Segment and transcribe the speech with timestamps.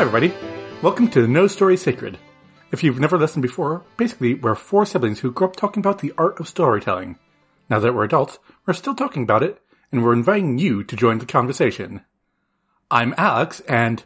[0.00, 0.32] Hi, everybody.
[0.80, 2.16] Welcome to No Story Sacred.
[2.72, 6.14] If you've never listened before, basically, we're four siblings who grew up talking about the
[6.16, 7.18] art of storytelling.
[7.68, 9.60] Now that we're adults, we're still talking about it,
[9.92, 12.00] and we're inviting you to join the conversation.
[12.90, 14.02] I'm Alex, and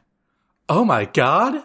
[0.68, 1.62] oh my god,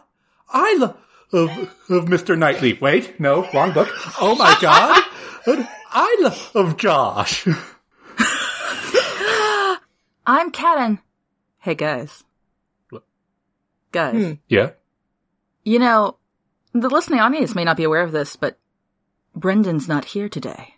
[0.47, 0.95] I love
[1.33, 2.37] of Mr.
[2.37, 2.73] Knightley.
[2.73, 3.89] Wait, no, wrong book.
[4.21, 5.05] Oh my god,
[5.91, 7.47] I love of Josh.
[10.27, 10.99] I'm Karen.
[11.57, 12.23] Hey guys.
[13.91, 14.13] What?
[14.13, 14.71] Guys, Yeah.
[15.63, 16.17] you know,
[16.73, 18.57] the listening audience may not be aware of this, but
[19.35, 20.75] Brendan's not here today.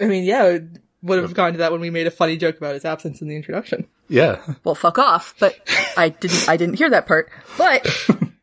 [0.00, 0.58] I mean, yeah,
[1.02, 3.28] would have gone to that when we made a funny joke about his absence in
[3.28, 3.86] the introduction.
[4.08, 4.40] Yeah.
[4.64, 5.56] Well, fuck off, but
[5.96, 7.30] I didn't, I didn't hear that part.
[7.56, 7.86] But,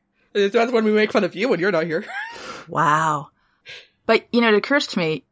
[0.33, 2.05] That's when we make fun of you when you're not here.
[2.67, 3.29] wow.
[4.05, 5.23] But, you know, it occurs to me,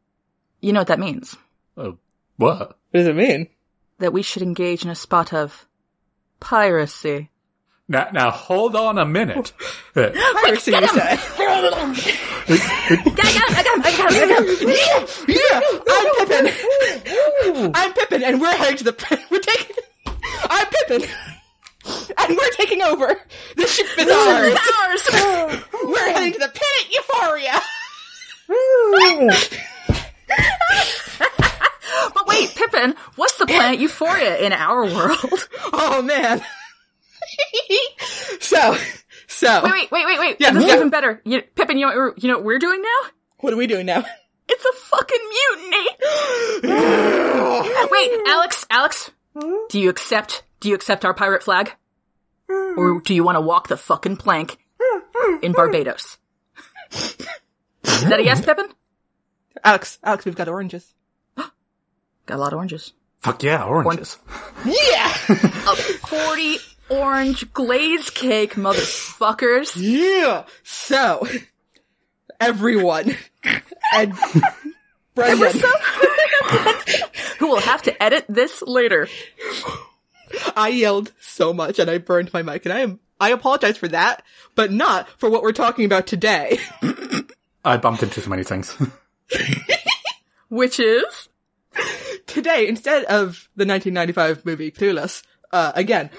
[0.60, 1.36] you know what that means?
[1.76, 1.92] Uh,
[2.36, 2.58] what?
[2.58, 3.48] What does it mean?
[3.98, 5.66] That we should engage in a spot of
[6.40, 7.30] piracy.
[7.92, 9.52] Now, now hold on a minute.
[9.94, 10.08] Uh,
[10.42, 11.02] Piracy, you say?
[11.02, 11.52] I
[13.04, 15.28] got him, I got him, I got him, I got him.
[15.28, 17.70] Yeah, I'm Pippin.
[17.74, 19.18] I'm Pippin, and we're heading to the.
[19.30, 19.76] We're taking.
[20.44, 21.02] I'm Pippin,
[22.16, 23.20] and we're taking over.
[23.56, 24.58] The ship is ours.
[24.80, 25.62] Ours!
[25.84, 27.60] We're heading to the Pennant Euphoria.
[32.14, 35.48] But wait, Pippin, what's the planet Euphoria in our world?
[35.74, 36.42] Oh man.
[38.40, 38.76] so,
[39.28, 40.36] so Wait, wait, wait, wait, wait.
[40.40, 41.20] Yeah, this is even better.
[41.24, 43.10] You, Pippin, you know, you know what we're doing now?
[43.40, 44.04] what are we doing now?
[44.48, 45.88] It's a fucking mutiny.
[47.90, 49.10] wait, Alex, Alex,
[49.68, 50.42] do you accept?
[50.60, 51.72] Do you accept our pirate flag,
[52.48, 54.58] or do you want to walk the fucking plank
[55.42, 56.18] in Barbados?
[56.92, 57.16] Is
[57.84, 58.66] that a yes, Pippin?
[59.64, 60.92] Alex, Alex, we've got oranges.
[61.36, 61.50] Got
[62.28, 62.92] a lot of oranges.
[63.18, 64.18] fuck yeah, oranges.
[64.64, 65.76] Yeah, A
[66.06, 66.58] forty
[66.92, 69.72] orange glaze cake, motherfuckers.
[69.76, 70.44] yeah.
[70.62, 71.26] So,
[72.40, 73.16] everyone,
[73.94, 74.14] and
[75.14, 75.60] Brendan,
[77.38, 79.08] Who will have to edit this later?
[80.56, 83.88] I yelled so much and I burned my mic, and I am I apologize for
[83.88, 86.58] that, but not for what we're talking about today.
[87.64, 88.76] I bumped into so many things.
[90.48, 91.28] Which is
[92.26, 96.10] today, instead of the 1995 movie Clueless, uh, again,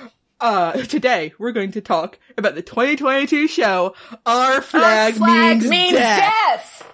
[0.44, 3.96] uh, today we're going to talk about the 2022 show
[4.26, 6.94] Our Flag, means, death.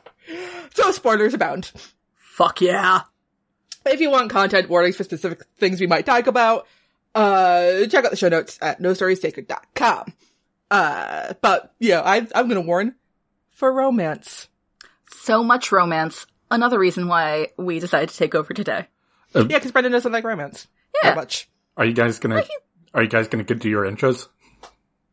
[0.75, 1.71] So spoilers abound.
[2.15, 3.01] Fuck yeah.
[3.85, 6.67] If you want content warnings for specific things we might talk about,
[7.15, 10.13] uh, check out the show notes at nostorysacred.com.
[10.69, 12.93] Uh, but, yeah, I, I'm gonna warn
[13.49, 14.47] for romance.
[15.11, 16.27] So much romance.
[16.51, 18.87] Another reason why we decided to take over today.
[19.33, 20.67] Yeah, because Brendan doesn't like romance.
[21.01, 21.09] Yeah.
[21.09, 21.49] That much.
[21.77, 22.43] Are you guys gonna,
[22.93, 24.27] are you guys gonna get to your intros?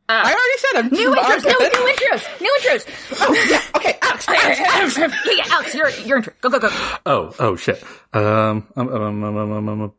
[0.08, 2.84] I already said I'm New intros, new, new intros, new intros.
[3.20, 4.96] Oh, yeah, okay, Alex, Alex, Alex.
[4.98, 6.32] yeah, yeah, Alex, your your intro.
[6.40, 6.68] Go, go, go.
[7.04, 7.82] Oh, oh shit.
[8.12, 9.92] Um, um, um, um, um, um, um,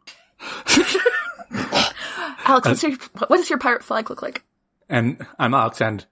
[2.45, 2.93] Alex, what's your,
[3.27, 4.43] what does your pirate flag look like?
[4.89, 6.05] and I'm Alex, and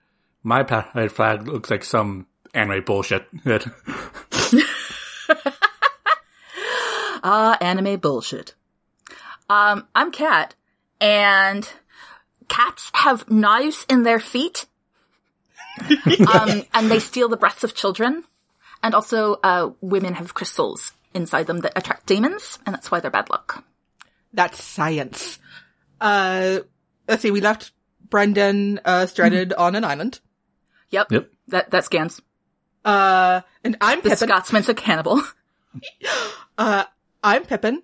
[0.43, 3.25] my pirate flag looks like some anime bullshit.
[7.27, 8.53] Ah, anime bullshit.
[9.49, 10.53] Um, I'm Kat,
[11.05, 11.69] and
[12.47, 14.65] cats have knives in their feet.
[16.33, 18.23] um, and they steal the breaths of children.
[18.81, 23.11] And also, uh, women have crystals inside them that attract demons, and that's why they're
[23.11, 23.63] bad luck.
[24.33, 25.37] That's science.
[26.01, 26.61] Uh,
[27.07, 27.71] let's see, we left
[28.09, 30.19] Brendan, uh, stranded on an island.
[30.89, 31.11] Yep.
[31.11, 31.29] Yep.
[31.49, 32.19] That, that scans.
[32.83, 34.27] Uh, and I'm The Pippin.
[34.27, 35.21] Scotsman's a cannibal.
[36.57, 36.85] Uh,
[37.21, 37.83] I'm Pippin.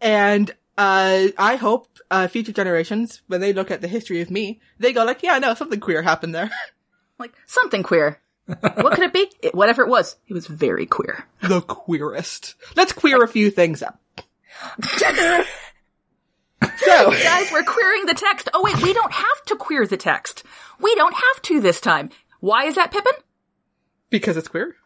[0.00, 4.60] And, uh, I hope, uh, future generations, when they look at the history of me,
[4.78, 6.50] they go like, yeah, no, something queer happened there.
[7.18, 8.20] like, something queer.
[8.46, 9.30] what could it be?
[9.42, 11.26] It, whatever it was, it was very queer.
[11.42, 12.54] the queerest.
[12.76, 14.00] Let's queer a few things up.
[16.78, 18.48] so, Guys, we're queering the text.
[18.54, 20.42] Oh wait, we don't have to queer the text.
[20.80, 22.10] We don't have to this time.
[22.40, 23.12] Why is that, Pippin?
[24.10, 24.76] because it's queer.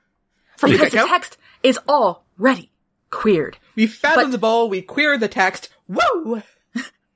[0.56, 2.70] From Because the the text is already
[3.10, 3.58] queered.
[3.74, 4.68] we fathom but- the ball.
[4.68, 5.68] we queer the text.
[5.88, 6.42] Woo!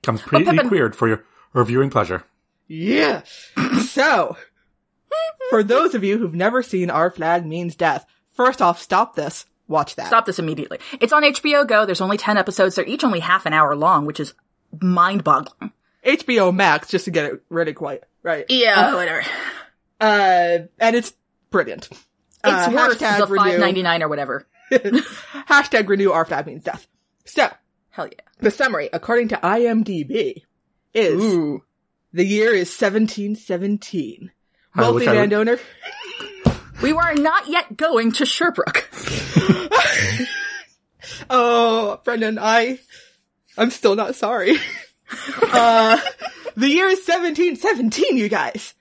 [0.03, 2.25] Completely Pippin- queered for your reviewing pleasure.
[2.69, 3.23] Yeah.
[3.89, 4.37] so,
[5.51, 9.45] for those of you who've never seen Our Flag Means Death, first off, stop this.
[9.69, 10.07] Watch that.
[10.09, 10.79] Stop this immediately.
[11.01, 11.85] It's on HBO Go.
[11.87, 12.75] There's only 10 episodes.
[12.75, 14.35] They're each only half an hour long, which is
[14.81, 15.73] mind boggling.
[16.05, 18.05] HBO Max, just to get it really quiet.
[18.23, 18.47] Right.
[18.49, 19.23] Yeah, whatever.
[20.01, 21.13] Uh, and it's
[21.51, 21.89] brilliant.
[21.93, 21.99] It's
[22.45, 23.59] Uh, worth hashtag the renew.
[23.59, 24.47] 5.99 or whatever.
[24.73, 26.87] Hashtag renew Our Flag Means Death.
[27.25, 27.49] So,
[27.91, 28.21] Hell yeah.
[28.39, 30.43] the summary, according to IMDb,
[30.95, 31.63] is Ooh.
[32.13, 34.31] The year is 1717.
[34.75, 35.59] I Wealthy landowner.
[36.83, 38.89] We were not yet going to Sherbrooke.
[41.29, 42.79] Oh, Brendan, I,
[43.57, 44.57] I'm still not sorry.
[45.43, 46.01] uh,
[46.57, 48.75] the year is 1717, you guys.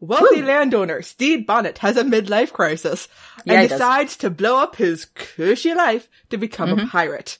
[0.00, 3.08] Wealthy landowner Stede Bonnet has a midlife crisis
[3.46, 3.78] Yeah, and he does.
[3.78, 6.86] decides to blow up his cushy life to become Mm-hmm.
[6.86, 7.38] a pirate.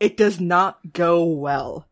[0.00, 1.86] It does not go well.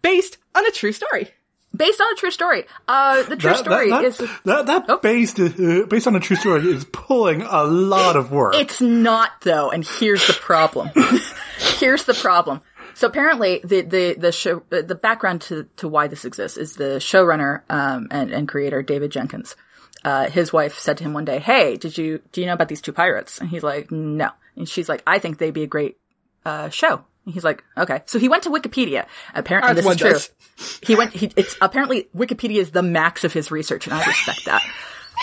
[0.00, 1.28] Based on a true story.
[1.74, 2.64] Based on a true story.
[2.86, 4.98] Uh, the true That, story that, is, that, that Oh.
[4.98, 8.54] based uh, based on a true story is pulling a lot of work.
[8.54, 10.90] it's not though, and here's the problem.
[11.78, 12.60] here's the problem.
[12.94, 16.74] So apparently, the the the show uh, the background to to why this exists is
[16.76, 19.56] the showrunner um, and and creator David Jenkins.
[20.04, 22.68] Uh, his wife said to him one day, "Hey, did you do you know about
[22.68, 25.66] these two pirates?" And he's like, "No." And she's like, "I think they'd be a
[25.68, 25.96] great
[26.44, 29.06] uh, show." He's like, "Okay." So he went to Wikipedia.
[29.34, 30.10] Apparently, As this is true.
[30.10, 30.30] does.
[30.82, 31.12] He went.
[31.12, 34.62] He, it's apparently Wikipedia is the max of his research, and I respect that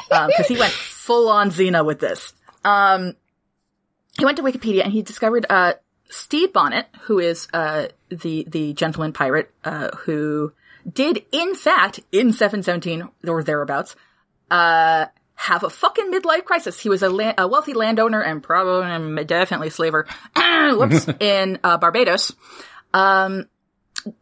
[0.10, 2.34] because he went full on Xena with this.
[2.66, 3.16] Um,
[4.18, 5.74] he went to Wikipedia and he discovered uh,
[6.10, 10.52] Stede Bonnet, who is uh, the the gentleman pirate uh, who
[10.92, 13.96] did, in fact, in 717 or thereabouts,
[14.50, 15.06] uh,
[15.40, 16.78] have a fucking midlife crisis.
[16.78, 20.06] He was a, la- a wealthy landowner and probably definitely slaver.
[20.36, 22.36] whoops, in uh, Barbados,
[22.94, 23.48] um,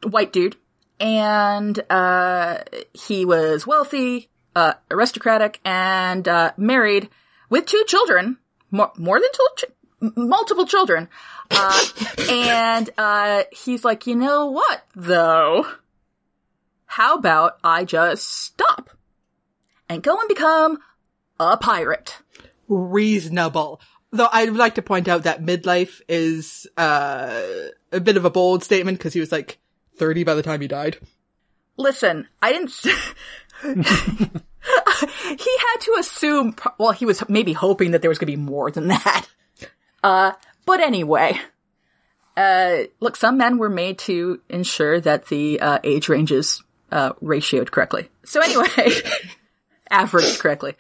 [0.03, 0.57] white dude,
[0.99, 2.59] and uh,
[2.93, 7.09] he was wealthy, uh, aristocratic, and uh, married
[7.49, 8.37] with two children,
[8.69, 11.09] more, more than two, ch- multiple children.
[11.49, 11.83] Uh,
[12.29, 15.65] and uh, he's like, you know what, though?
[16.85, 18.91] How about I just stop
[19.89, 20.77] and go and become
[21.39, 22.17] a pirate?
[22.69, 23.79] reasonable.
[24.11, 27.41] Though I'd like to point out that midlife is uh,
[27.91, 29.57] a bit of a bold statement because he was like
[29.97, 30.97] 30 by the time he died.
[31.77, 32.69] Listen, I didn't.
[32.69, 33.13] s-
[33.63, 36.55] he had to assume.
[36.77, 39.25] Well, he was maybe hoping that there was going to be more than that.
[40.03, 40.31] Uh,
[40.65, 41.39] but anyway,
[42.35, 47.71] uh, look, some men were made to ensure that the uh, age ranges uh, ratioed
[47.71, 48.09] correctly.
[48.25, 48.89] So anyway,
[49.89, 50.75] averaged correctly.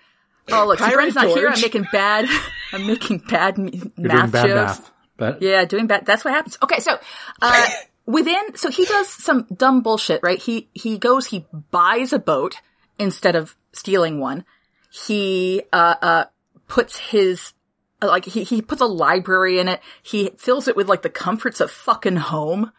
[0.49, 1.49] Oh, look, Pirate Bren's not here.
[1.49, 2.25] I'm making bad.
[2.73, 3.67] I'm making bad m-
[3.97, 4.79] You're math doing bad jokes.
[4.79, 4.91] math.
[5.17, 6.05] But Yeah, doing bad.
[6.05, 6.57] That's what happens.
[6.61, 6.97] Okay, so
[7.41, 7.67] uh,
[8.05, 10.41] within, so he does some dumb bullshit, right?
[10.41, 12.57] He he goes, he buys a boat
[12.99, 14.45] instead of stealing one.
[14.89, 16.25] He uh uh
[16.67, 17.53] puts his
[18.01, 19.81] uh, like he he puts a library in it.
[20.01, 22.71] He fills it with like the comforts of fucking home,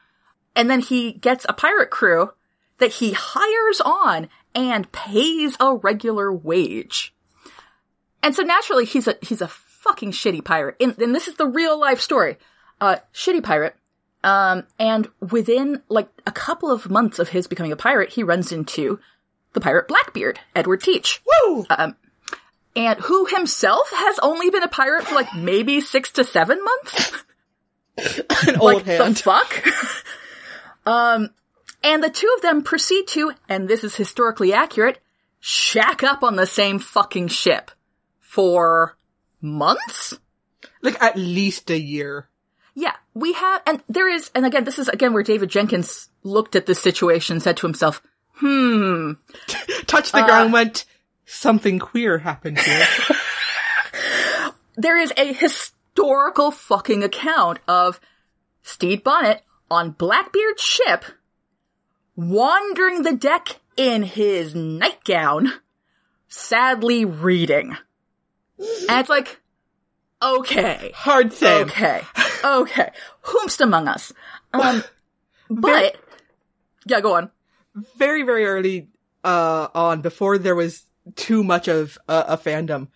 [0.57, 2.31] and then he gets a pirate crew
[2.79, 7.15] that he hires on and pays a regular wage.
[8.23, 10.77] And so naturally he's a, he's a fucking shitty pirate.
[10.81, 12.37] And, and this is the real life story.
[12.81, 13.75] Uh, shitty pirate.
[14.25, 18.53] Um, and within like a couple of months of his becoming a pirate, he runs
[18.53, 18.99] into
[19.53, 21.23] the pirate Blackbeard, Edward Teach.
[21.25, 21.65] Woo!
[22.77, 27.25] And who himself has only been a pirate for like maybe six to seven months?
[28.47, 29.17] An like old hand.
[29.17, 29.67] the fuck?
[30.87, 31.31] um,
[31.83, 34.99] and the two of them proceed to, and this is historically accurate,
[35.41, 37.71] shack up on the same fucking ship
[38.29, 38.97] for
[39.41, 40.15] months?
[40.83, 42.29] like at least a year.
[42.75, 46.55] Yeah, we have, and there is, and again, this is again where David Jenkins looked
[46.55, 48.03] at this situation and said to himself,
[48.35, 49.13] hmm,
[49.87, 50.85] Touched the ground, went,
[51.25, 52.87] something queer happened here.
[54.77, 57.99] there is a historical fucking account of
[58.63, 61.05] Stede Bonnet on Blackbeard's ship
[62.15, 65.53] wandering the deck in his nightgown,
[66.29, 67.77] sadly reading.
[68.59, 69.41] And it's like,
[70.23, 71.67] okay, Hard same.
[71.69, 72.03] okay,
[72.45, 72.91] okay,
[73.23, 74.13] whomst among us.
[74.53, 74.83] Um,
[75.51, 75.97] but,
[76.87, 77.31] yeah, go on.
[77.97, 78.89] Very, very early
[79.23, 80.85] uh, on, before there was
[81.15, 82.89] too much of uh, a fandom,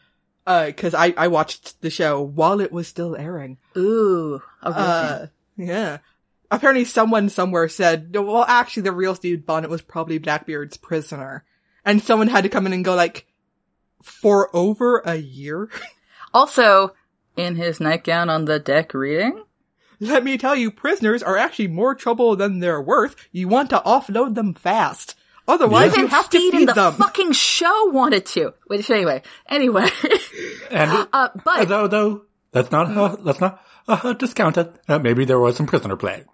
[0.47, 3.59] uh, because I, I watched the show while it was still airing.
[3.77, 5.27] Ooh, real Uh,
[5.57, 5.99] yeah.
[6.51, 11.45] Apparently someone somewhere said, well, actually the real Stede Bonnet was probably Blackbeard's prisoner.
[11.85, 13.27] And someone had to come in and go like,
[14.03, 15.69] for over a year?
[16.35, 16.95] Also,
[17.37, 19.45] in his nightgown on the deck reading?
[20.01, 23.15] Let me tell you, prisoners are actually more trouble than they're worth.
[23.31, 25.15] You want to offload them fast.
[25.47, 26.95] Otherwise, you Even have to Steed in the them.
[26.95, 28.55] fucking show wanted to.
[28.67, 29.89] Which anyway, anyway.
[30.71, 34.73] and uh, but though though let's not uh, let's not uh, discount it.
[34.89, 36.25] Uh, maybe there was some prisoner play.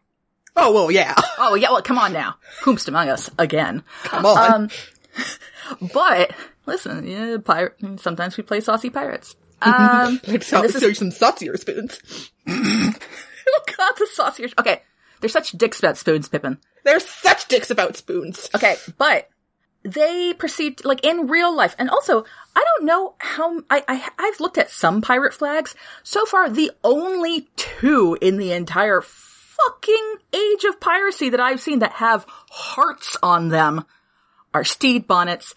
[0.56, 1.14] oh, well, yeah.
[1.38, 3.82] oh yeah, well come on now, whomst among us again.
[4.04, 4.52] Come on.
[4.52, 4.68] Um,
[5.92, 6.32] but
[6.66, 7.76] listen, yeah, pirate.
[8.00, 9.36] Sometimes we play saucy pirates.
[9.62, 12.00] Um, like, so, this is- some saucier spoons.
[12.48, 12.92] oh
[13.76, 14.48] god, the saucier.
[14.58, 14.82] Okay,
[15.20, 16.58] they're such dicks about spoons, Pippin.
[16.84, 18.48] They're such dicks about spoons.
[18.54, 19.28] Okay, but
[19.82, 21.74] they proceed like in real life.
[21.78, 25.74] And also, I don't know how I, I I've looked at some pirate flags.
[26.02, 31.80] So far, the only two in the entire fucking age of piracy that I've seen
[31.80, 33.84] that have hearts on them
[34.58, 35.54] are Stede Bonnet's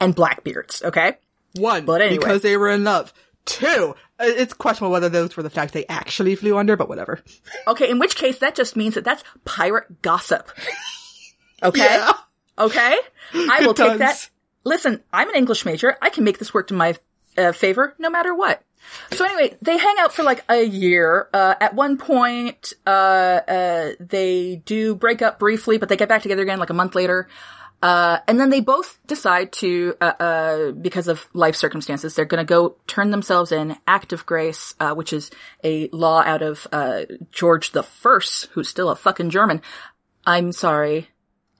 [0.00, 0.82] and blackbeards.
[0.82, 1.16] Okay.
[1.56, 2.18] One, But anyway.
[2.18, 3.12] because they were in love.
[3.46, 7.20] Two, uh, it's questionable whether those were the facts they actually flew under, but whatever.
[7.66, 7.90] Okay.
[7.90, 10.50] In which case, that just means that that's pirate gossip.
[11.62, 11.80] Okay.
[11.84, 12.12] Yeah.
[12.58, 12.98] Okay.
[13.34, 14.28] I will take that.
[14.64, 15.96] Listen, I'm an English major.
[16.02, 16.96] I can make this work to my
[17.36, 18.62] uh, favor no matter what.
[19.12, 21.28] So anyway, they hang out for like a year.
[21.32, 26.22] Uh, at one point, uh, uh, they do break up briefly, but they get back
[26.22, 27.28] together again like a month later.
[27.80, 32.44] Uh, and then they both decide to, uh, uh, because of life circumstances, they're gonna
[32.44, 35.30] go turn themselves in, Act of Grace, uh, which is
[35.62, 39.62] a law out of, uh, George the First, who's still a fucking German.
[40.26, 41.08] I'm sorry.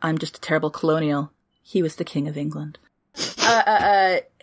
[0.02, 1.30] I'm just a terrible colonial.
[1.62, 2.78] He was the king of England.
[3.40, 3.70] Uh, uh,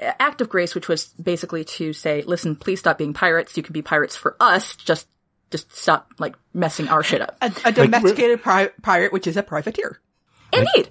[0.01, 3.55] uh, Act of Grace, which was basically to say, listen, please stop being pirates.
[3.55, 4.75] You can be pirates for us.
[4.75, 5.07] Just,
[5.51, 7.37] just stop, like, messing our shit up.
[7.41, 9.99] A, a domesticated pri- pirate, which is a privateer.
[10.57, 10.89] Indeed.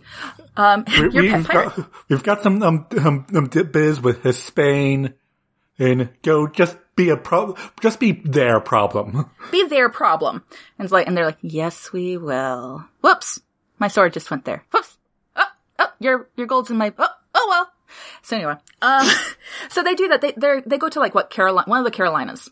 [0.56, 1.46] Um, we, pirate.
[1.46, 5.14] got we've got some um um, um dip biz with his Spain,
[5.78, 9.30] and go just be a problem, just be their problem.
[9.50, 10.44] Be their problem.
[10.78, 12.84] And it's like, and they're like, yes, we will.
[13.00, 13.40] Whoops.
[13.78, 14.64] My sword just went there.
[14.72, 14.96] Whoops.
[15.36, 15.44] Oh,
[15.80, 17.70] oh, your, your gold's in my, oh, oh well.
[18.22, 19.08] So anyway, um,
[19.70, 20.20] so they do that.
[20.20, 22.50] They, they they go to like what, Carolina, one of the Carolinas.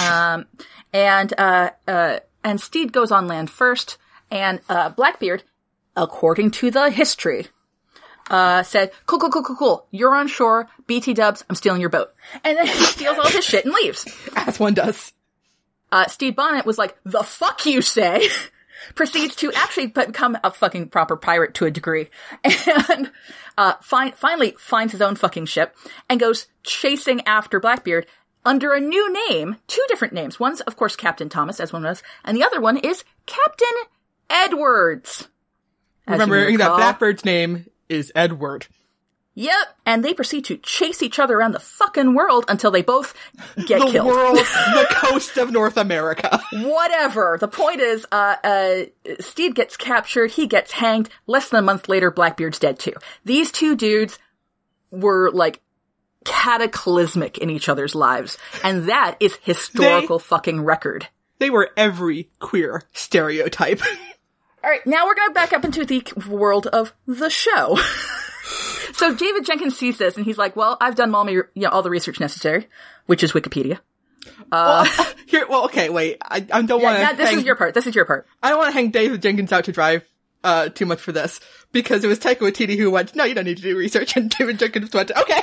[0.00, 0.46] Um,
[0.92, 3.98] and, uh, uh, and Stede goes on land first,
[4.30, 5.42] and, uh, Blackbeard,
[5.96, 7.48] according to the history,
[8.30, 9.86] uh, said, cool, cool, cool, cool, cool.
[9.90, 10.68] You're on shore.
[10.86, 11.44] BT dubs.
[11.48, 12.12] I'm stealing your boat.
[12.44, 14.06] And then he steals all his shit and leaves.
[14.36, 15.12] As one does.
[15.90, 18.28] Uh, Stede Bonnet was like, the fuck you say?
[18.94, 22.08] Proceeds to actually become a fucking proper pirate to a degree.
[22.88, 23.10] And,
[23.58, 25.76] uh, fin- finally finds his own fucking ship
[26.08, 28.06] and goes chasing after Blackbeard
[28.46, 30.40] under a new name, two different names.
[30.40, 33.68] One's, of course, Captain Thomas, as one was, and the other one is Captain
[34.30, 35.28] Edwards.
[36.06, 36.76] Remembering that.
[36.76, 38.66] Blackbeard's name is Edward.
[39.34, 39.54] Yep.
[39.86, 43.14] And they proceed to chase each other around the fucking world until they both
[43.66, 44.06] get The killed.
[44.08, 46.38] world, the coast of North America.
[46.52, 47.38] Whatever.
[47.40, 48.80] The point is, uh, uh,
[49.20, 51.08] Stede gets captured, he gets hanged.
[51.26, 52.92] Less than a month later, Blackbeard's dead too.
[53.24, 54.18] These two dudes
[54.90, 55.60] were like
[56.26, 58.36] cataclysmic in each other's lives.
[58.62, 61.08] And that is historical fucking record.
[61.38, 63.80] They were every queer stereotype.
[64.62, 67.78] Alright, now we're gonna back up into the world of the show.
[68.92, 71.70] so David Jenkins sees this and he's like, well, I've done all, my, you know,
[71.70, 72.68] all the research necessary,
[73.06, 73.80] which is Wikipedia.
[74.52, 74.84] well,
[75.26, 76.18] here, well, okay, wait.
[76.22, 77.02] I, I don't want to.
[77.02, 77.74] Yeah, this is your part.
[77.74, 78.26] This is your part.
[78.42, 80.02] I don't want to hang David Jenkins out to dry
[80.44, 81.40] uh, too much for this
[81.72, 84.30] because it was Taika Waititi who went, "No, you don't need to do research," and
[84.30, 85.42] David Jenkins went, "Okay."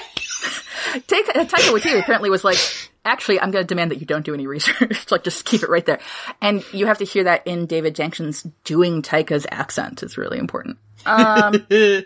[0.94, 2.58] Uh, Taika Waititi apparently was like,
[3.06, 5.10] actually, I'm going to demand that you don't do any research.
[5.12, 6.00] like, just keep it right there.
[6.42, 10.78] And you have to hear that in David Jenkins doing Taika's accent is really important.
[11.06, 11.66] Um,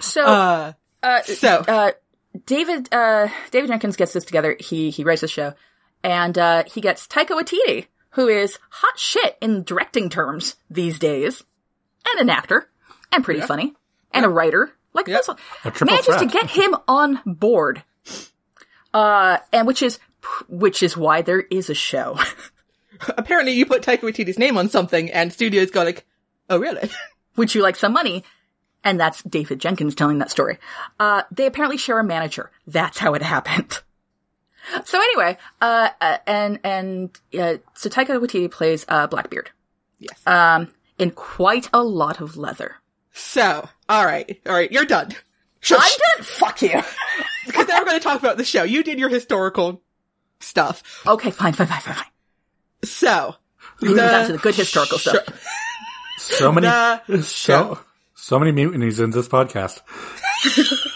[0.00, 0.72] so, Uh,
[1.02, 1.92] uh, so uh,
[2.46, 4.56] David, uh, David Jenkins gets this together.
[4.58, 5.54] He, he writes the show
[6.02, 11.42] and, uh, he gets Taika Waititi, who is hot shit in directing terms these days
[12.06, 12.68] and an actor
[13.12, 13.74] and pretty funny
[14.12, 14.72] and a writer.
[14.94, 15.18] Like Yeah.
[15.18, 15.38] this one.
[15.86, 17.82] Manages to get him on board.
[18.92, 19.98] Uh, and which is,
[20.48, 22.18] which is why there is a show.
[23.08, 26.04] apparently, you put Taika Waititi's name on something, and studios go like,
[26.48, 26.90] "Oh, really?"
[27.36, 28.24] Would you like some money?
[28.84, 30.58] And that's David Jenkins telling that story.
[30.98, 32.50] Uh, they apparently share a manager.
[32.66, 33.80] That's how it happened.
[34.84, 39.50] So anyway, uh, uh, and, and, uh, so Taika Waititi plays, uh, Blackbeard.
[39.98, 40.16] yes.
[40.24, 42.76] Um, in quite a lot of leather.
[43.12, 45.08] so, all right, all right, you're done.
[45.68, 45.78] I'm
[46.16, 46.24] done.
[46.24, 46.80] Fuck you.
[47.44, 48.62] Because now we're going to talk about the show.
[48.62, 49.82] You did your historical
[50.42, 50.82] stuff.
[51.06, 52.06] Okay, fine, fine, fine, fine, fine.
[52.84, 53.36] So,
[53.80, 55.28] We'll down to the good historical stuff.
[56.18, 56.66] So many,
[57.08, 57.80] The so
[58.14, 59.80] so many mutinies in this podcast.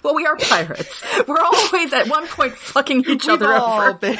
[0.00, 1.02] Well, we are pirates.
[1.26, 3.94] We're always at one point fucking each we've other all over.
[3.94, 4.18] been,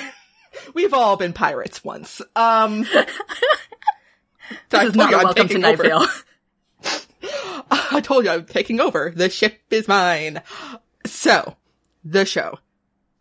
[0.75, 2.21] we've all been pirates once.
[2.35, 2.85] Um,
[4.71, 5.79] This is not you a I'm welcome to taking Night.
[5.79, 6.07] Vale.
[7.71, 9.13] I told you I'm taking over.
[9.15, 10.43] The ship is mine.
[11.07, 11.57] So,
[12.05, 12.59] the show.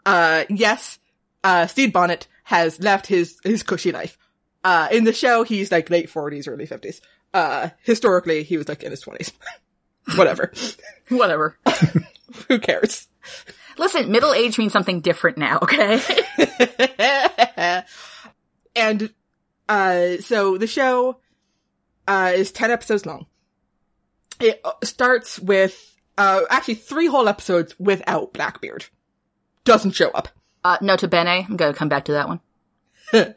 [0.06, 1.00] Uh, yes,
[1.48, 4.18] uh, Stede Bonnet has left his, his cushy life.
[4.66, 7.00] Uh, in the show, he's like late 40s, early 50s.
[7.34, 9.32] Uh, historically, he was like in his 20s.
[10.18, 10.52] Whatever.
[11.08, 11.58] Whatever.
[12.50, 13.08] Who cares?
[13.78, 16.02] Listen, middle age means something different now, okay?
[18.76, 19.14] and,
[19.70, 21.18] uh, so the show,
[22.10, 23.26] uh, is 10 episodes long.
[24.42, 28.88] It uh, starts with uh, actually three whole episodes without Blackbeard.
[29.64, 30.28] Doesn't show up.
[30.64, 31.46] Uh, nota bene.
[31.48, 32.40] I'm gonna come back to that one.
[33.14, 33.34] you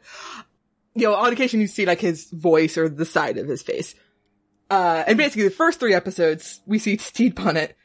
[0.95, 3.95] know, on occasion you see like his voice or the side of his face.
[4.69, 7.75] Uh, and basically the first three episodes, we see Stede Bonnet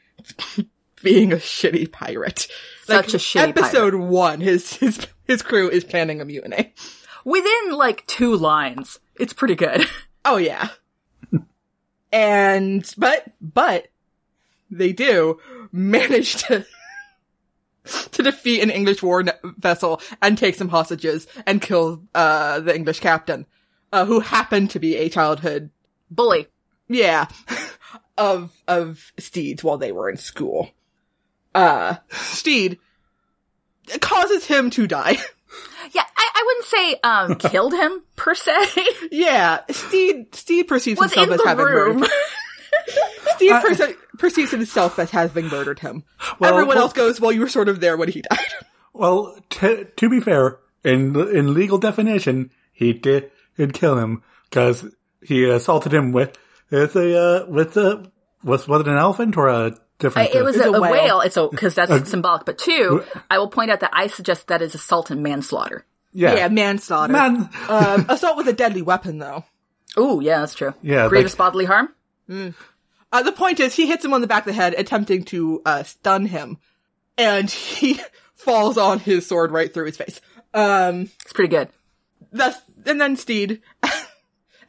[1.03, 2.47] being a shitty pirate.
[2.85, 6.73] Such a shitty Episode one, his, his, his crew is planning a mutiny.
[7.25, 9.85] Within like two lines, it's pretty good.
[10.23, 10.69] Oh yeah.
[12.11, 13.87] and, but, but,
[14.69, 15.39] they do
[15.71, 16.65] manage to,
[18.11, 22.99] to defeat an English war vessel and take some hostages and kill, uh, the English
[22.99, 23.45] captain,
[23.91, 25.69] uh, who happened to be a childhood,
[26.11, 26.47] Bully.
[26.87, 27.27] yeah,
[28.17, 30.69] of, of Stede's while they were in school.
[31.55, 32.77] Uh, Stede
[34.01, 35.17] causes him to die.
[35.93, 38.53] Yeah, I, I wouldn't say um killed him per se.
[39.09, 41.99] yeah, Stede, Stede perceives Was himself as having room.
[42.01, 42.11] murdered
[43.37, 46.03] Stede perce- perceives himself as having murdered him.
[46.39, 48.39] Well, Everyone well- else goes, well, you were sort of there when he died.
[48.93, 54.87] Well, t- to be fair, in in legal definition, he did, did kill him because
[55.21, 56.35] he assaulted him with
[56.71, 58.11] with a uh, with a
[58.43, 60.33] was was it an elephant or a different?
[60.33, 60.91] it was a, a a whale.
[60.91, 61.21] whale.
[61.21, 62.45] It's a because that's symbolic.
[62.45, 65.85] But two, I will point out that I suggest that is assault and manslaughter.
[66.11, 67.13] yeah, Yeah, manslaughter.
[67.13, 67.49] man.
[67.69, 69.45] um, assault with a deadly weapon, though.
[69.95, 70.73] Ooh, yeah, that's true.
[70.81, 71.89] Yeah, grievous like- bodily harm.
[73.11, 75.61] Uh, the point is, he hits him on the back of the head, attempting to
[75.65, 76.57] uh, stun him,
[77.17, 77.99] and he
[78.35, 80.19] falls on his sword right through his face.
[80.53, 81.69] Um, It's pretty good.
[82.31, 83.61] thus, and then Stede,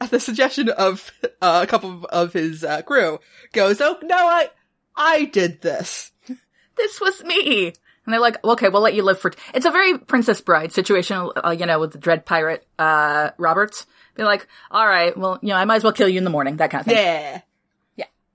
[0.01, 3.19] at the suggestion of uh, a couple of, of his uh, crew,
[3.51, 4.49] goes, "Oh no, I,
[4.95, 6.11] I did this."
[6.77, 7.65] This was me.
[7.67, 9.31] And they're like, okay, we'll let you live for.
[9.31, 9.37] T-.
[9.53, 13.85] It's a very Princess Bride situation, uh, you know, with the dread pirate uh Roberts.
[14.15, 16.29] They're like, all right, well, you know, I might as well kill you in the
[16.29, 16.95] morning, that kind of thing.
[16.95, 17.41] Yeah.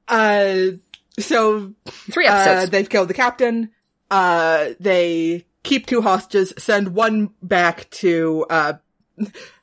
[0.09, 0.77] Uh,
[1.19, 2.71] so Three Uh, episodes.
[2.71, 3.71] they've killed the captain.
[4.11, 8.73] Uh, they keep two hostages, send one back to, uh,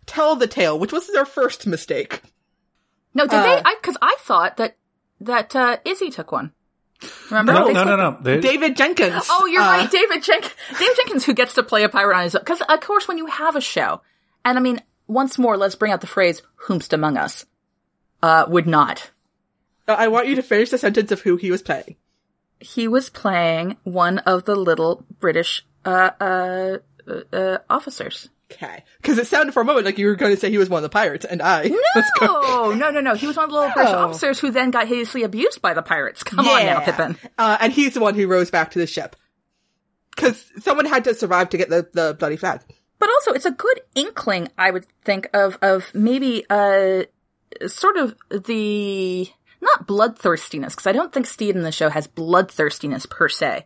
[0.06, 2.22] tell the tale, which was their first mistake.
[3.14, 3.62] no, did uh, they?
[3.64, 4.78] I because I thought that
[5.22, 6.52] that uh Izzy took one.
[7.30, 7.54] Remember?
[7.54, 8.42] No, They no, no, no.
[8.42, 9.26] David Jenkins.
[9.30, 10.54] Oh, you're uh, right, David Jenkins.
[10.80, 12.42] David Jenkins, who gets to play a pirate on his own.
[12.42, 14.02] Because, of course, when you have a show,
[14.46, 17.46] and I mean, once more, let's bring out the phrase "whomst among us,"
[18.22, 19.12] uh, would not.
[19.88, 21.96] I want you to finish the sentence of who he was playing.
[22.60, 28.30] He was playing one of the little British uh, uh, uh, uh, officers.
[28.52, 28.84] Okay.
[29.02, 30.80] Cause it sounded for a moment like you were going to say he was one
[30.80, 31.72] of the pirates, and I.
[32.22, 33.16] No, no, no, no.
[33.16, 35.82] He was one of the little British officers who then got hideously abused by the
[35.82, 36.24] pirates.
[36.24, 37.18] Come on now, Pippin.
[37.38, 39.16] Uh, and he's the one who rows back to the ship.
[40.18, 42.62] Cause someone had to survive to get the, the bloody flag.
[43.00, 47.04] But also, it's a good inkling, I would think, of of maybe uh
[47.68, 49.28] sort of the
[49.62, 53.66] not bloodthirstiness, because I don't think Stede in the show has bloodthirstiness per se.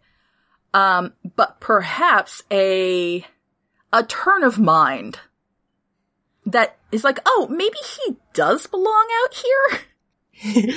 [0.74, 3.26] Um, but perhaps a
[3.94, 5.20] a turn of mind
[6.46, 9.80] that is like, oh, maybe he does belong out here.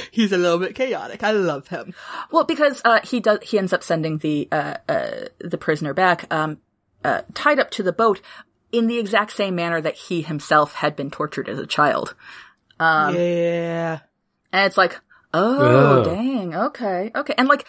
[0.12, 1.24] He's a little bit chaotic.
[1.24, 1.94] I love him.
[2.31, 6.33] Well, because uh, he does, he ends up sending the uh, uh, the prisoner back,
[6.33, 6.59] um,
[7.02, 8.20] uh, tied up to the boat
[8.70, 12.14] in the exact same manner that he himself had been tortured as a child.
[12.78, 14.00] Um, yeah.
[14.52, 15.00] And it's like,
[15.38, 17.66] oh, dang, okay, okay, and like.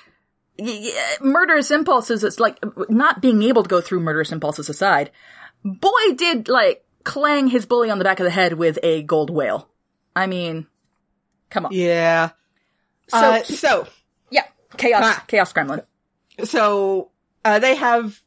[1.22, 2.58] Murderous impulses, it's like
[2.90, 5.10] not being able to go through murderous impulses aside.
[5.64, 9.30] Boy did like clang his bully on the back of the head with a gold
[9.30, 9.70] whale.
[10.18, 10.68] I mean,
[11.50, 11.72] come on.
[11.72, 12.32] Yeah.
[13.08, 13.88] So, uh, so,
[14.32, 14.44] yeah,
[14.76, 15.24] chaos, Ah.
[15.28, 15.86] chaos gremlin.
[16.44, 17.10] so
[17.46, 18.22] uh, they have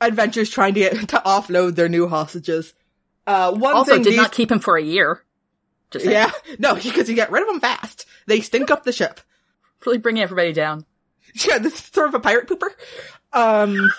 [0.00, 2.72] adventures trying to get to offload their new hostages.
[3.26, 5.22] Uh, one Also, did these- not keep him for a year.
[5.92, 6.14] Just saying.
[6.16, 8.06] yeah, no, because you get rid of them fast.
[8.26, 9.20] They stink up the ship.
[9.86, 10.86] really bringing everybody down.
[11.34, 12.68] Yeah, this is sort of a pirate pooper.
[13.32, 13.90] Um,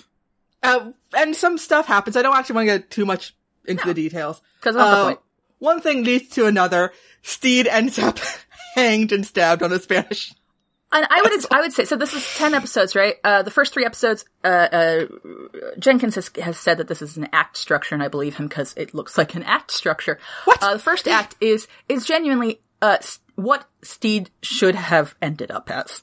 [0.62, 2.16] uh, and some stuff happens.
[2.16, 4.40] I don't actually want to get too much into the details.
[4.60, 5.14] Because Uh,
[5.58, 6.92] one thing leads to another.
[7.22, 8.18] Stede ends up
[8.74, 10.32] hanged and stabbed on a Spanish.
[10.90, 13.16] And I would, I would say, so this is 10 episodes, right?
[13.22, 15.06] Uh, the first three episodes, uh, uh,
[15.78, 18.72] Jenkins has, has said that this is an act structure, and I believe him because
[18.76, 20.18] it looks like an act structure.
[20.46, 20.62] What?
[20.62, 22.96] Uh, the first act is, is genuinely, uh,
[23.34, 26.02] what Stede should have ended up as.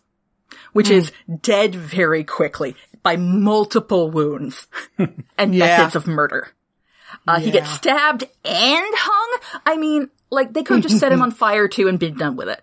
[0.74, 4.68] Which is dead very quickly by multiple wounds
[5.38, 5.66] and Yeah.
[5.78, 6.50] methods of murder.
[7.28, 9.62] Uh, he gets stabbed and hung.
[9.66, 12.36] I mean, like, they could have just set him on fire too and been done
[12.36, 12.62] with it.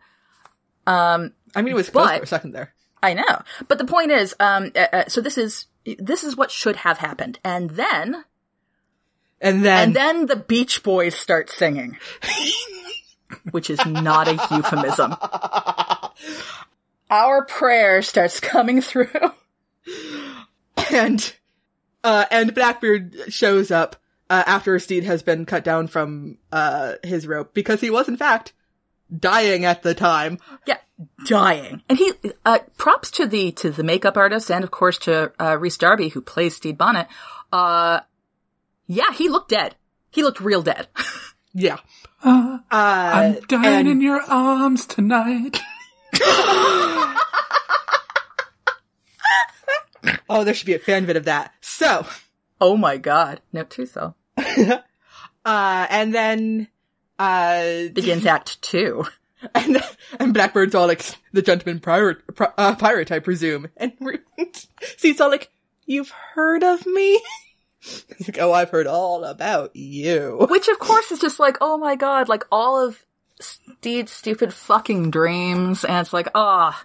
[0.87, 2.75] Um, I mean, it was close But- for a second there.
[3.05, 3.43] I know.
[3.67, 5.67] But the point is, um, uh, uh, so this is,
[5.99, 7.41] this is what should have happened.
[7.43, 8.25] And then,
[9.41, 11.99] And then, and then the Beach Boys start singing.
[13.51, 15.17] which is not a euphemism.
[17.11, 19.09] our prayer starts coming through.
[20.93, 21.35] and
[22.05, 23.97] uh and Blackbeard shows up
[24.31, 28.17] uh, after Stede has been cut down from uh his rope because he was in
[28.17, 28.53] fact
[29.17, 30.39] dying at the time.
[30.67, 30.79] Yeah,
[31.27, 31.83] dying.
[31.89, 32.13] And he
[32.45, 36.09] uh props to the to the makeup artist and of course to uh Rhys Darby
[36.09, 37.07] who plays Stede Bonnet.
[37.53, 38.01] Uh
[38.87, 39.77] yeah, he looked dead.
[40.11, 40.89] He looked real dead.
[41.55, 41.77] Yeah.
[42.25, 45.61] Uh, Uh I'm dying and- in your arms tonight.
[50.29, 51.53] Oh, there should be a fan vid of that.
[51.61, 52.07] So,
[52.61, 53.41] oh my god.
[53.53, 54.15] Note to self.
[55.45, 56.69] uh and then
[57.23, 59.05] uh Begins act two.
[59.55, 59.83] and
[60.19, 62.19] and Blackbeard's all like the gentleman pirate
[62.59, 63.69] uh, pirate I presume.
[63.77, 64.19] And we're,
[65.21, 65.51] all like,
[65.87, 67.21] "You've heard of me?"
[68.21, 71.97] Like, "Oh, I've heard all about you." Which of course is just like, oh my
[71.97, 73.05] god, like all of
[73.43, 75.85] Stede's stupid fucking dreams.
[75.85, 76.85] And it's like, ah.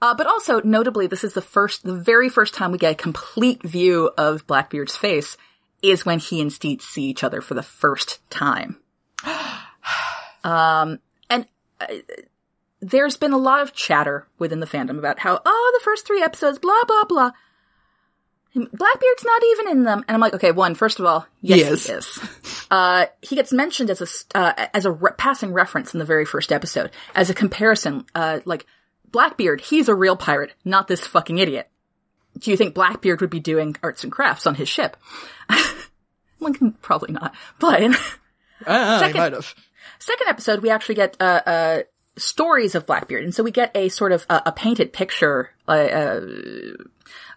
[0.00, 2.96] Uh, but also, notably, this is the first, the very first time we get a
[2.96, 5.36] complete view of Blackbeard's face
[5.82, 8.78] is when he and Stede see each other for the first time.
[10.44, 10.98] Um,
[11.30, 11.46] and
[11.80, 11.86] uh,
[12.80, 16.22] there's been a lot of chatter within the fandom about how, oh, the first three
[16.22, 17.30] episodes, blah, blah, blah.
[18.54, 20.04] Blackbeard's not even in them.
[20.08, 21.86] And I'm like, okay, one, first of all, yes, He is.
[21.86, 22.20] he is.
[22.70, 26.24] Uh, he gets mentioned as a, uh, as a re- passing reference in the very
[26.24, 28.66] first episode, as a comparison, uh, like,
[29.10, 31.68] Blackbeard, he's a real pirate, not this fucking idiot.
[32.38, 34.96] Do you think Blackbeard would be doing arts and crafts on his ship?
[36.40, 37.34] like, probably not.
[37.58, 37.94] But, Uh,
[38.66, 39.54] I Second- might have.
[39.98, 41.82] Second episode, we actually get uh, uh,
[42.16, 45.72] stories of Blackbeard, and so we get a sort of uh, a painted picture uh,
[45.72, 46.20] uh,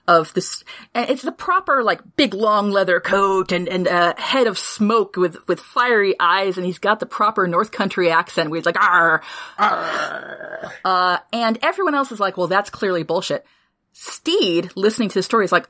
[0.08, 0.64] of this.
[0.94, 5.16] And it's the proper like big long leather coat and and uh, head of smoke
[5.16, 8.82] with with fiery eyes, and he's got the proper North Country accent where he's like
[8.82, 9.22] "Arr,
[9.58, 13.46] arr." Uh, and everyone else is like, well, that's clearly bullshit.
[13.94, 15.68] Stede, listening to the story, is like,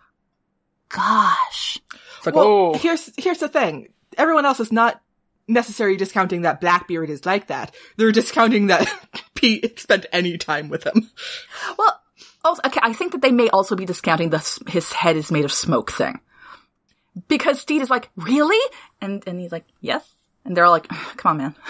[0.90, 1.80] gosh.
[2.18, 2.74] It's like, Well, oh.
[2.74, 3.90] here's here's the thing.
[4.18, 5.02] Everyone else is not
[5.52, 7.76] necessarily discounting that Blackbeard is like that.
[7.98, 8.88] They're discounting that
[9.36, 11.10] Pete spent any time with him.
[11.78, 12.02] Well,
[12.44, 15.46] also, okay, I think that they may also be discounting the his head is made
[15.46, 16.20] of smoke thing.
[17.28, 18.60] Because Stede is like, really?
[19.00, 20.16] And and he's like, yes.
[20.46, 20.88] And they're all like,
[21.18, 21.56] come on, man.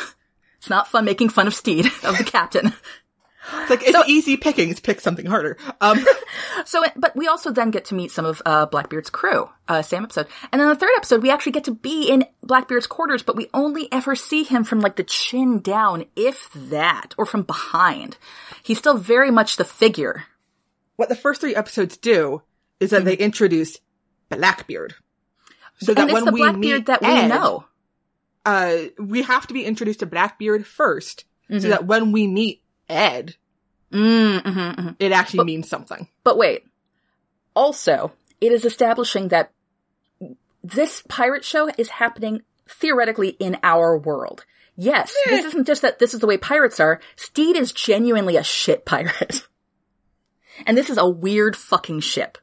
[0.58, 2.76] It's not fun making fun of Stede, of the captain.
[3.54, 4.80] It's like it's easy pickings.
[4.80, 5.58] Pick something harder.
[5.82, 6.06] Um,
[6.66, 10.04] So, but we also then get to meet some of uh, Blackbeard's crew, uh, same
[10.04, 10.28] episode.
[10.52, 13.48] And then the third episode, we actually get to be in Blackbeard's quarters, but we
[13.54, 18.18] only ever see him from like the chin down, if that, or from behind.
[18.64, 20.26] He's still very much the figure.
[20.98, 22.44] what the first three episodes do
[22.80, 23.78] is that they introduce
[24.30, 24.94] Blackbeard,
[25.80, 27.66] so that and it's when the we Blackbeard meet that we Ed, know.
[28.46, 31.60] uh, we have to be introduced to Blackbeard 1st Mm-hmm.
[31.60, 33.36] so that when we meet Ed,
[33.92, 34.96] Mm, mhm, mhm.
[35.00, 36.08] it actually means something.
[36.24, 36.66] But wait.
[37.54, 39.52] Also, it is establishing that
[40.64, 44.46] this pirate show is happening theoretically in our world.
[44.78, 47.02] Yes, this isn't just that this is the way pirates are.
[47.18, 49.46] Stede is genuinely a shit pirate.
[50.66, 52.38] and this is a weird fucking ship.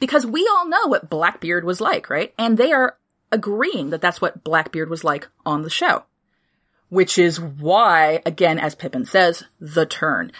[0.00, 2.32] Because we all know what Blackbeard was like, right?
[2.38, 2.96] And they are
[3.30, 6.04] agreeing that that's what Blackbeard was like on the show.
[6.88, 10.32] Which is why, again, as Pippin says, the turn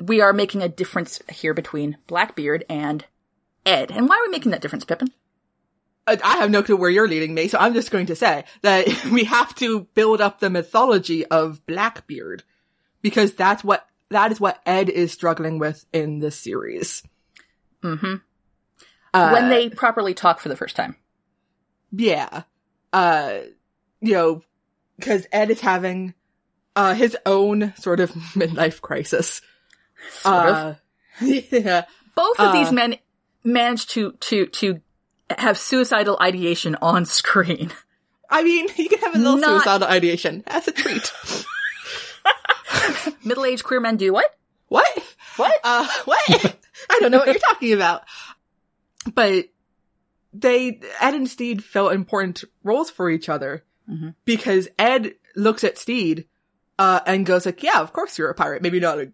[0.00, 3.04] we are making a difference here between Blackbeard and
[3.66, 3.90] Ed.
[3.90, 5.08] And why are we making that difference, Pippin?
[6.06, 8.44] I I have no clue where you're leading me, so I'm just going to say
[8.62, 12.42] that we have to build up the mythology of Blackbeard
[13.02, 17.02] because that's what that is what Ed is struggling with in this series.
[17.82, 18.16] Mm-hmm.
[19.12, 20.96] Uh, when they properly talk for the first time.
[21.92, 22.42] yeah,
[22.92, 23.38] uh,
[24.00, 24.42] you know,
[25.00, 26.14] because Ed is having
[26.76, 29.40] uh his own sort of midlife crisis.
[30.10, 30.54] Sort of.
[30.54, 30.74] uh,
[31.22, 31.84] yeah,
[32.14, 32.96] Both of uh, these men
[33.44, 34.80] managed to to to
[35.30, 37.70] have suicidal ideation on screen.
[38.28, 41.12] I mean, you can have a little Not- suicidal ideation as a treat.
[43.24, 44.26] Middle-aged queer men do what?
[44.68, 44.86] What?
[45.36, 45.52] What?
[45.64, 46.56] Uh, what?
[46.90, 48.02] I don't know what you're talking about.
[49.12, 49.46] But
[50.32, 54.14] they, Ed and Stede felt important roles for each other Mhm.
[54.24, 56.26] because Ed looks at Stede,
[56.78, 58.62] uh, and goes like, yeah, of course you're a pirate.
[58.62, 59.12] Maybe not a,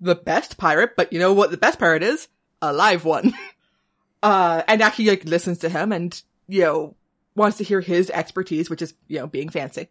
[0.00, 2.28] the best pirate, but you know what the best pirate is?
[2.60, 3.32] A live one.
[4.22, 6.96] uh, and actually like listens to him and, you know,
[7.34, 9.88] wants to hear his expertise, which is, you know, being fancy.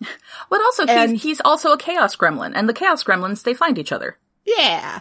[0.50, 3.78] But also, And- he's, he's also a chaos gremlin, and the chaos gremlins they find
[3.78, 4.18] each other.
[4.44, 5.00] Yeah.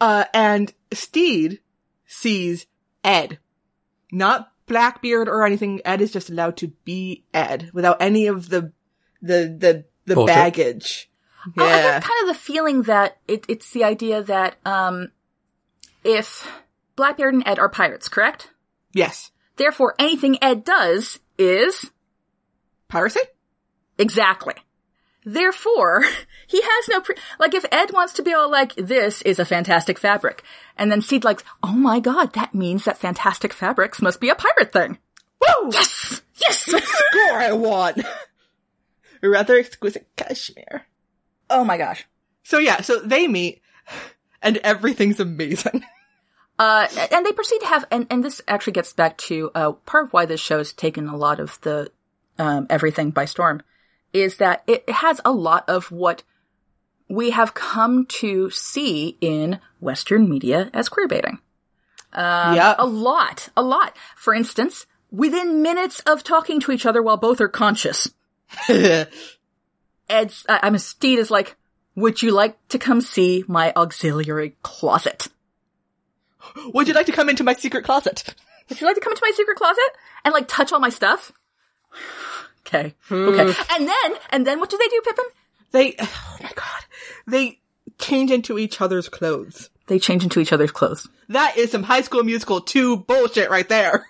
[0.00, 1.60] Uh, and Stede
[2.06, 2.66] sees
[3.02, 3.38] Ed.
[4.12, 5.80] Not Blackbeard or anything.
[5.84, 8.72] Ed is just allowed to be Ed without any of the,
[9.22, 10.34] the, the, the Bullshit.
[10.36, 11.10] baggage.
[11.58, 11.82] Oh, I Yeah.
[11.82, 15.12] get kind of the feeling that it, it's the idea that um,
[16.04, 16.50] if
[16.96, 18.50] Blackbeard and Ed are pirates, correct?
[18.92, 19.30] Yes.
[19.56, 21.90] Therefore, anything Ed does is
[22.88, 23.20] Piracy?
[23.98, 24.54] exactly.
[25.28, 26.04] Therefore,
[26.46, 29.44] he has no pre- like if Ed wants to be all like this is a
[29.44, 30.44] fantastic fabric,
[30.78, 34.36] and then Stede like, oh my god, that means that fantastic fabrics must be a
[34.36, 34.98] pirate thing.
[35.40, 35.70] Woo!
[35.72, 36.58] Yes, yes.
[36.64, 38.04] Score I won!
[39.20, 40.86] Rather exquisite cashmere.
[41.50, 42.06] oh my gosh.
[42.44, 43.60] So yeah, so they meet,
[44.40, 45.84] and everything's amazing.
[46.58, 50.06] Uh, and they proceed to have, and, and this actually gets back to uh, part
[50.06, 51.90] of why this show has taken a lot of the
[52.38, 53.62] um, everything by storm,
[54.16, 56.22] is that it has a lot of what
[57.08, 61.38] we have come to see in Western media as queerbaiting.
[62.12, 62.74] Um, Yeah.
[62.78, 63.96] a lot, a lot.
[64.16, 68.10] For instance, within minutes of talking to each other while both are conscious,
[68.68, 69.08] Ed's,
[70.48, 71.56] uh, I mean, Stede is like,
[71.94, 75.28] "Would you like to come see my auxiliary closet?"
[76.72, 78.34] Would you like to come into my secret closet?
[78.68, 79.82] Would you like to come into my secret closet
[80.24, 81.32] and like touch all my stuff?
[82.66, 82.94] Okay.
[83.10, 83.54] Okay.
[83.74, 85.24] And then, and then what do they do, Pippin?
[85.72, 86.84] They, oh my god,
[87.26, 87.60] they
[87.98, 89.70] change into each other's clothes.
[89.86, 91.08] They change into each other's clothes.
[91.28, 94.06] That is some High School Musical 2 bullshit right there.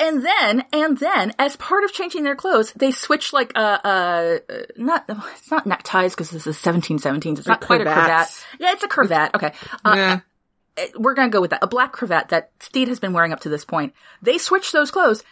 [0.00, 4.38] And then, and then, as part of changing their clothes, they switch like, uh, uh,
[4.76, 7.38] not, it's not neckties because this is 1717s.
[7.38, 8.44] It's not quite a cravat.
[8.58, 9.34] Yeah, it's a cravat.
[9.34, 9.52] Okay.
[9.84, 10.20] Uh,
[10.76, 10.86] yeah.
[10.98, 11.62] we're gonna go with that.
[11.62, 13.94] A black cravat that Stede has been wearing up to this point.
[14.22, 15.22] They switch those clothes.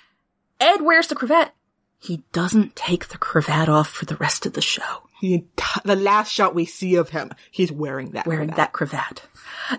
[0.61, 1.53] Ed wears the cravat.
[2.01, 5.09] He doesn't take the cravat off for the rest of the show.
[5.21, 8.27] The, enti- the last shot we see of him, he's wearing that.
[8.27, 8.57] wearing cravat.
[8.57, 9.23] that cravat.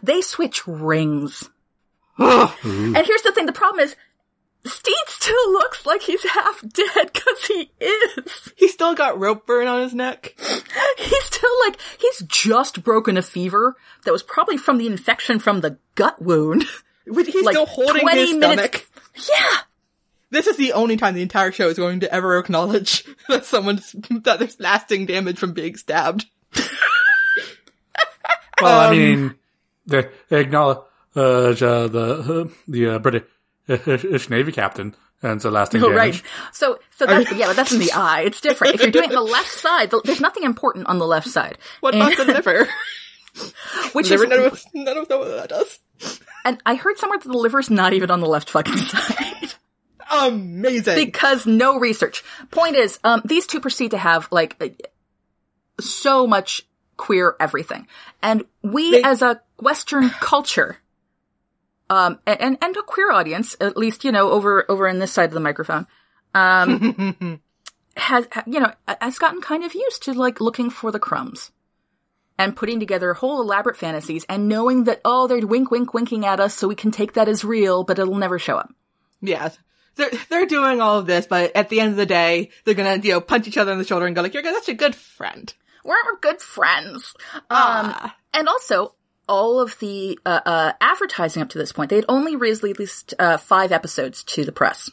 [0.03, 1.49] They switch rings.
[2.17, 2.49] Ugh.
[2.49, 2.95] Mm-hmm.
[2.97, 3.95] And here's the thing, the problem is,
[4.65, 8.51] Stede still looks like he's half dead, cause he is.
[8.57, 10.35] He's still got rope burn on his neck.
[10.97, 15.61] He's still like, he's just broken a fever that was probably from the infection from
[15.61, 16.65] the gut wound.
[17.05, 18.83] He's Like still holding 20 his minutes-
[19.15, 19.29] stomach.
[19.29, 19.57] Yeah!
[20.31, 23.93] This is the only time the entire show is going to ever acknowledge that someone's,
[24.09, 26.25] that there's lasting damage from being stabbed.
[28.61, 29.35] Well, I Um, mean,
[29.85, 30.79] they, they acknowledge
[31.15, 31.53] uh,
[31.87, 35.97] the uh, the uh, British Navy captain and so lasting Oh, damage.
[35.97, 36.23] right.
[36.51, 38.23] So, so that's, yeah, but that's in the eye.
[38.25, 38.75] It's different.
[38.75, 41.57] If you're doing it the left side, there's nothing important on the left side.
[41.79, 42.67] What And- about the liver?
[43.93, 45.79] Which liver is, none of us, none of us know what that does.
[46.43, 49.53] and I heard somewhere that the liver's not even on the left fucking side.
[50.11, 50.95] Amazing.
[50.95, 52.23] because no research.
[52.51, 54.69] Point is, um, these two proceed to have like uh,
[55.79, 56.65] so much
[56.97, 57.87] queer everything,
[58.21, 60.77] and we They- as a Western culture,
[61.89, 65.29] um, and and a queer audience, at least you know over over in this side
[65.29, 65.87] of the microphone,
[66.33, 67.39] um,
[67.97, 71.51] has you know has gotten kind of used to like looking for the crumbs.
[72.41, 76.39] And putting together whole elaborate fantasies and knowing that, oh, they're wink, wink, winking at
[76.39, 78.73] us so we can take that as real, but it'll never show up.
[79.21, 79.49] yeah.
[79.99, 82.97] They're, they're doing all of this, but at the end of the day, they're gonna,
[82.97, 84.95] you know, punch each other in the shoulder and go like, you're such a good
[84.95, 85.53] friend.
[85.83, 87.13] we're good friends.
[87.35, 88.15] Um, Ah.
[88.33, 88.95] and also
[89.27, 93.37] all of the uh, uh, advertising up to this point, they had only released uh,
[93.37, 94.89] five episodes to the press.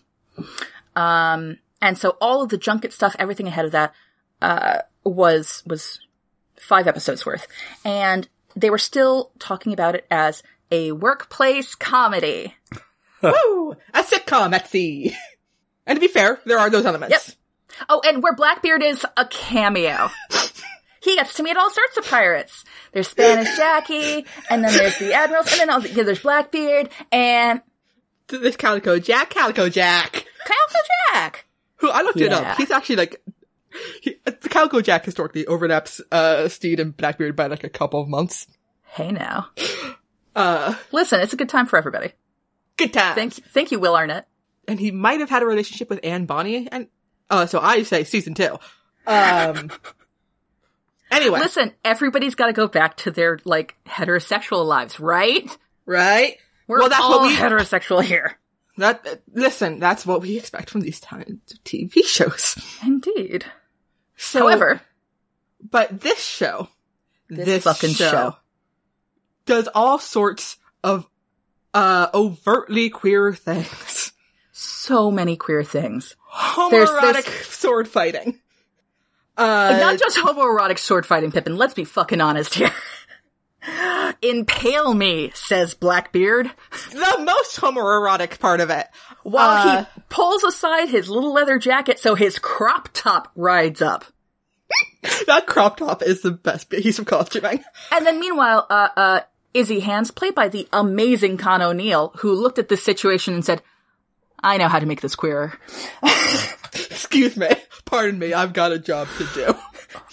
[0.95, 3.95] Um, and so all of the junket stuff, everything ahead of that,
[4.43, 6.01] uh, was was
[6.61, 7.47] five episodes worth,
[7.85, 12.55] and they were still talking about it as a workplace comedy.
[13.23, 13.77] Woo!
[13.95, 15.17] A sitcom at sea.
[15.89, 17.13] And to be fair, there are those elements.
[17.13, 17.37] Yep.
[17.89, 20.11] Oh, and where Blackbeard is a cameo.
[21.01, 22.65] he gets to meet all sorts of pirates.
[22.91, 26.89] There's Spanish Jackie, and then there's the admirals, and then all the, yeah, there's Blackbeard
[27.13, 27.63] and
[28.27, 31.45] This Calico Jack, Calico Jack, Calico Jack.
[31.77, 32.57] who I looked it up.
[32.57, 33.23] He's actually like,
[34.03, 38.09] he, the Calico Jack historically overlaps, uh, Stede and Blackbeard by like a couple of
[38.09, 38.49] months.
[38.83, 39.51] Hey now,
[40.35, 42.13] Uh, listen, it's a good time for everybody.
[42.77, 43.15] Good time.
[43.15, 44.27] Thank, thank you, Will Arnett.
[44.69, 46.89] and he might have had a relationship with Anne Bonny, and,
[47.31, 48.59] uh, so I say season two.
[49.07, 49.71] Um,
[51.11, 55.49] anyway, Listen, everybody's got to go back to their like heterosexual lives, right?
[55.85, 56.37] right?
[56.67, 58.39] We're well, that's all what we, heterosexual here.
[58.79, 62.57] that, uh, listen, that's what we expect from these kinds of TV shows.
[62.85, 63.45] Indeed.
[64.17, 64.81] So, However,
[65.71, 66.69] But this show,
[67.29, 68.37] This fucking show.
[69.45, 71.07] does all sorts of
[71.77, 74.13] uh overtly queer things.
[74.53, 76.17] so many queer things.
[76.33, 78.39] Homoerotic there's- sword fighting.
[79.39, 81.57] Uh, Not just homoerotic sword fighting, Pippin.
[81.57, 82.71] Let's be fucking honest here.
[84.23, 86.51] Impale me, says Blackbeard,
[86.93, 88.87] the most homoerotic part of it.
[89.25, 94.05] while Uh, he pulls aside his little leather jacket so his crop top rides up.
[95.27, 97.63] that crop top is the best piece of costuming.
[97.93, 99.21] And then meanwhile, uh, uh,
[99.57, 103.63] Izzy Hands, played by the amazing Con O'Neill, who looked at this situation and said,
[104.43, 105.59] I know how to make this queerer.
[106.75, 107.49] Excuse me.
[107.87, 108.35] Pardon me.
[108.35, 109.55] I've got a job to do.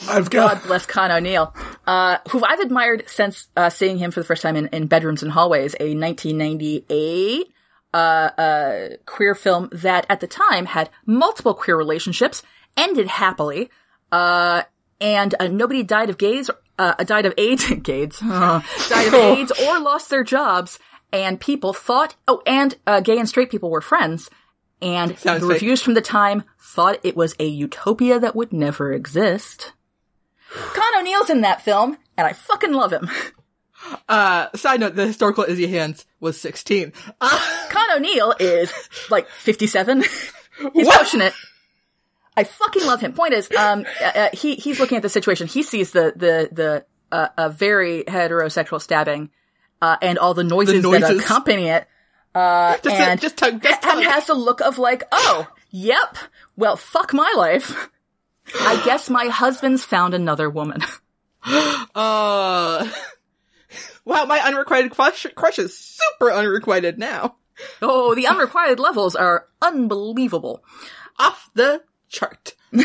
[0.08, 0.56] I've got.
[0.56, 1.54] God bless Con O'Neill,
[1.86, 5.24] uh, who I've admired since uh, seeing him for the first time in, in Bedrooms
[5.24, 7.54] and Hallways, a 1998
[7.94, 12.44] uh, uh, queer film that at the time had multiple queer relationships,
[12.78, 13.70] ended happily,
[14.12, 14.64] uh,
[15.02, 16.50] and uh, nobody died of gays,
[16.80, 20.80] uh, died of AIDS, uh, died of AIDS or lost their jobs,
[21.12, 24.30] and people thought, oh, and uh, gay and straight people were friends,
[24.82, 25.54] and Sounds the fake.
[25.54, 29.74] reviews from the time thought it was a utopia that would never exist.
[30.52, 33.10] Con O'Neill's in that film, and I fucking love him.
[34.08, 36.94] Uh, side note, the historical Izzy Hands was 16.
[37.20, 38.72] Uh, Con O'Neill is
[39.10, 40.04] like 57.
[40.74, 41.00] He's What?
[41.00, 41.34] pushing it.
[42.36, 43.14] I fucking love him.
[43.14, 45.48] Point is, um, uh, uh, he he's looking at the situation.
[45.48, 49.30] He sees the the the uh, a very heterosexual stabbing,
[49.82, 51.24] uh, and all the noises, that noises.
[51.24, 51.88] accompany it.
[52.34, 53.98] Uh, just, and, just, tug, just tug.
[53.98, 56.18] and has a look of like, oh, yep.
[56.56, 57.90] Well, fuck my life.
[58.60, 60.82] I guess my husband's found another woman.
[61.46, 62.90] Uh,
[64.06, 67.36] wow, my unrequited crush, crush is super unrequited now.
[67.82, 70.64] Oh, the unrequited levels are unbelievable.
[71.20, 72.54] Off the chart.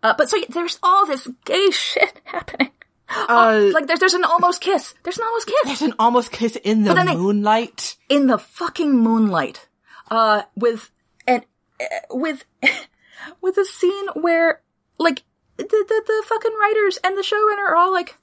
[0.00, 2.70] Uh, but so there's all this gay shit happening.
[3.08, 4.94] Uh, Like there's there's an almost kiss.
[5.02, 7.96] There's an almost kiss there's an almost kiss in the then they- moonlight.
[8.08, 9.66] in the fucking moonlight.
[10.08, 10.92] Uh, with
[11.26, 11.44] and
[11.80, 12.44] uh, with
[13.40, 14.62] with a scene where
[14.98, 15.24] like
[15.56, 18.16] the, the the fucking writers and the showrunner are all like,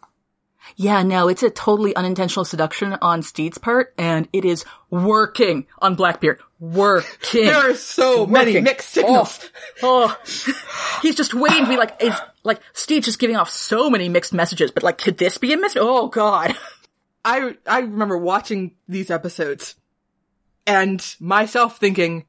[0.78, 5.96] yeah, no, it's a totally unintentional seduction on Stede's part, and it is working on
[5.96, 6.40] Blackbeard.
[6.60, 7.46] Working.
[7.46, 9.50] There are so many mixed signals.
[9.84, 11.00] Oh, oh.
[11.02, 14.34] he's just waiting to be like, is like Stede's just giving off so many mixed
[14.34, 15.82] messages, but like, could this be a message?
[15.82, 16.56] Oh god.
[17.26, 19.76] I I remember watching these episodes
[20.66, 22.26] and myself thinking,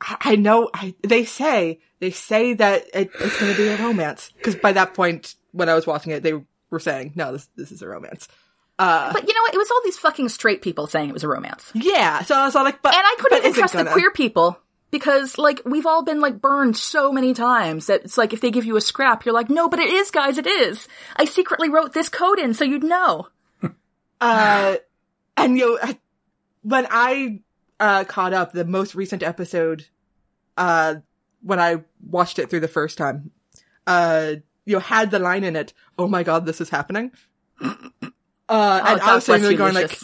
[0.00, 3.78] I, I know I they say they say that it, it's going to be a
[3.78, 6.34] romance because by that point when I was watching it they
[6.70, 8.28] were saying no this this is a romance.
[8.78, 9.54] Uh, But you know what?
[9.54, 11.70] It was all these fucking straight people saying it was a romance.
[11.74, 13.92] yeah, so I was all like, but And I couldn't even trust the gonna?
[13.92, 14.58] queer people
[14.90, 18.50] because like we've all been like burned so many times that it's like if they
[18.50, 20.88] give you a scrap, you're like, no, but it is, guys, it is.
[21.16, 23.28] I secretly wrote this code in so you'd know.
[24.20, 24.76] Uh,
[25.36, 25.98] and you know, I-
[26.62, 27.40] when I
[27.78, 29.86] uh caught up the most recent episode,
[30.56, 30.94] uh,
[31.42, 33.32] when I watched it through the first time,
[33.86, 34.34] uh,
[34.64, 37.10] you know, had the line in it, "Oh my god, this is happening."
[38.48, 39.98] Uh, and I was sitting there going like,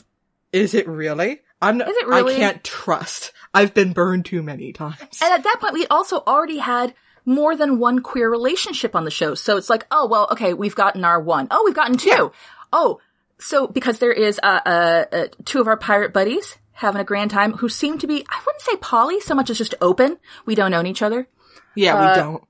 [0.52, 1.40] "Is it really?
[1.60, 2.36] I'm not, Is it really?
[2.36, 3.32] I can't trust.
[3.52, 6.94] I've been burned too many times." And at that point, we also already had
[7.26, 9.34] more than one queer relationship on the show.
[9.34, 11.48] So it's like, oh, well, okay, we've gotten our one.
[11.50, 12.32] Oh, we've gotten two.
[12.72, 12.98] Oh,
[13.38, 17.30] so because there is, uh, uh, uh, two of our pirate buddies having a grand
[17.30, 20.18] time who seem to be, I wouldn't say poly so much as just open.
[20.46, 21.28] We don't own each other.
[21.74, 22.44] Yeah, Uh, we don't.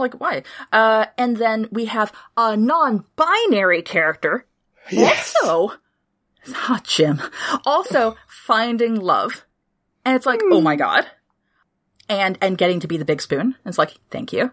[0.00, 0.42] Like, why?
[0.72, 4.44] Uh, and then we have a non-binary character.
[4.90, 5.34] Yes.
[5.42, 5.74] Also,
[6.52, 7.22] hot Jim.
[7.64, 9.44] Also finding love.
[10.04, 11.06] And it's like, oh my god.
[12.08, 13.54] And, and getting to be the big spoon.
[13.64, 14.50] It's like, thank you.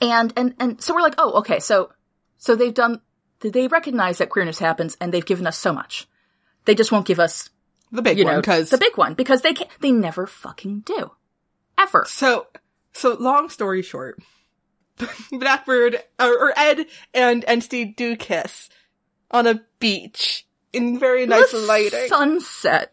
[0.00, 1.92] And, and, and so we're like, oh, okay, so,
[2.38, 3.02] so they've done,
[3.40, 6.08] they recognize that queerness happens and they've given us so much.
[6.64, 7.50] They just won't give us,
[7.90, 11.10] the big one because the big one because they can they never fucking do.
[11.78, 12.04] Ever.
[12.06, 12.46] So,
[12.92, 14.20] so long story short,
[15.32, 18.68] Blackbeard or, or Ed and and Stede do kiss
[19.30, 22.08] on a beach in very nice The lighting.
[22.08, 22.92] Sunset.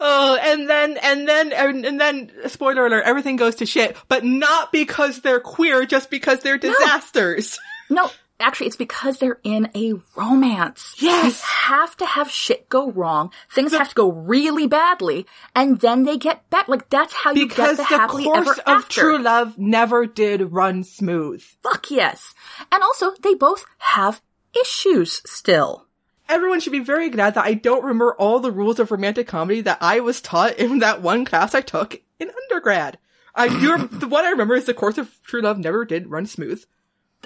[0.00, 4.24] Oh, and then and then and, and then spoiler alert, everything goes to shit, but
[4.24, 7.58] not because they're queer, just because they're disasters.
[7.88, 10.96] No, actually, it's because they're in a romance.
[10.98, 11.24] Yes.
[11.24, 11.46] You
[11.76, 13.30] have to have shit go wrong.
[13.52, 16.66] Things have to go really badly, and then they get back.
[16.66, 19.00] Like, that's how you get the the happily course ever of after.
[19.00, 21.40] true love never did run smooth.
[21.62, 22.34] Fuck yes.
[22.72, 24.20] And also, they both have
[24.60, 25.86] issues still.
[26.28, 29.60] Everyone should be very glad that I don't remember all the rules of romantic comedy
[29.62, 32.98] that I was taught in that one class I took in undergrad.
[33.34, 36.24] I do, the one I remember is the course of true love never did run
[36.26, 36.64] smooth.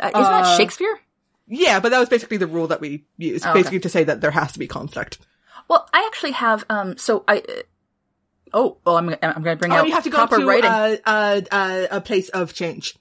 [0.01, 0.99] Uh, isn't Uh, that Shakespeare?
[1.47, 3.61] Yeah, but that was basically the rule that we used, Oh, okay.
[3.61, 5.19] basically to say that there has to be conflict.
[5.69, 7.53] Well, I actually have, um, so I, uh,
[8.55, 10.71] oh, oh, I'm, I'm gonna bring Oh, out you have to go proper to writing.
[10.71, 12.97] uh, uh, uh, a place of change.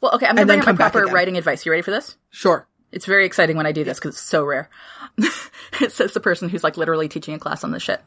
[0.00, 1.66] well, okay, I'm gonna and bring out my proper writing advice.
[1.66, 2.16] You ready for this?
[2.30, 2.66] Sure.
[2.96, 4.70] It's very exciting when I do this because it's so rare.
[5.18, 8.00] it says the person who's like literally teaching a class on this shit.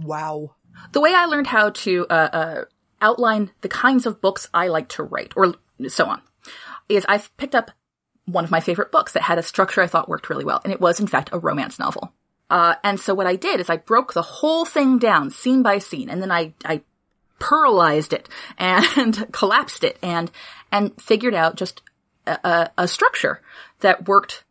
[0.00, 0.54] Wow.
[0.92, 2.64] The way I learned how to uh, uh,
[3.02, 5.56] outline the kinds of books I like to write, or
[5.88, 6.22] so on,
[6.88, 7.72] is I've picked up
[8.26, 10.72] one of my favorite books that had a structure I thought worked really well, and
[10.72, 12.12] it was in fact a romance novel.
[12.48, 15.78] Uh, and so what I did is I broke the whole thing down scene by
[15.78, 16.82] scene, and then I, I
[17.40, 20.30] pearlized it and collapsed it and,
[20.70, 21.82] and figured out just
[22.28, 23.40] a, a, structure
[23.80, 24.44] that worked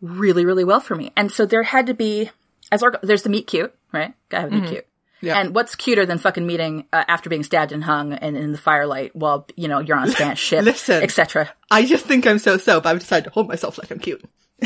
[0.00, 1.12] really, really well for me.
[1.16, 2.30] And so there had to be,
[2.72, 4.14] as our, there's the meet cute, right?
[4.28, 4.86] Gotta have a meet cute.
[5.22, 5.38] Yeah.
[5.38, 8.58] And what's cuter than fucking meeting uh, after being stabbed and hung and in the
[8.58, 11.02] firelight while, you know, you're on a Spanish ship, Listen.
[11.02, 11.52] etc.
[11.70, 14.24] I just think I'm so so, but I've decided to hold myself like I'm cute.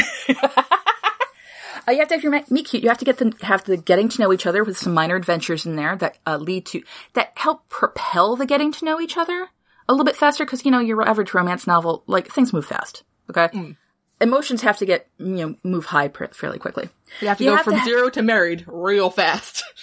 [1.87, 2.83] Uh, you have to have your meet cute.
[2.83, 5.17] You have to get them have the getting to know each other with some minor
[5.17, 9.17] adventures in there that uh, lead to that help propel the getting to know each
[9.17, 9.49] other
[9.89, 13.03] a little bit faster because you know your average romance novel like things move fast.
[13.30, 13.76] Okay,
[14.20, 16.89] emotions have to get you know move high pr- fairly quickly.
[17.20, 19.64] You have to You go have from to ha- zero to married real fast.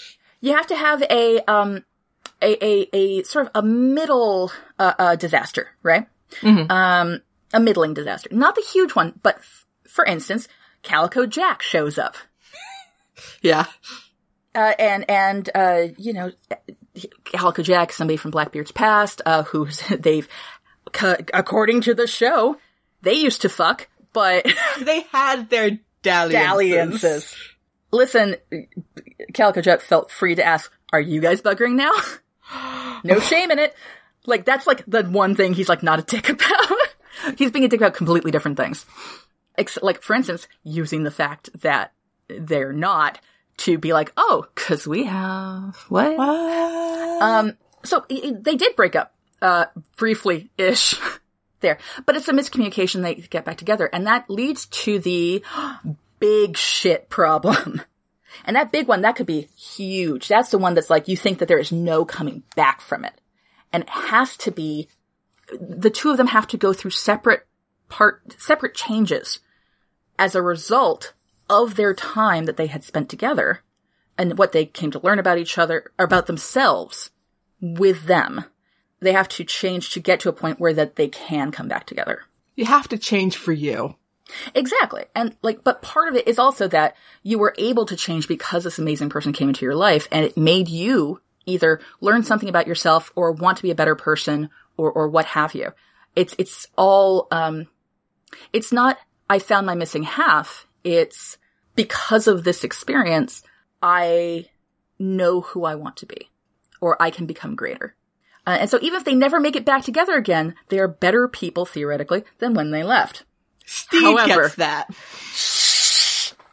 [0.43, 1.85] You have to have a um
[2.41, 6.07] a a, a sort of a middle uh, uh, disaster, right?
[6.71, 7.21] Um,
[7.53, 10.47] a middling disaster, not the huge one, but f- for instance,
[10.81, 12.15] Calico Jack shows up.
[13.43, 13.65] yeah.
[14.55, 16.31] uh, and and uh, you know,
[17.25, 20.27] Calico Jack, somebody from Blackbeard's past, uh, who's they've,
[21.33, 22.57] according to the show,
[23.01, 24.45] they used to fuck, but
[24.79, 26.33] They had their dalliances.
[26.41, 27.35] dalliances.
[27.91, 28.35] Listen,
[29.33, 31.91] Calico Jack felt free to ask, "Are you guys buggering now?"
[33.03, 33.75] no shame in it.
[34.25, 36.77] Like that's like the one thing he's like not a dick about.
[37.37, 38.85] he's being a dick about completely different things.
[39.57, 41.91] Ex- like for instance, using the fact that
[42.29, 43.19] they're not
[43.65, 49.65] to be like, "Oh, cuz we have what?" Um, so they did break up, uh,
[49.97, 50.95] briefly ish
[51.61, 53.01] there, but it's a miscommunication.
[53.01, 55.43] They get back together and that leads to the
[56.19, 57.81] big shit problem.
[58.45, 60.27] And that big one, that could be huge.
[60.27, 63.13] That's the one that's like, you think that there is no coming back from it.
[63.73, 64.87] And it has to be,
[65.59, 67.45] the two of them have to go through separate
[67.89, 69.39] part, separate changes
[70.17, 71.13] as a result
[71.51, 73.59] of their time that they had spent together
[74.17, 77.11] and what they came to learn about each other, about themselves
[77.59, 78.45] with them.
[79.01, 81.85] They have to change to get to a point where that they can come back
[81.85, 82.23] together.
[82.55, 83.95] You have to change for you.
[84.55, 85.05] Exactly.
[85.13, 88.63] And like, but part of it is also that you were able to change because
[88.63, 92.67] this amazing person came into your life and it made you either learn something about
[92.67, 95.73] yourself or want to be a better person or, or what have you.
[96.15, 97.67] It's, it's all, um,
[98.53, 98.97] it's not,
[99.29, 100.65] I found my missing half.
[100.83, 101.37] It's
[101.75, 103.43] because of this experience,
[103.81, 104.45] I
[104.99, 106.29] know who I want to be
[106.79, 107.95] or I can become greater.
[108.45, 111.27] Uh, and so even if they never make it back together again, they are better
[111.27, 113.23] people theoretically than when they left.
[113.65, 114.89] Stede However- gets that.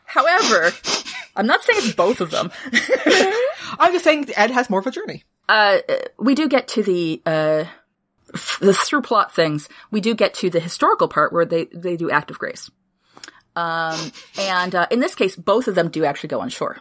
[0.04, 0.72] However,
[1.36, 2.50] I'm not saying it's both of them.
[3.78, 5.24] I'm just saying Ed has more of a journey.
[5.48, 5.78] Uh,
[6.18, 7.64] we do get to the, uh,
[8.60, 9.68] the through plot things.
[9.90, 12.70] We do get to the historical part where they, they do act of grace.
[13.58, 16.78] Um, and, uh, in this case, both of them do actually go on shore.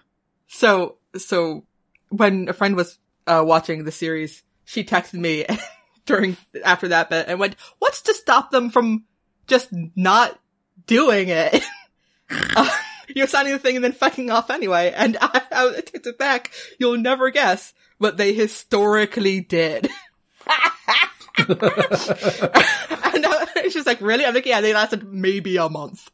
[0.48, 1.66] So, so
[2.10, 5.46] when a friend was uh, watching the series, she texted me
[6.06, 9.06] during after that bit and went, "What's to stop them from
[9.48, 10.40] just not
[10.86, 11.64] doing it?"
[12.56, 12.70] uh,
[13.08, 14.94] you're signing the thing and then fucking off anyway.
[14.96, 16.52] And I, I took it back.
[16.80, 19.90] You'll never guess, what they historically did.
[21.38, 26.10] and uh, she's like, "Really?" I'm like, "Yeah, they lasted maybe a month."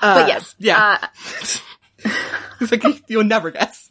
[0.00, 0.98] Uh, But yes, yeah.
[1.02, 1.06] uh,
[2.60, 3.90] It's like you'll never guess.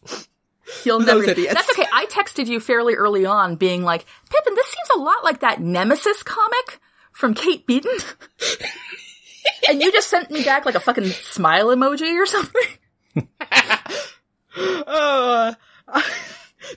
[0.84, 1.26] You'll never.
[1.26, 1.86] That's okay.
[1.92, 5.60] I texted you fairly early on, being like, "Pippin, this seems a lot like that
[5.60, 6.80] Nemesis comic
[7.12, 7.98] from Kate Beaton,"
[9.70, 13.28] and you just sent me back like a fucking smile emoji or something.
[14.56, 15.54] Uh,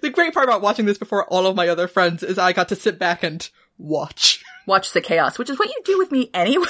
[0.01, 2.69] the great part about watching this before all of my other friends is I got
[2.71, 4.43] to sit back and watch.
[4.67, 6.67] Watch the chaos, which is what you do with me anyway.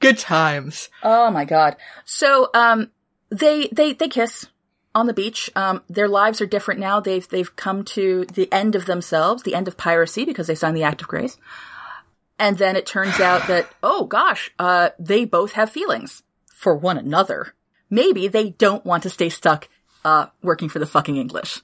[0.00, 0.88] Good times.
[1.02, 1.76] oh my god.
[2.04, 2.90] So, um,
[3.30, 4.46] they they they kiss
[4.94, 5.50] on the beach.
[5.54, 7.00] Um, their lives are different now.
[7.00, 10.76] They've they've come to the end of themselves, the end of piracy because they signed
[10.76, 11.36] the Act of Grace.
[12.38, 16.22] And then it turns out that oh gosh, uh, they both have feelings
[16.52, 17.54] for one another.
[17.88, 19.68] Maybe they don't want to stay stuck
[20.04, 21.60] uh working for the fucking English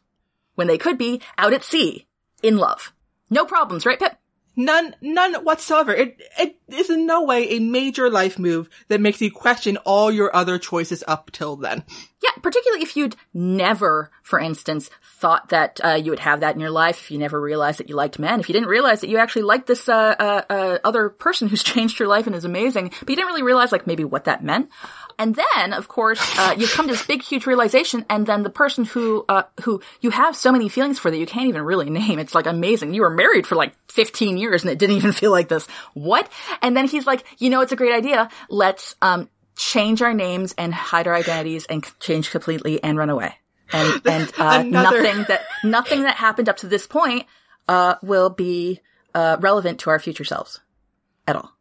[0.55, 2.07] when they could be out at sea
[2.43, 2.93] in love.
[3.30, 4.16] No problems, right, Pip?
[4.57, 5.93] None, none whatsoever.
[5.93, 10.11] It, it is in no way a major life move that makes you question all
[10.11, 11.85] your other choices up till then.
[12.23, 16.61] Yeah, particularly if you'd never, for instance, thought that uh, you would have that in
[16.61, 19.11] your life, if you never realized that you liked men, if you didn't realize that
[19.11, 22.45] you actually liked this uh, uh, uh, other person who's changed your life and is
[22.45, 24.71] amazing, but you didn't really realize like maybe what that meant.
[25.19, 28.51] And then, of course, uh, you come to this big, huge realization, and then the
[28.51, 31.89] person who uh, who you have so many feelings for that you can't even really
[31.89, 32.19] name.
[32.19, 32.93] It's like amazing.
[32.93, 35.67] You were married for like 15 years, and it didn't even feel like this.
[35.95, 36.31] What?
[36.63, 38.29] And then he's like, you know, it's a great idea.
[38.49, 43.35] Let's, um, change our names and hide our identities and change completely and run away.
[43.73, 47.27] And, and, uh, nothing that, nothing that happened up to this point,
[47.69, 48.81] uh, will be,
[49.15, 50.61] uh, relevant to our future selves
[51.27, 51.53] at all.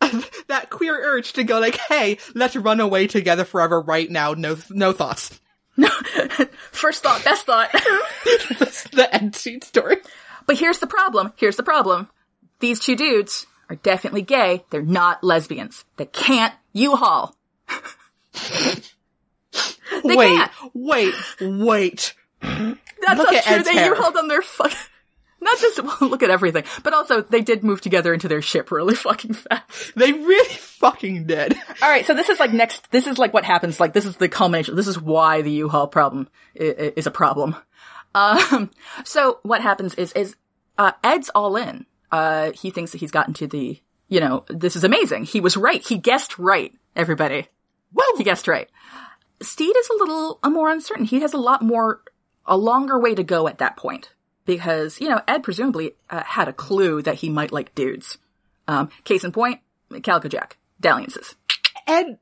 [0.48, 4.32] that queer urge to go like, hey, let's run away together forever right now.
[4.32, 5.38] No, no thoughts.
[5.76, 5.88] No,
[6.72, 7.70] First thought, best thought.
[8.58, 9.96] That's the end scene story.
[10.46, 11.32] but here's the problem.
[11.36, 12.08] Here's the problem.
[12.60, 14.64] These two dudes are definitely gay.
[14.70, 15.84] They're not lesbians.
[15.96, 17.34] They can't U-Haul.
[20.04, 20.52] They wait, can't.
[20.72, 22.14] wait, wait.
[22.40, 23.62] That's Look not true.
[23.64, 23.86] They.
[23.86, 24.72] U-Hauled on their fuck.
[25.42, 28.70] Not just well, look at everything, but also they did move together into their ship
[28.70, 29.94] really fucking fast.
[29.96, 31.54] They really fucking did.
[31.82, 32.90] All right, so this is like next.
[32.90, 33.80] This is like what happens.
[33.80, 34.76] Like this is the culmination.
[34.76, 37.56] This is why the U-Haul problem is, is a problem.
[38.14, 38.70] Um,
[39.04, 40.36] so what happens is is
[40.76, 41.86] uh, Ed's all in.
[42.12, 43.80] Uh, he thinks that he's gotten to the.
[44.08, 45.24] You know, this is amazing.
[45.24, 45.86] He was right.
[45.86, 46.72] He guessed right.
[46.96, 47.46] Everybody,
[47.92, 48.16] Whoa!
[48.18, 48.68] he guessed right.
[49.40, 51.04] Stede is a little uh, more uncertain.
[51.04, 52.02] He has a lot more,
[52.44, 54.12] a longer way to go at that point
[54.44, 58.18] because you know Ed presumably uh, had a clue that he might like dudes.
[58.66, 59.60] Um, case in point,
[60.02, 61.36] Calico Jack, dalliances.
[61.86, 62.18] Ed,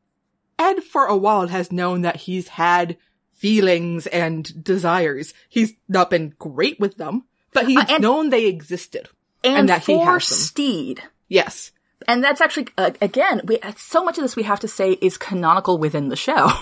[0.58, 2.98] Ed for a while has known that he's had
[3.32, 5.32] feelings and desires.
[5.48, 7.24] He's not been great with them,
[7.54, 9.08] but he's Uh, and- known they existed.
[9.44, 10.38] And, And that he for has them.
[10.38, 11.02] Stede.
[11.28, 11.72] Yes.
[12.06, 15.18] And that's actually uh, again, we so much of this we have to say is
[15.18, 16.50] canonical within the show.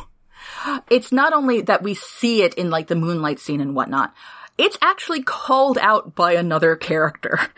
[0.91, 4.15] It's not only that we see it in like the moonlight scene and whatnot.
[4.59, 7.39] It's actually called out by another character.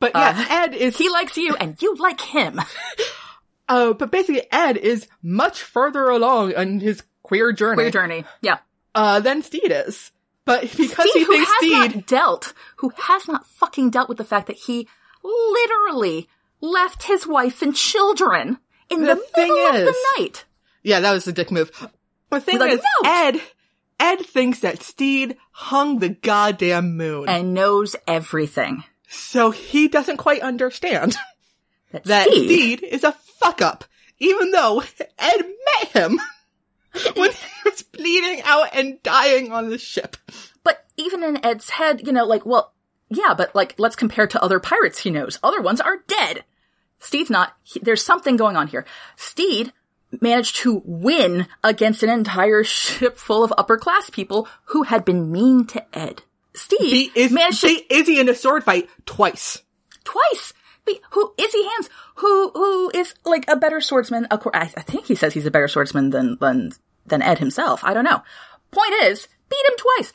[0.00, 2.60] But yeah, Ed is, He likes you and you like him.
[3.68, 8.24] uh, but basically Ed is much further along on his queer journey, Queer journey.
[8.40, 8.58] Yeah.
[8.94, 10.11] uh, than Stede is.
[10.44, 14.08] But because Stede, he who thinks has Stede, not dealt, who has not fucking dealt
[14.08, 14.88] with the fact that he
[15.22, 16.28] literally
[16.60, 18.58] left his wife and children
[18.90, 20.44] in The the, thing middle of the night.
[20.82, 21.70] yeah, that was a dick move.
[22.30, 22.84] But the thing With is.
[23.04, 23.40] Ed,
[24.00, 27.28] Ed thinks that Stede hung the goddamn moon.
[27.28, 28.84] And knows everything.
[29.08, 31.16] so he doesn't quite understand
[31.92, 32.46] That, that Stede,
[32.78, 33.84] Stede is a fuck up,
[34.18, 34.82] even though
[35.18, 35.42] Ed
[35.80, 36.18] met him
[37.14, 40.16] when he was bleeding out and dying on the ship.
[40.64, 42.72] But even in Ed's head, you know, like, well,
[43.08, 45.38] yeah, but like, let's compare to other pirates he knows.
[45.42, 46.44] Other ones are dead.
[46.98, 47.54] Stede's not.
[47.62, 48.86] He, there's something going on here.
[49.16, 49.72] Stede
[50.20, 55.32] managed to win against an entire ship full of upper class people who had been
[55.32, 56.22] mean to Ed.
[56.54, 59.62] Stede He is managed to Izzy in a sword fight twice.
[60.04, 60.52] twice.
[61.12, 64.24] Who Izzy Hands, who who is like a better swordsman?
[64.26, 66.72] Of course, I, I think he says he's a better swordsman than than
[67.06, 67.84] than Ed himself.
[67.84, 68.22] I don't know.
[68.70, 70.12] Point is, beat him twice.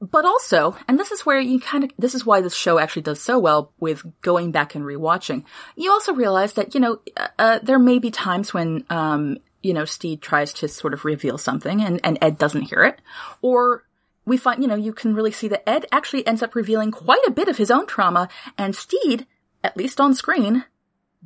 [0.00, 3.02] But also, and this is where you kind of, this is why this show actually
[3.02, 5.44] does so well with going back and rewatching.
[5.76, 9.72] You also realize that, you know, uh, uh, there may be times when, um, you
[9.72, 13.00] know, Stede tries to sort of reveal something and, and Ed doesn't hear it.
[13.40, 13.84] Or
[14.26, 17.24] we find, you know, you can really see that Ed actually ends up revealing quite
[17.26, 19.26] a bit of his own trauma and Stede,
[19.64, 20.64] at least on screen,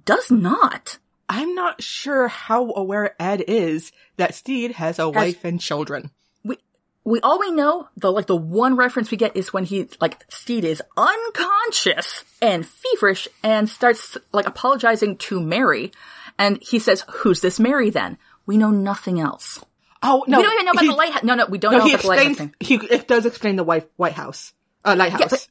[0.05, 0.99] does not.
[1.29, 6.11] I'm not sure how aware Ed is that Stede has a wife and children.
[6.45, 6.57] we
[7.05, 10.25] we all we know the like the one reference we get is when he like
[10.31, 15.93] Stede is unconscious and feverish and starts like apologizing to Mary
[16.39, 18.17] and he says who's this Mary then
[18.47, 19.63] we know nothing else
[20.03, 21.79] Oh no, we don't even know about he- the lighthouse no no we don't No,
[21.79, 22.53] know he about the lighthouse explains.
[22.53, 24.53] thing He it does explain the wife, White House,
[24.85, 25.31] uh, lighthouse.
[25.31, 25.49] but-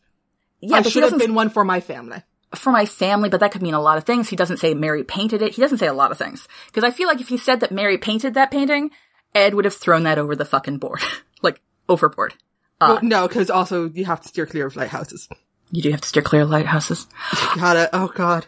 [0.61, 2.23] yeah I should have been one for my family.
[2.55, 5.03] For my family but that could mean a lot of things he doesn't say Mary
[5.03, 7.37] painted it he doesn't say a lot of things because I feel like if he
[7.37, 8.91] said that Mary painted that painting
[9.35, 11.01] Ed would have thrown that over the fucking board
[11.41, 12.33] like overboard
[12.79, 15.27] well, no, because also you have to steer clear of lighthouses.
[15.71, 17.07] you do have to steer clear of lighthouses
[17.55, 17.89] Gotta.
[17.91, 18.47] Oh god.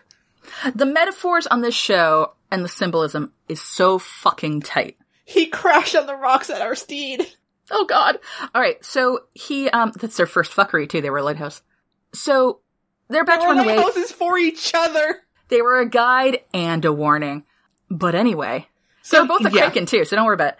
[0.73, 4.97] The metaphors on this show and the symbolism is so fucking tight.
[5.25, 7.27] He crashed on the rocks at our steed.
[7.71, 8.17] Oh god.
[8.55, 11.61] Alright, so he, um, that's their first fuckery too, they were a lighthouse.
[12.13, 12.61] So,
[13.09, 13.77] they're about to Our run away.
[13.77, 15.21] lighthouses for each other.
[15.49, 17.43] They were a guide and a warning.
[17.89, 18.67] But anyway.
[19.01, 19.61] So They're both a yeah.
[19.63, 20.59] Kraken too, so don't worry about it.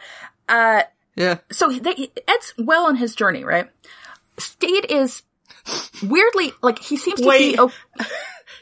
[0.50, 0.84] Uh,
[1.16, 1.38] Yeah.
[1.52, 3.70] so they, Ed's well on his journey, right?
[4.40, 5.22] Stede is
[6.02, 7.54] weirdly, like, he seems to Wait.
[7.54, 7.72] be, oh,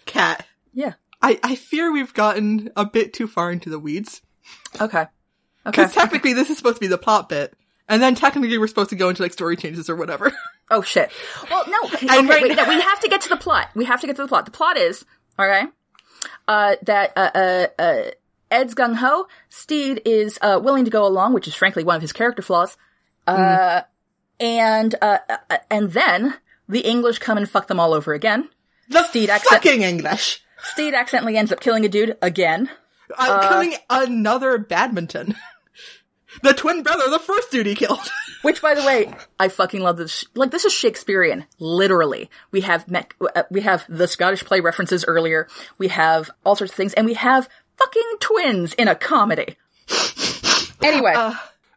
[0.05, 0.45] Cat.
[0.73, 0.93] yeah.
[1.21, 4.21] I, I fear we've gotten a bit too far into the weeds.
[4.79, 5.01] Okay.
[5.01, 5.07] Okay.
[5.65, 7.53] Because technically this is supposed to be the plot bit.
[7.89, 10.31] And then technically we're supposed to go into like story changes or whatever.
[10.69, 11.09] Oh shit.
[11.49, 11.89] Well, no.
[11.93, 13.69] Okay, right wait, now- no, we have to get to the plot.
[13.73, 14.43] We have to get to the plot.
[14.43, 15.05] The plot is,
[15.39, 15.63] okay,
[16.45, 18.01] uh, that, uh, uh, uh,
[18.51, 19.27] Ed's gung ho.
[19.47, 22.75] Stede is, uh, willing to go along, which is frankly one of his character flaws.
[23.25, 23.83] Uh,
[24.41, 25.19] and, uh,
[25.49, 26.33] uh, and then
[26.67, 28.49] the English come and fuck them all over again.
[28.89, 30.43] The Stede accent- fucking English.
[30.73, 32.69] Stede accidentally ends up killing a dude again.
[33.17, 35.35] Uh, killing another badminton.
[36.43, 37.99] the twin brother, the first dude he killed.
[38.43, 40.25] Which, by the way, I fucking love this.
[40.35, 41.45] Like, this is Shakespearean.
[41.59, 45.47] Literally, we have met, uh, we have the Scottish play references earlier.
[45.77, 49.57] We have all sorts of things, and we have fucking twins in a comedy.
[50.83, 51.13] Anyway,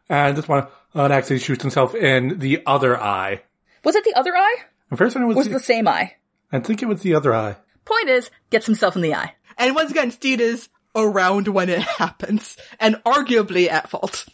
[0.09, 3.41] And this one, uh, actually shoots himself in the other eye.
[3.83, 4.55] was it the other eye?
[4.89, 6.15] The first one was, Was it the same eye?
[6.51, 7.55] I think it was the other eye.
[7.85, 9.33] Point is, gets himself in the eye.
[9.57, 14.27] and once again, Stede is around when it happens, and arguably at fault.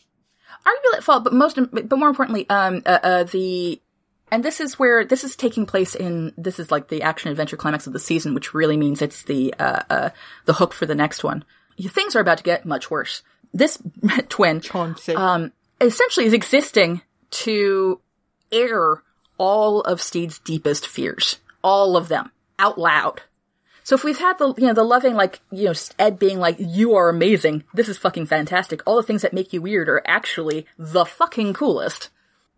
[0.68, 3.80] Arguably at fault, but most, but more importantly, um, uh, uh, the,
[4.32, 6.34] and this is where this is taking place in.
[6.38, 9.54] This is like the action adventure climax of the season, which really means it's the
[9.58, 10.10] uh, uh,
[10.46, 11.46] the hook for the next one.
[11.80, 13.22] Things are about to get much worse.
[13.54, 13.82] This
[14.30, 15.16] twin, Chauncey.
[15.16, 18.02] um, essentially is existing to
[18.52, 19.04] air
[19.38, 23.22] all of Stede's deepest fears, all of them out loud.
[23.88, 26.58] So if we've had the, you know, the loving, like, you know, Ed being like,
[26.60, 27.64] you are amazing.
[27.74, 28.82] This is fucking fantastic.
[28.86, 32.10] All the things that make you weird are actually the fucking coolest.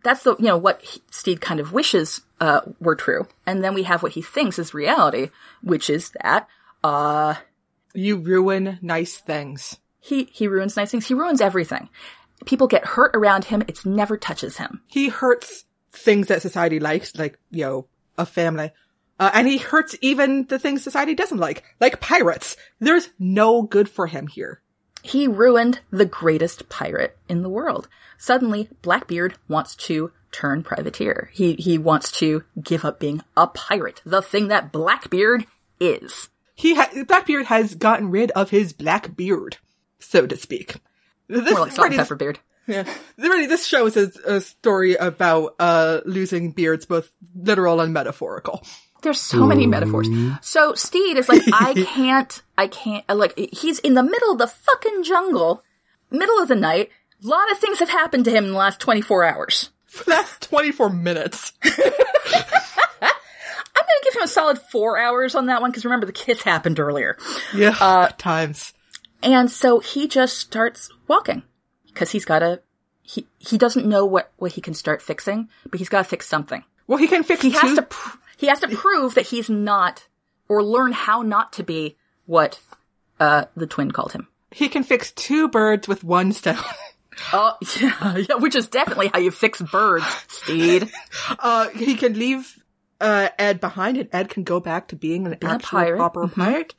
[0.03, 3.27] That's the, you know, what he, Stede kind of wishes, uh, were true.
[3.45, 5.29] And then we have what he thinks is reality,
[5.61, 6.47] which is that,
[6.83, 7.35] uh,
[7.93, 9.77] you ruin nice things.
[9.99, 11.05] he, he ruins nice things.
[11.05, 11.89] He ruins everything.
[12.47, 13.61] People get hurt around him.
[13.67, 14.81] It never touches him.
[14.87, 18.71] He hurts things that society likes, like, you know, a family.
[19.19, 22.55] Uh, and he hurts even the things society doesn't like, like pirates.
[22.79, 24.61] There's no good for him here.
[25.03, 27.87] He ruined the greatest pirate in the world.
[28.17, 31.29] Suddenly, Blackbeard wants to turn privateer.
[31.33, 35.45] He, he wants to give up being a pirate, the thing that Blackbeard
[35.79, 36.29] is.
[36.55, 39.57] He ha- Blackbeard has gotten rid of his black beard,
[39.99, 40.75] so to speak.
[41.29, 42.39] This, More like salt and pepper beard.
[42.67, 42.83] yeah,
[43.17, 48.61] really, this show is a, a story about uh losing beards, both literal and metaphorical.
[49.01, 50.09] There's so many metaphors.
[50.41, 54.37] So Stede is like, I can't, I can't, uh, like, he's in the middle of
[54.37, 55.63] the fucking jungle,
[56.11, 56.89] middle of the night.
[57.23, 59.69] A lot of things have happened to him in the last 24 hours.
[60.05, 61.53] That's 24 minutes.
[61.63, 61.71] I'm
[63.85, 66.79] gonna give him a solid four hours on that one, because remember, the kiss happened
[66.79, 67.17] earlier.
[67.53, 68.73] Yeah, uh, times.
[69.23, 71.43] And so he just starts walking
[71.87, 72.61] because he's got to.
[73.01, 76.27] He he doesn't know what what he can start fixing, but he's got to fix
[76.27, 76.63] something.
[76.87, 80.07] Well, he can fix He has to pr- he has to prove that he's not
[80.47, 82.59] or learn how not to be what
[83.19, 84.27] uh the twin called him.
[84.51, 86.57] He can fix two birds with one stone.
[87.33, 90.89] Oh yeah, yeah, which is definitely how you fix birds, Stede.
[91.37, 92.63] Uh, he can leave
[93.01, 95.97] uh, Ed behind, and Ed can go back to being an Being actual pirate.
[95.97, 96.33] proper Mhm.
[96.35, 96.75] pirate.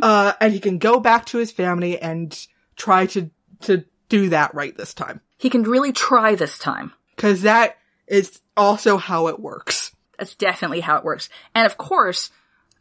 [0.00, 2.38] Uh, and he can go back to his family and
[2.76, 3.30] try to
[3.62, 6.92] to do that right this time, He can really try this time.
[7.16, 9.79] because that is also how it works.
[10.20, 11.28] That's definitely how it works.
[11.54, 12.30] And of course,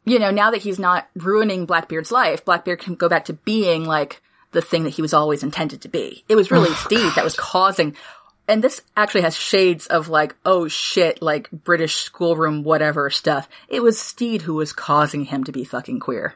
[0.06, 3.86] you know, now that he's not ruining Blackbeard's life, Blackbeard can go back to being
[3.86, 4.22] like
[4.52, 6.24] the thing that he was always intended to be.
[6.28, 7.96] It was really oh, Stede that was causing,
[8.48, 13.48] and this actually has shades of like, oh shit, like British schoolroom whatever stuff.
[13.68, 16.36] It was Stede who was causing him to be fucking queer.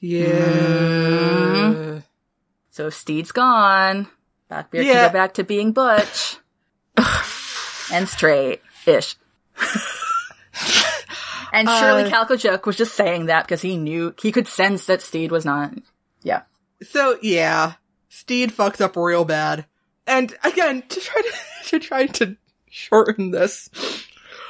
[0.00, 0.26] Yeah.
[0.26, 1.98] Mm-hmm.
[2.70, 4.08] So if Stede's gone,
[4.48, 4.92] Blackbeard Yeah.
[4.92, 6.36] can go back to being butch
[7.92, 9.16] and straight-ish.
[11.52, 14.86] and Shirley Uh, Calico Jack was just saying that because he knew he could sense
[14.86, 15.72] that Stede was not.
[16.22, 16.42] Yeah.
[16.82, 17.74] So yeah,
[18.08, 19.66] Stede fucks up real bad.
[20.06, 21.32] And again, to try to
[21.68, 22.36] to try to
[22.70, 23.70] shorten this.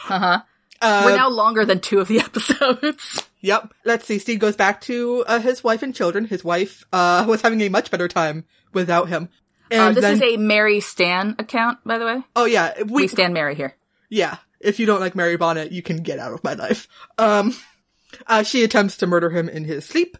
[0.08, 0.40] Uh huh.
[0.80, 2.18] Uh, We're now longer than two of the
[2.60, 3.22] episodes.
[3.40, 3.72] Yep.
[3.84, 4.18] Let's see.
[4.18, 6.24] Stede goes back to uh, his wife and children.
[6.24, 9.28] His wife uh, was having a much better time without him.
[9.70, 12.22] And Uh, this then, is a Mary Stan account, by the way.
[12.36, 13.74] oh yeah, we, We stand Mary here.
[14.10, 14.38] yeah.
[14.62, 16.88] If you don't like Mary Bonnet, you can get out of my life.
[17.18, 17.54] Um,
[18.26, 20.16] uh, she attempts to murder him in his sleep.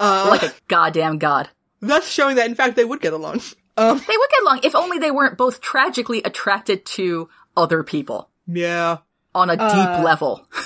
[0.00, 1.48] Uh, Like a goddamn god.
[1.80, 3.40] thus showing that in fact they would get along.
[3.76, 8.30] Um, They would get along if only they weren't both tragically attracted to other people
[8.46, 8.98] yeah.
[9.34, 10.46] on a deep level.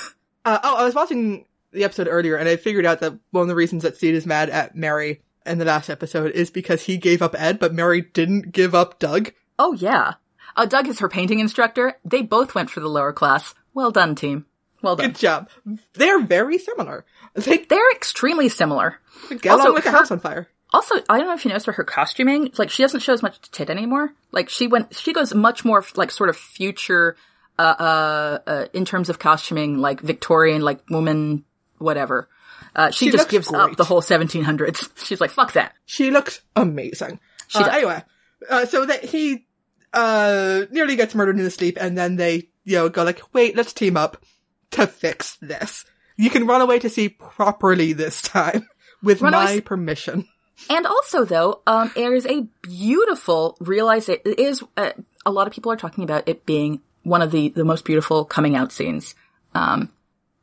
[0.44, 3.48] Uh, oh, I was watching the episode earlier and I figured out that one of
[3.48, 6.96] the reasons that Stede is mad at Mary in the last episode is because he
[6.96, 9.32] gave up Ed, but Mary didn't give up Doug.
[9.58, 10.14] Oh yeah.
[10.58, 11.96] Uh, Doug is her painting instructor.
[12.04, 13.54] They both went for the lower class.
[13.74, 14.44] Well done, team.
[14.82, 15.10] Well done.
[15.10, 15.48] Good job.
[15.94, 17.04] They're very similar.
[17.34, 18.96] They They're extremely similar.
[19.30, 20.48] get Also, along like a her- house on fire.
[20.70, 23.40] Also, I don't know if you noticed, her costuming, like, she doesn't show as much
[23.52, 24.12] tit anymore.
[24.32, 27.16] Like, she went, she goes much more, like, sort of future,
[27.58, 31.44] uh, uh, uh in terms of costuming, like, Victorian, like, woman,
[31.78, 32.28] whatever.
[32.76, 33.60] Uh, she, She just gives great.
[33.60, 34.90] up the whole 1700s.
[35.06, 35.72] She's like, fuck that.
[35.86, 37.18] She looks amazing.
[37.46, 38.02] She Uh, anyway,
[38.50, 39.46] uh, so that he
[39.92, 43.56] uh nearly gets murdered in his sleep, and then they you know go like, wait,
[43.56, 44.24] let's team up
[44.72, 45.84] to fix this.
[46.16, 48.68] You can run away to sea properly this time
[49.02, 50.26] with Runaways- my permission.
[50.68, 54.20] And also, though, um, there is a beautiful realization.
[54.24, 54.90] It is uh,
[55.24, 58.24] a lot of people are talking about it being one of the the most beautiful
[58.24, 59.14] coming out scenes
[59.54, 59.90] um,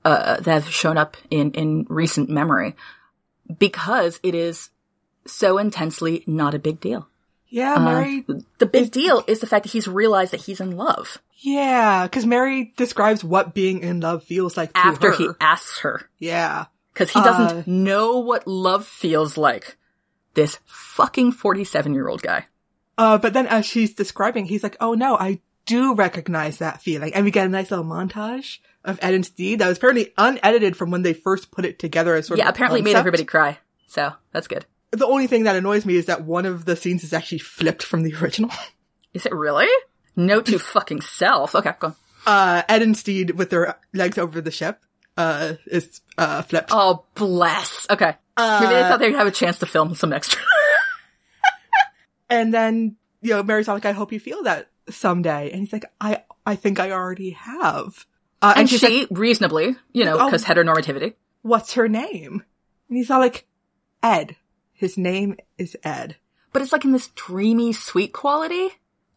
[0.05, 2.75] uh, that have shown up in in recent memory
[3.59, 4.69] because it is
[5.27, 7.09] so intensely not a big deal.
[7.55, 8.25] Yeah, Mary.
[8.57, 12.25] The big deal is the fact that he's realized that he's in love yeah, because
[12.25, 16.65] Mary describes what being in love feels like to after he asks her Yeah.
[16.93, 19.77] because he doesn't Uh, know what love feels like.
[20.33, 22.47] This fucking forty-seven year old guy.
[22.97, 27.13] Uh, but then as she's describing, he's like, "Oh no, I do recognize that feeling,"
[27.13, 30.75] and we get a nice little montage of Ed and Stede that was apparently unedited
[30.75, 32.95] from when they first put it together as sort Yeah, of a apparently it made
[32.95, 33.59] everybody cry.
[33.87, 34.65] So that's good.
[34.95, 37.83] The only thing that annoys me is that one of the scenes is actually flipped
[37.83, 38.51] from the original.
[39.13, 39.67] Is it really?
[40.15, 41.55] No to fucking self.
[41.55, 41.95] Okay, go on.
[42.25, 44.81] Uh, Ed and Stede with their legs over the ship,
[45.17, 46.69] uh, is, uh, flipped.
[46.71, 47.85] Oh, bless.
[47.89, 48.15] Okay.
[48.37, 50.41] Uh, Maybe they thought they'd have a chance to film some extra.
[52.29, 55.51] And then, you know, Mary's all like, I hope you feel that someday.
[55.51, 58.05] And he's like, I, I think I already have.
[58.41, 60.25] Uh, and she's she, like, reasonably, you know, Oh.
[60.25, 61.13] because heteronormativity.
[61.43, 62.43] what's her name?
[62.89, 63.45] And he's all like,
[64.01, 64.35] Ed.
[64.75, 66.17] His name is Ed.
[66.51, 68.69] But it's like in this dreamy, sweet quality.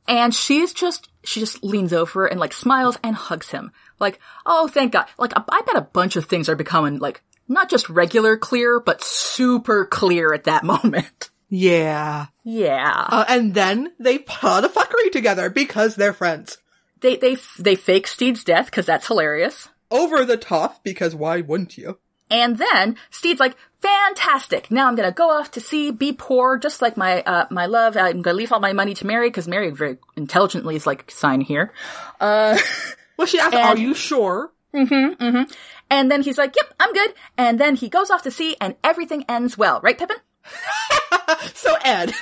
[0.07, 3.73] And she's just, she just leans over and like smiles and hugs him.
[4.01, 5.07] Like, oh, thank God.
[5.19, 9.03] Like, I bet a bunch of things are becoming like, not just regular clear, but
[9.03, 11.31] super clear at that moment.
[11.51, 12.27] Yeah.
[12.45, 13.07] Yeah.
[13.09, 16.59] Uh, and then they plot a fuckery together because they're friends.
[17.01, 19.69] They, they, they fake Stede's death because that's hilarious.
[19.91, 21.99] Over the top because why wouldn't you?
[22.31, 24.71] And then Stede's like, fantastic.
[24.71, 27.97] Now I'm gonna go off to sea, be poor, just like my, uh, my love.
[27.97, 31.41] I'm gonna leave all my money to Mary, cause Mary very intelligently is like, sign
[31.41, 31.73] here.
[32.21, 32.59] Uh,
[33.17, 34.53] Well, she asked, And- are you sure?
[34.73, 35.53] Mm-hmm, mm-hmm.
[35.91, 37.15] and then he's like, yep, I'm good.
[37.37, 39.81] And then he goes off to sea and everything ends well.
[39.83, 40.19] Right, Pippin?
[41.55, 42.13] So Ed.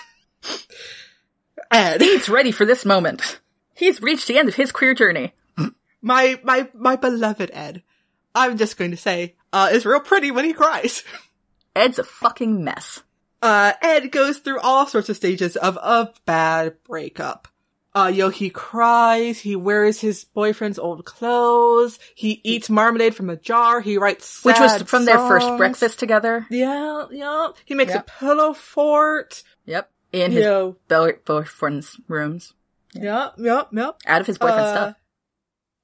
[1.71, 2.01] Ed.
[2.01, 3.41] He's ready for this moment.
[3.75, 5.33] He's reached the end of his queer journey.
[6.03, 7.83] My, my, my beloved Ed.
[8.35, 11.03] I'm just going to say, uh, is real pretty when he cries.
[11.76, 13.03] Ed's a fucking mess.
[13.42, 17.49] uh, Ed goes through all sorts of stages of a bad breakup.
[17.94, 23.36] Uh, yo, he cries, he wears his boyfriend's old clothes, he eats marmalade from a
[23.36, 26.47] jar, he writes Which was from their first breakfast together.
[26.51, 27.49] Yeah, yeah.
[27.64, 28.07] He makes Yep.
[28.07, 29.42] a pillow fort.
[29.64, 29.90] Yep.
[30.12, 30.76] In his Yo.
[30.88, 32.53] boyfriend's rooms.
[32.94, 33.97] Yep, yep, yep.
[34.07, 34.97] Out of his boyfriend's Uh, stuff.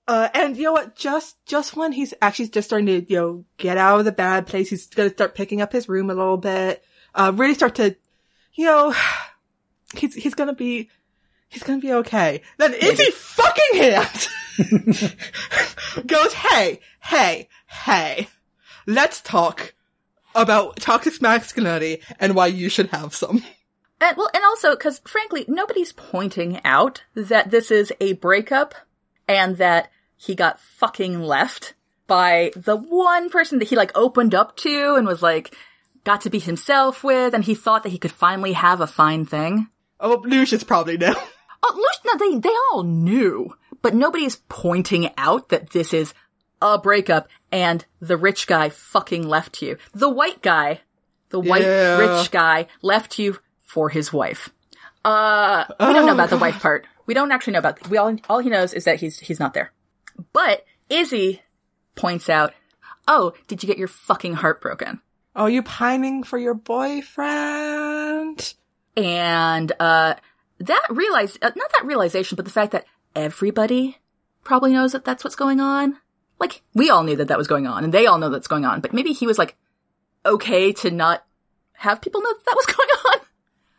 [0.09, 0.97] Uh, and you know what?
[0.97, 4.47] Just, just when he's actually just starting to, you know, get out of the bad
[4.47, 6.83] place, he's gonna start picking up his room a little bit,
[7.15, 7.95] uh, really start to,
[8.55, 8.95] you know,
[9.97, 10.91] he's, he's gonna be,
[11.49, 12.43] he's gonna be okay.
[12.59, 14.29] Then Izzy fucking hands
[16.07, 18.29] goes, hey, hey, hey,
[18.87, 19.75] let's talk
[20.35, 23.43] about toxic masculinity and why you should have some.
[24.01, 28.75] And well, and also because frankly, nobody's pointing out that this is a breakup
[29.33, 31.75] and that he got fucking left
[32.07, 35.55] by the one person that he like opened up to and was like
[36.05, 39.25] got to be himself with, and he thought that he could finally have a fine
[39.25, 39.69] thing.
[40.01, 41.15] Oh, Lucius probably knew.
[41.65, 46.13] Oh, Lucian, no, they they all knew, but nobody's pointing out that this is
[46.61, 49.77] a breakup and the rich guy fucking left you.
[49.95, 50.81] The white guy,
[51.29, 51.99] the white Yeah.
[51.99, 54.49] rich guy left you for his wife.
[55.05, 56.85] Uh, we don't know Oh, about the wife part.
[57.07, 57.89] We don't actually know about.
[57.89, 59.73] We all all he knows is that he's he's not there.
[60.33, 61.43] But Izzy
[61.95, 62.55] points out,
[63.09, 65.01] "Oh, did you get your fucking heart broken?"
[65.35, 67.15] Oh, you pining for your boyfriend?
[68.97, 70.15] And uh,
[70.59, 72.85] that realize uh, not that realization, but the fact that
[73.17, 73.99] everybody
[74.45, 75.97] probably knows that that's what's going on.
[76.39, 78.65] Like we all knew that that was going on, and they all know that's going
[78.65, 78.81] on.
[78.81, 79.57] But maybe he was like
[80.25, 81.25] okay to not
[81.73, 83.27] have people know that, that was going on.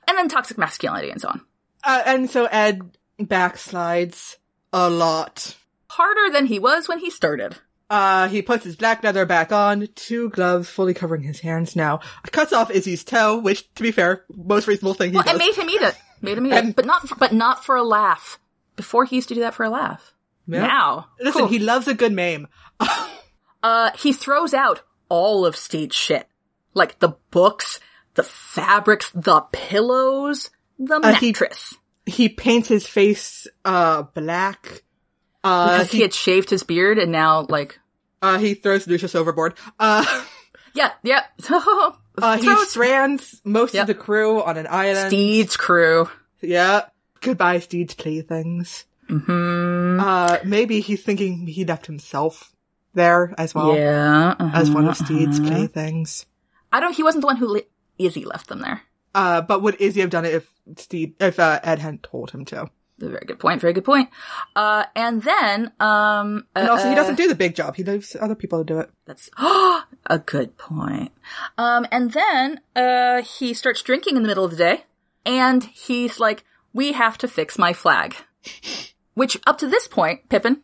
[0.07, 1.41] And then toxic masculinity and so on.
[1.84, 2.97] Uh, and so Ed
[3.28, 4.36] backslides
[4.71, 5.55] a lot.
[5.89, 7.55] Harder than he was when he started.
[7.89, 11.99] Uh, he puts his black leather back on, two gloves fully covering his hands now,
[12.32, 15.32] cuts off Izzy's toe, which, to be fair, most reasonable thing he Well, does.
[15.34, 15.95] and made him eat it.
[16.21, 18.39] Made him eat And- it, but not for, but not for a laugh.
[18.76, 20.13] Before he used to do that for a laugh.
[20.47, 20.61] Yeah.
[20.65, 21.49] Now, Listen, cool.
[21.49, 22.47] he loves a good meme.
[23.61, 26.28] Uh, he throws out all of Stede's shit.
[26.74, 27.80] Like the books,
[28.15, 31.69] the fabrics, the pillows, the Uh, mattress.
[31.69, 31.78] he
[32.30, 34.84] paints his face, uh, black.
[35.43, 37.80] Uh, because he, he, had shaved his beard and now, like,
[38.24, 39.56] uh, he throws Lucius overboard.
[39.78, 40.06] Uh,
[40.74, 41.24] yeah, yeah.
[41.49, 43.82] uh, he Throws strands most Yep.
[43.82, 45.10] of the crew on an island.
[45.10, 46.10] Stede's crew.
[46.41, 46.86] Yeah.
[47.20, 48.86] Goodbye, Stede's playthings.
[49.10, 52.54] hmm Uh, maybe he's thinking he left himself
[52.93, 54.36] there as well yeah.
[54.54, 55.49] as one of uh-huh, Stede's uh-huh.
[55.49, 56.26] playthings.
[56.72, 56.95] I don't.
[56.95, 57.68] He wasn't the one who li-
[57.99, 58.82] Izzy left them there.
[59.14, 62.45] Uh, but would Izzy have done it if Stede, if uh, Ed hadn't told him
[62.45, 62.70] to?
[62.99, 63.59] Very good point.
[63.59, 64.09] Very good point.
[64.55, 67.76] Uh, and then, um, And uh, also, he uh, doesn't do the big job.
[67.76, 68.89] He leaves other people to do it.
[69.05, 71.11] That's a good point.
[71.57, 74.86] Um, and then uh, he starts drinking in the middle of the day,
[75.26, 78.16] and he's like, "We have to fix my flag."
[79.16, 80.64] Which, up to this point, Pippin,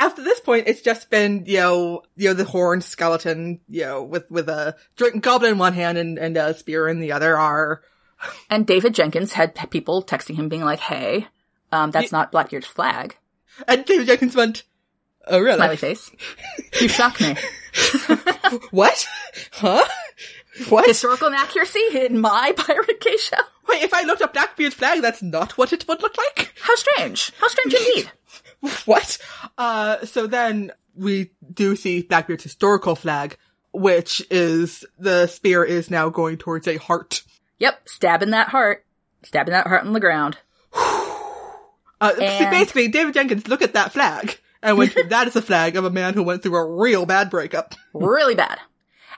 [0.00, 4.02] After this point, it's just been you know, you know, the horned skeleton, you know,
[4.02, 7.36] with with a drink goblin in one hand and and a spear in the other
[7.36, 7.82] are.
[8.50, 11.28] and David Jenkins had people texting him, being like, "Hey,
[11.70, 13.16] um, that's not Blackbeard's flag."
[13.68, 14.64] And David Jenkins went,
[15.26, 15.56] "Oh really?
[15.56, 16.10] Smiley face.
[16.80, 17.36] You shock me.
[18.70, 19.06] What?
[19.52, 19.86] Huh?
[20.68, 20.86] What?
[20.86, 23.36] Historical inaccuracy in my pirate gay show.
[23.68, 26.52] Wait, if I looked up Blackbeard's flag, that's not what it would look like.
[26.60, 27.32] How strange.
[27.38, 28.10] How strange indeed.
[28.84, 29.18] what?
[29.58, 33.36] Uh, so then we do see Blackbeard's historical flag,
[33.72, 37.22] which is the spear is now going towards a heart.
[37.58, 38.84] Yep, stabbing that heart,
[39.22, 40.38] stabbing that heart on the ground.
[42.02, 45.42] Uh, so And- basically, David Jenkins looked at that flag and went, that is a
[45.42, 47.74] flag of a man who went through a real bad breakup.
[47.92, 48.58] really bad.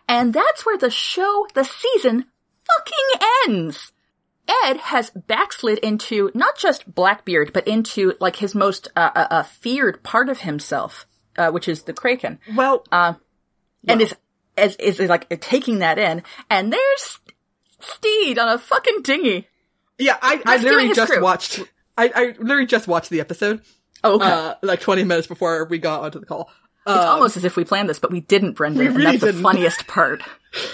[0.08, 2.24] And that's where the show, the season,
[2.66, 3.92] fucking ends.
[4.64, 9.42] Ed has backslid into not just Blackbeard, but into like his most uh, uh, uh,
[9.44, 11.06] feared part of himself,
[11.38, 14.14] uh, which is the Kraken, Well, and is,
[14.56, 16.22] is is like taking that in.
[16.50, 17.18] And there's
[17.80, 19.48] Stede on a fucking dinghy.
[19.98, 21.22] yeah, I, I literally just crew.
[21.22, 21.60] watched,
[21.96, 23.62] I, I literally just watched the episode,
[24.04, 24.26] Oh, okay.
[24.30, 26.50] uh, like 20 minutes before we got onto the call.
[26.86, 28.80] it's almost as if we planned this, but we didn't, Brendan.
[28.86, 29.42] we really that's the didn't.
[29.42, 30.22] funniest part.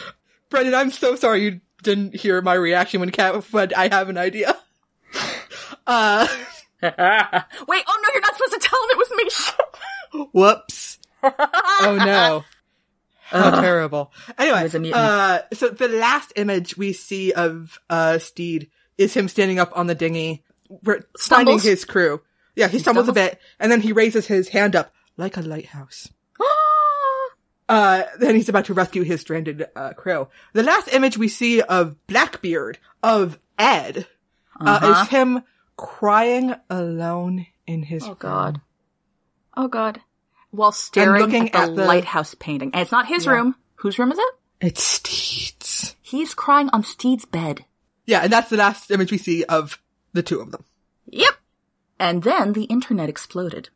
[0.50, 4.18] Brendan, I'm so sorry you didn't hear my reaction when Cat, when I have an
[4.18, 4.56] idea.
[5.86, 6.26] Uh,
[6.82, 9.10] Wait, oh no, you're not supposed to tell him it was
[10.12, 10.26] me.
[10.34, 10.98] Whoops.
[11.22, 12.44] oh no.
[13.22, 14.12] How terrible.
[14.38, 15.02] Anyway, was a mutant.
[15.02, 19.86] uh, so the last image we see of, uh, Stede is him standing up on
[19.86, 20.44] the dinghy,
[20.82, 22.20] re- finding his crew.
[22.54, 23.08] Yeah, he, stumbles, stumbles.
[23.08, 26.08] a bit, and then he raises his hand up like a lighthouse.
[27.68, 30.28] Uh, then he's about to rescue his stranded, uh, crew.
[30.54, 34.06] The last image we see of Blackbeard, of Ed,
[34.58, 35.02] uh, Uh-huh.
[35.02, 35.42] is him
[35.76, 38.60] crying alone in his Oh god.
[39.56, 40.00] Oh god.
[40.50, 42.70] While staring looking at the, the- lighthouse painting.
[42.72, 43.32] And it's not his Yeah.
[43.32, 43.54] room.
[43.76, 44.34] Whose room is it?
[44.60, 45.94] It's Stede's.
[46.00, 47.64] He's crying on Stede's bed.
[48.06, 49.78] Yeah, and that's the last image we see of
[50.14, 50.64] the two of them.
[51.06, 51.34] Yep.
[52.00, 53.68] And then the internet exploded.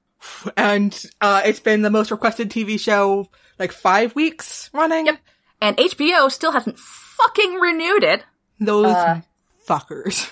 [0.56, 5.06] And uh it's been the most requested TV show like five weeks running.
[5.06, 5.18] Yep.
[5.60, 8.24] And HBO still hasn't fucking renewed it.
[8.58, 9.20] Those Uh,
[9.68, 10.30] fuckers.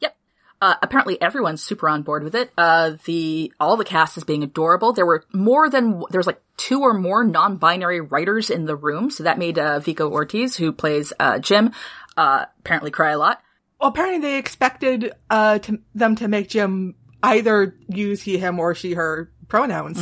[0.00, 0.16] Yep.
[0.60, 2.50] Uh, apparently everyone's super on board with it.
[2.58, 4.92] Uh, the, all the cast is being adorable.
[4.92, 9.10] There were more than, there was like two or more non-binary writers in the room.
[9.10, 11.72] So that made, uh, Vico Ortiz, who plays, uh, Jim,
[12.18, 13.40] uh, apparently cry a lot.
[13.80, 18.74] Well, apparently they expected uh to, them to make Jim either use he, him, or
[18.74, 19.98] she, her pronouns.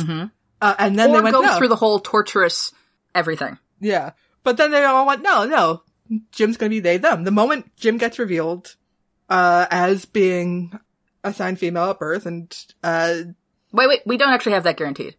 [0.61, 1.57] Uh, and then they went go no.
[1.57, 2.71] through the whole torturous
[3.13, 3.57] everything.
[3.79, 4.11] Yeah.
[4.43, 5.83] But then they all went, no, no,
[6.31, 7.23] Jim's gonna be they, them.
[7.23, 8.75] The moment Jim gets revealed,
[9.29, 10.77] uh, as being
[11.23, 13.15] assigned female at birth and, uh,
[13.71, 15.15] Wait, wait, we don't actually have that guaranteed.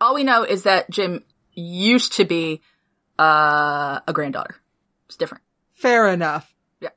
[0.00, 2.62] All we know is that Jim used to be,
[3.18, 4.56] uh, a granddaughter.
[5.06, 5.44] It's different.
[5.74, 6.52] fair enough.
[6.80, 6.90] Yeah.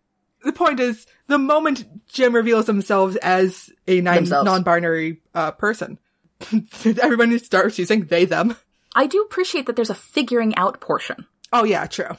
[0.44, 5.98] The point is, the moment Jim reveals themselves as a non- non-binary uh, person,
[6.86, 8.56] everybody starts using they, them.
[8.96, 11.26] I do appreciate that there's a figuring out portion.
[11.52, 12.18] Oh yeah, true.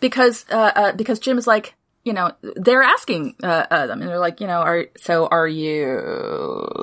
[0.00, 1.74] because uh, uh because Jim is like
[2.04, 5.48] you know they're asking uh, uh them and they're like you know are so are
[5.48, 5.86] you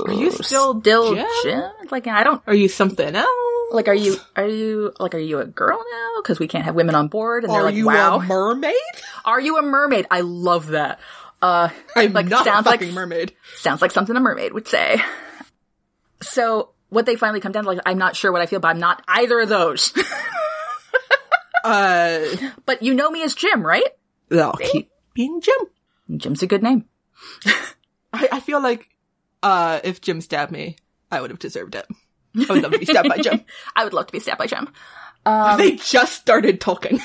[0.07, 1.25] are you still still Jim?
[1.43, 1.63] Jim?
[1.91, 3.27] like I don't Are you something else?
[3.71, 6.75] like are you are you like are you a girl now because we can't have
[6.75, 8.73] women on board and they're Are like you wow a mermaid?
[9.23, 10.99] are you a mermaid I love that
[11.41, 13.33] uh I'm Like, not a sounds like- mermaid.
[13.57, 15.01] sounds like something a mermaid would say
[16.21, 18.67] so what they finally come down to like I'm not sure what I feel but
[18.69, 19.93] I'm not either of those
[21.63, 22.25] Uh,
[22.65, 23.85] but you know me as Jim right
[24.31, 26.17] I'll keep being Jim.
[26.17, 26.85] Jim's a good name
[28.13, 28.89] I, I feel like,
[29.43, 30.75] uh, if Jim stabbed me,
[31.11, 31.85] I would have deserved it.
[32.35, 33.45] I would love to be stabbed by Jim.
[33.75, 34.69] I would love to be stabbed by Jim
[35.57, 36.99] they just started talking.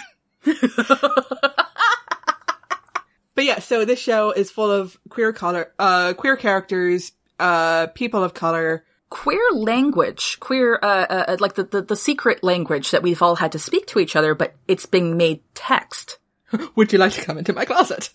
[3.37, 8.25] But yeah, so this show is full of queer color, uh, queer characters, uh, people
[8.25, 8.85] of color.
[9.11, 10.87] queer language, queer, uh,
[11.29, 14.17] uh, like the, the, the secret language that we've all had to speak to each
[14.17, 16.19] other, but it's being made text.
[16.75, 18.11] Would you like to come into my closet?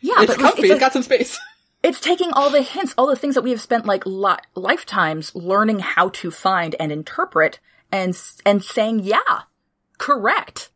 [0.00, 0.62] Yeah, It's but comfy.
[0.62, 1.38] it's, it's got some space.
[1.82, 5.34] it's taking all the hints, all the things that we have spent like li- lifetimes
[5.34, 7.60] learning how to find and interpret
[7.92, 9.42] and, and saying, yeah,
[9.98, 10.70] correct.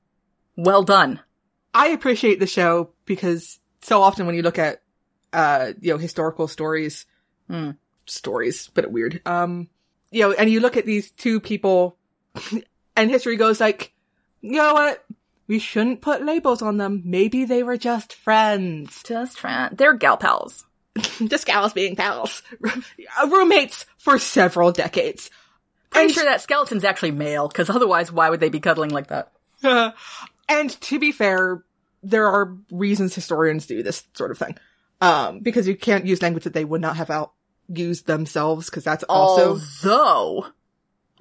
[0.57, 1.20] Well done.
[1.74, 3.59] I appreciate the show because
[3.89, 4.82] so often when you look at,
[5.32, 7.07] uh, you know, historical stories,
[7.49, 7.70] Hmm.
[8.07, 9.68] stories, but weird, um,
[10.11, 11.97] you know, and you look at these two people
[12.97, 13.93] and history goes like,
[14.43, 15.05] you know what?
[15.47, 17.03] We shouldn't put labels on them.
[17.07, 19.03] Maybe they were just friends.
[19.03, 19.76] Just friends.
[19.78, 20.66] They're gal pals.
[21.26, 22.43] just gals being pals.
[23.26, 25.30] Roommates for several decades.
[25.91, 29.07] Pretty And- sure that skeleton's actually male, because otherwise, why would they be cuddling like
[29.09, 29.32] that?
[30.49, 31.64] and to be fair,
[32.03, 34.57] there are reasons historians do this sort of thing.
[35.01, 37.32] Um, because you can't use language that they would not have out
[37.68, 39.51] used themselves, because that's also
[39.84, 40.46] although,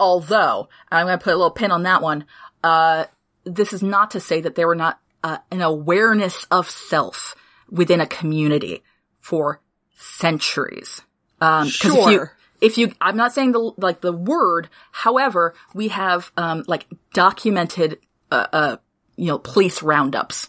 [0.00, 2.24] although, and I'm going to put a little pin on that one.
[2.64, 3.04] Uh,
[3.44, 7.34] this is not to say that there were not uh, an awareness of self
[7.70, 8.82] within a community
[9.20, 9.60] for
[9.96, 11.02] centuries.
[11.40, 12.36] Um, 'cause if you, Sure.
[12.60, 14.68] if you, I'm not saying the like the word.
[14.90, 17.98] However, we have um like documented
[18.30, 18.76] uh, uh
[19.16, 20.48] you know police roundups.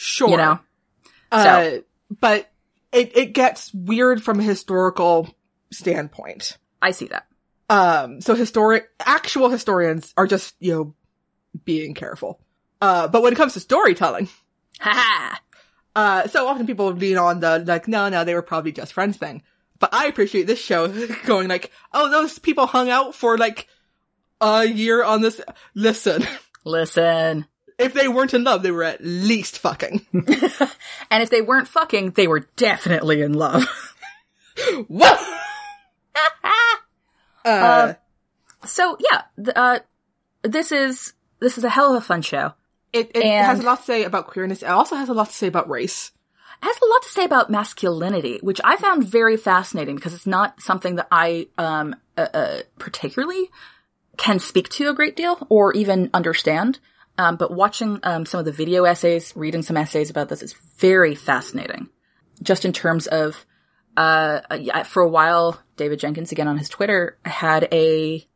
[0.00, 0.30] Sure.
[0.30, 0.58] You know,
[1.30, 1.70] Uh,
[2.20, 2.50] but
[2.92, 5.32] it, it gets weird from a historical
[5.70, 6.56] standpoint.
[6.82, 7.26] I see that.
[7.68, 10.94] Um, so historic, actual historians are just, you know,
[11.64, 12.40] being careful.
[12.80, 14.28] Uh, but when it comes to storytelling,
[14.80, 15.40] Ha ha.
[15.94, 19.18] uh, so often people lean on the, like, no, no, they were probably just friends
[19.18, 19.42] thing.
[19.78, 20.88] But I appreciate this show
[21.26, 23.68] going like, oh, those people hung out for like
[24.40, 25.40] a year on this.
[25.74, 26.26] Listen,
[26.64, 27.46] Listen.
[27.80, 30.06] If they weren't in love, they were at least fucking.
[31.12, 33.64] And if they weren't fucking, they were definitely in love.
[34.86, 35.20] what?
[37.44, 37.94] uh,
[38.64, 39.78] so yeah, th- uh,
[40.42, 42.52] this is this is a hell of a fun show.
[42.92, 44.62] it, it has a lot to say about queerness.
[44.62, 46.12] It also has a lot to say about race.
[46.62, 50.26] It has a lot to say about masculinity, which I found very fascinating because it's
[50.26, 53.50] not something that I um uh, uh, particularly
[54.16, 56.78] can speak to a great deal or even understand.
[57.20, 60.54] Um, but watching um, some of the video essays, reading some essays about this is
[60.78, 61.90] very fascinating.
[62.42, 63.44] Just in terms of,
[63.94, 64.40] uh,
[64.84, 68.26] for a while, David Jenkins again on his Twitter had a,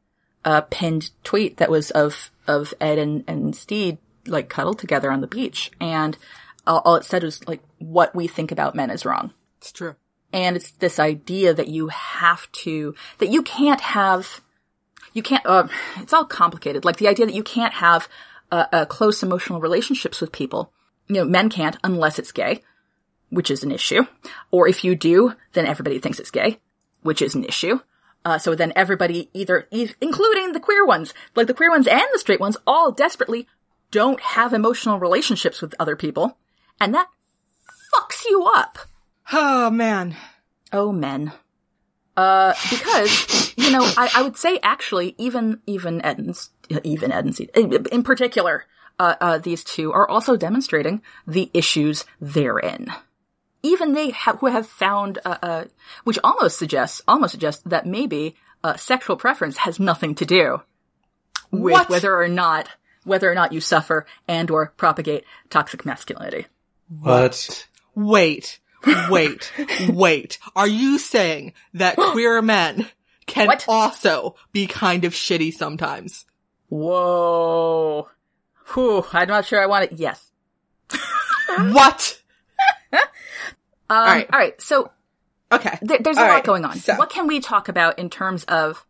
[0.45, 5.23] uh pinned tweet that was of of Ed and and Stede like cuddled together on
[5.23, 6.19] the beach, and
[6.67, 9.95] all, all it said was like, "What we think about men is wrong." It's true.
[10.35, 14.43] And it's this idea that you have to, that you can't have,
[15.15, 16.85] you can't, uh, it's all complicated.
[16.85, 18.09] Like the idea that you can't have
[18.55, 20.73] uh, uh, close emotional relationships with people.
[21.09, 22.63] You know, men can't unless it's gay,
[23.31, 24.03] which is an issue.
[24.51, 26.61] Or if you do, then everybody thinks it's gay,
[27.03, 27.81] which is an issue.
[28.25, 29.69] Uh, so then everybody either,
[30.01, 33.47] including the queer ones, like the queer ones and the straight ones, all desperately
[33.91, 36.39] don't have emotional relationships with other people.
[36.81, 37.09] And that
[37.95, 38.79] fucks you up.
[39.33, 40.17] Oh man.
[40.73, 41.33] Oh, men.
[42.17, 46.51] Uh, because, you know, I, I would say actually, even, even Ed and, S-
[46.85, 48.65] even Ed and Stede, in particular,
[48.99, 52.93] uh, uh, these two are also demonstrating the issues therein.
[53.63, 55.65] Even they ha- who have found, uh, uh,
[56.05, 60.63] which almost suggests, almost suggests that maybe, uh, sexual preference has nothing to do
[61.51, 61.89] with What?
[61.89, 62.69] whether or not,
[63.05, 66.47] whether or not you suffer and or propagate toxic masculinity.
[67.01, 67.67] What?
[67.95, 68.59] Wait,
[69.11, 69.53] wait,
[69.89, 70.39] wait.
[70.55, 72.87] Are you saying that queer men
[73.27, 73.65] can What?
[73.67, 76.27] also be kind of shitty sometimes?
[76.75, 78.09] Whoa.
[78.75, 79.99] Whew, I'm not sure I want it.
[79.99, 80.31] Yes.
[81.71, 82.21] what?
[83.91, 84.31] Um, all right.
[84.33, 84.63] right.
[84.63, 84.91] So
[85.53, 85.79] Okay.
[85.83, 86.79] there, there's a lot right, going on.
[86.79, 88.85] so- What can we talk about in terms of?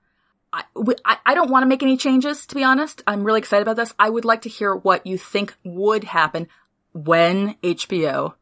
[0.52, 3.02] I, we- I, I don't want to make any changes, to be honest.
[3.04, 3.92] I'm really excited about this.
[3.98, 6.46] I would like to hear what you think would happen
[6.92, 8.34] when HBO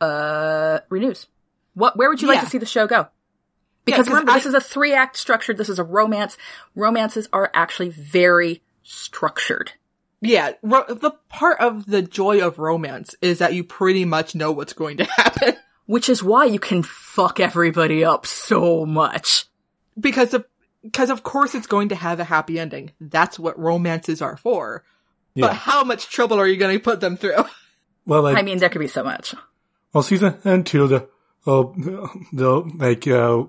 [0.00, 1.28] uh renews.
[1.74, 1.96] What?
[1.96, 3.06] Where would you like to see the show go?
[3.92, 5.52] Because 'cause remember, I- this is a three act structure.
[5.54, 6.36] This is a romance.
[6.74, 9.72] Romances are actually very structured.
[10.20, 14.50] Yeah, ro- the part of the joy of romance is that you pretty much know
[14.50, 15.54] what's going to happen
[15.86, 19.46] Which is why you can fuck everybody up so much.
[19.98, 20.44] because of
[20.82, 22.92] because of course it's going to have a happy ending.
[23.00, 24.84] That's what romances are for.
[25.36, 27.34] But how much trouble are you going to put them through?
[28.06, 29.34] Well, like, I mean, there could be so much.
[29.92, 31.08] well, season and two, the,
[31.46, 31.74] oh,
[32.32, 33.44] the, like, uh,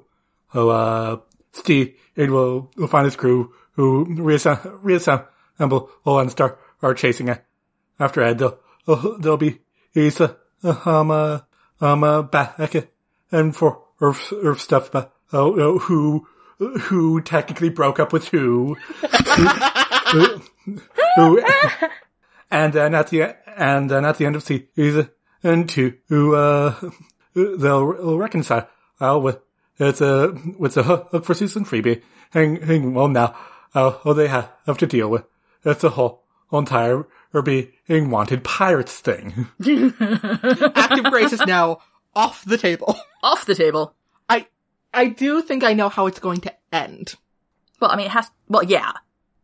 [0.53, 1.17] oh, uh,
[1.51, 7.27] Stede, Ed will, will find his crew who reassemble, reassemble oh, and start, are chasing
[7.27, 7.43] it.
[7.99, 8.59] After Ed, they'll,
[9.19, 9.59] they'll be,
[9.93, 11.39] he's, uh, um, uh,
[11.81, 12.75] um, uh, back,
[13.31, 16.27] and for, or, or stuff, but, oh, oh, who,
[16.59, 18.75] who technically broke up with who,
[21.15, 21.43] who,
[22.51, 26.75] and then at the and then at the end of season two, who uh,
[27.33, 28.67] they'll, they'll reconcile
[28.99, 29.39] with
[29.79, 32.01] it's a with a hook for season freebie.
[32.31, 33.35] Hang, hang well now,
[33.73, 35.23] uh, all they have, have to deal with
[35.65, 37.71] it's a whole whole entire or being
[38.09, 39.47] wanted pirates thing.
[39.59, 41.79] Active grace is now
[42.15, 42.95] off the table.
[43.23, 43.93] Off the table.
[44.29, 44.47] I
[44.93, 47.15] I do think I know how it's going to end.
[47.81, 48.31] Well, I mean, it has.
[48.47, 48.93] Well, yeah.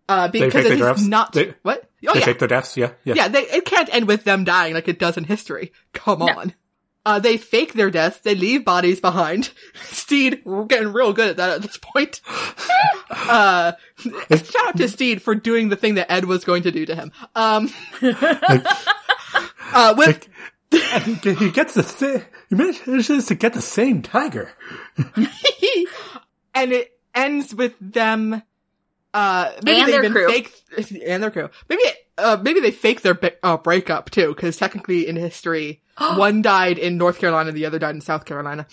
[0.08, 1.90] Uh, because fake it their not They- what?
[2.08, 3.16] Oh they yeah, fake their deaths, yeah, yeah.
[3.16, 3.28] yeah.
[3.28, 5.74] They, it can't end with them dying like it does in history.
[5.94, 6.28] Come No.
[6.28, 6.54] on.
[7.06, 8.20] Uh, they fake their deaths.
[8.22, 9.52] They leave bodies behind.
[9.84, 12.20] Stede, we're getting real good at that at this point.
[13.10, 16.86] uh, shout out to Stede for doing the thing that Ed was going to do
[16.88, 17.12] to him.
[17.36, 17.70] Um,
[19.74, 20.28] uh, with
[20.72, 24.52] And he he gets the sa- he manages to get the same tiger.
[26.54, 28.42] and it ends with them
[29.14, 30.28] uh maybe And they've their crew.
[30.30, 30.52] fake
[31.06, 31.82] and their crew maybe
[32.18, 35.82] uh maybe they fake their uh, breakup too because technically in history
[36.18, 38.68] one died in north carolina the other died in south carolina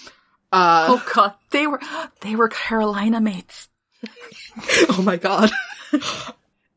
[0.53, 1.81] uh Oh god, they were
[2.21, 3.69] they were Carolina mates.
[4.91, 5.51] oh my god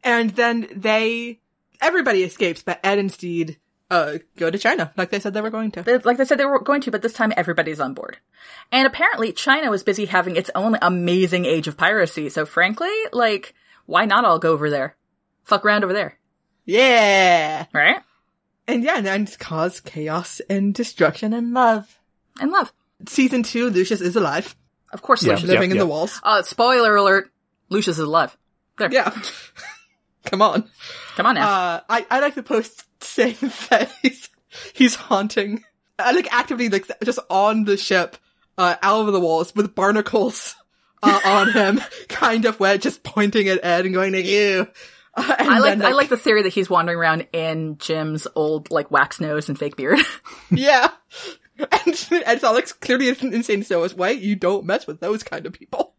[0.03, 1.39] and then they
[1.81, 3.57] everybody escapes but ed and stede
[3.91, 6.45] uh go to china like they said they were going to Like they said they
[6.45, 8.17] were going to, but this time everybody's on board.
[8.71, 12.29] And apparently China was busy having its own amazing age of piracy.
[12.29, 13.53] So frankly, like,
[13.85, 14.95] why not all go over there?
[15.43, 16.17] Fuck around over there,
[16.65, 18.01] yeah right?
[18.67, 21.99] And yeah and cause chaos and destruction and love
[22.39, 22.71] And love.
[23.07, 24.55] season two lucius is alive
[24.91, 25.33] Of course, Yeah.
[25.33, 25.49] Lucius.
[25.49, 25.83] living in yeah.
[25.83, 27.31] the walls Uh, spoiler alert,
[27.69, 28.35] Lucius is alive.
[28.77, 28.91] There.
[28.91, 29.09] Yeah.
[30.25, 30.69] Come on.
[31.15, 31.47] Come on now.
[31.47, 33.37] Uh, I, I like the post saying
[33.69, 34.29] that he's,
[34.73, 35.63] he's haunting,
[35.99, 38.17] uh, like actively, like just on the ship,
[38.57, 40.55] uh, out over the walls with barnacles,
[41.03, 44.67] uh, on him, kind of wet, just pointing at Ed and going to you.
[45.17, 48.69] Uh, I like, then, I like the theory that he's wandering around in Jim's old,
[48.69, 49.99] like, wax nose and fake beard.
[50.51, 50.89] yeah.
[51.57, 55.45] And, and Alex clearly is insane so is way you don't mess with those kind
[55.45, 55.93] of people.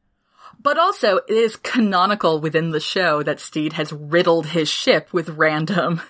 [0.60, 5.30] But also, it is canonical within the show that Steed has riddled his ship with
[5.30, 6.02] random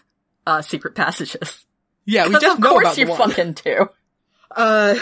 [0.44, 1.64] uh, secret passages.
[2.07, 3.30] Yeah, we just of know course about you the one.
[3.30, 3.88] fucking do.
[4.50, 4.96] Uh,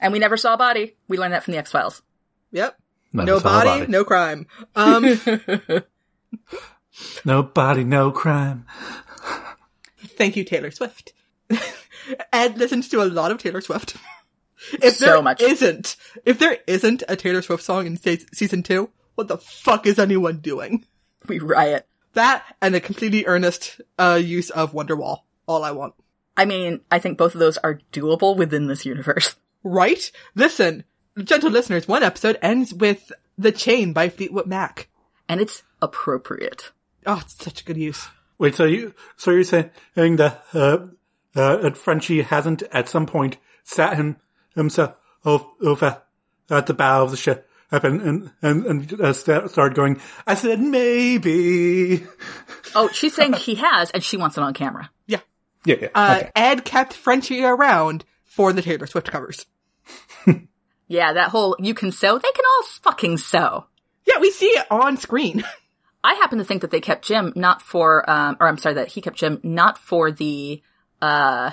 [0.00, 0.96] And we never saw a body.
[1.08, 2.00] We learned that from the X Files.
[2.52, 2.78] yep.
[3.12, 4.46] Never no saw a body, no crime.
[4.74, 5.04] Um,
[7.24, 8.66] No body, no crime.
[9.98, 11.12] Thank you, Taylor Swift.
[12.32, 13.96] Ed listens to a lot of Taylor Swift.
[14.82, 15.40] If So there much.
[15.40, 19.86] not if there isn't a Taylor Swift song in se- season two, what the fuck
[19.86, 20.84] is anyone doing?
[21.26, 21.86] We riot.
[22.14, 25.20] That and a completely earnest uh, use of Wonderwall.
[25.46, 25.94] All I want.
[26.36, 29.36] I mean, I think both of those are doable within this universe.
[29.62, 30.10] Right?
[30.34, 30.84] Listen,
[31.22, 34.88] gentle listeners, one episode ends with The Chain by Fleetwood Mac.
[35.26, 36.70] And it's appropriate.
[37.06, 38.06] Oh, it's such a good use.
[38.38, 40.78] Wait, so you, so you're saying that, uh,
[41.34, 44.16] uh, that Frenchie hasn't at some point sat him,
[44.54, 44.94] himself
[45.24, 46.02] over
[46.50, 50.60] at the bow of the ship and, and, and, and uh, started going, I said
[50.60, 52.04] maybe.
[52.76, 54.90] Oh, she's saying he has, and she wants it on camera.
[55.06, 55.20] Yeah.
[55.64, 55.88] Yeah, yeah.
[55.94, 56.30] Uh, okay.
[56.34, 59.46] Ed kept Frenchie around for the Taylor Swift covers.
[60.86, 63.66] Yeah, that whole you can sew, they can all fucking sew.
[64.06, 65.42] Yeah, we see it on screen.
[66.04, 68.88] I happen to think that they kept Jim not for, um, or I'm sorry, that
[68.88, 70.62] he kept Jim not for the,
[71.00, 71.52] uh,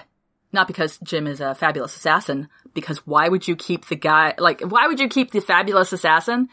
[0.51, 4.59] not because Jim is a fabulous assassin, because why would you keep the guy, like,
[4.59, 6.49] why would you keep the fabulous assassin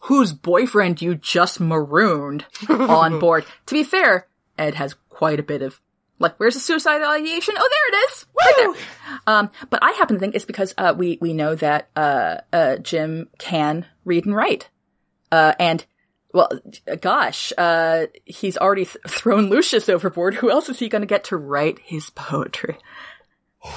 [0.00, 3.46] whose boyfriend you just marooned on board?
[3.66, 4.26] To be fair,
[4.58, 5.80] Ed has quite a bit of,
[6.18, 7.54] like, where's the suicide ideation?
[7.56, 8.26] Oh, there it is!
[8.38, 8.84] Right there!
[9.26, 12.76] Um, but I happen to think it's because, uh, we, we know that, uh, uh,
[12.76, 14.68] Jim can read and write.
[15.32, 15.86] Uh, and,
[16.32, 16.50] well,
[17.00, 20.34] gosh, uh, he's already th- thrown Lucius overboard.
[20.34, 22.76] Who else is he going to get to write his poetry?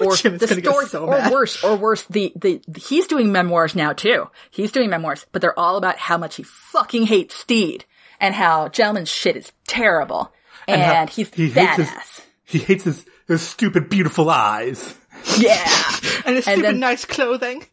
[0.00, 3.92] Or Jim's the story, so or worse, or worse, the, the, he's doing memoirs now
[3.92, 4.28] too.
[4.50, 7.84] He's doing memoirs, but they're all about how much he fucking hates Stede
[8.18, 10.32] and how gentleman's shit is terrible.
[10.66, 12.20] And, how he's he hates his- badass.
[12.44, 14.96] He hates his, his stupid, beautiful eyes.
[15.38, 15.62] Yeah.
[16.26, 17.64] and his And stupid then- nice clothing.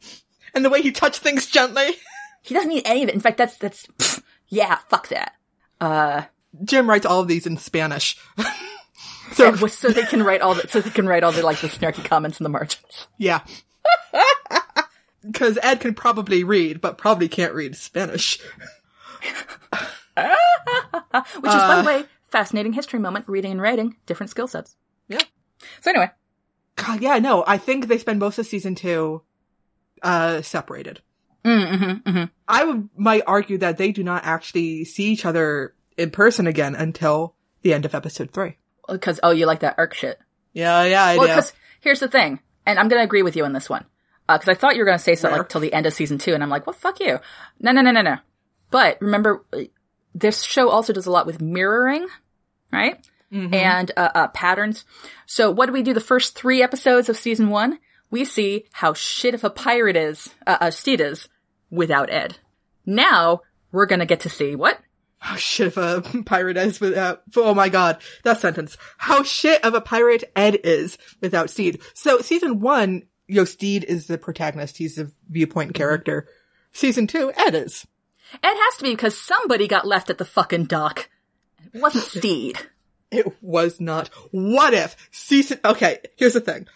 [0.54, 1.96] And the way he touched things gently.
[2.44, 3.16] He doesn't need any of it.
[3.16, 4.21] In fact, that's, that's, pfft,
[4.52, 5.34] yeah, fuck that.
[5.80, 6.24] Uh,
[6.64, 8.18] Jim writes all of these in Spanish.
[9.34, 11.60] so, so, so they can write all the, so they can write all the, like,
[11.62, 13.08] the snarky comments in the margins.
[13.18, 13.42] yeah.
[15.24, 18.40] Because Ed can probably read, but probably can't read Spanish.
[19.22, 19.28] Which
[20.16, 24.76] is, by the way, fascinating history moment, reading and writing, different skill sets.
[25.08, 25.22] Yeah.
[25.82, 26.10] So anyway,
[26.76, 29.22] God, yeah, no, I think they spend most of season two,
[30.02, 31.02] uh, separated.
[31.50, 32.24] Mm-hmm, mm-hmm.
[32.48, 36.76] I would, might argue that they do not actually see each other in person again
[36.76, 38.58] until the end of episode three.
[38.88, 40.20] because, oh, you like that arc shit.
[40.54, 43.54] Yeah, yeah, I Well, because here's the thing, and I'm gonna agree with you on
[43.54, 43.86] this one.
[44.28, 46.18] Uh, cause I thought you were gonna say something like till the end of season
[46.18, 47.20] two, and I'm like, well, fuck you.
[47.60, 48.18] No, no, no, no, no.
[48.70, 49.62] But remember, uh,
[50.14, 52.08] this show also does a lot with mirroring,
[52.72, 53.06] right?
[53.54, 54.86] and uh, uh, patterns.
[55.26, 57.80] So what do we do the first three episodes of season one?
[58.12, 61.30] We see how shit of a pirate is, uh, uh, Stede is
[61.72, 62.38] without Ed.
[62.86, 64.80] Now we're gonna get to see what?
[65.18, 68.78] How shit of a pirate is without, oh my god, that sentence.
[68.98, 71.82] How shit of a pirate Ed is without Stede.
[71.94, 74.78] So season one, you know, Stede is the protagonist.
[74.78, 76.28] He's the viewpoint character.
[76.74, 77.88] Season two, Ed is.
[78.44, 81.10] Ed has to be because somebody got left at the fucking dock.
[81.74, 82.60] It wasn't Stede.
[83.12, 84.08] It was not.
[84.32, 86.68] What if season, okay, here's the thing.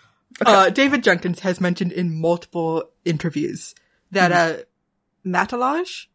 [0.45, 3.74] Uh, David Jenkins has mentioned in multiple interviews
[4.12, 4.64] that, uh,
[5.26, 6.07] matelotage,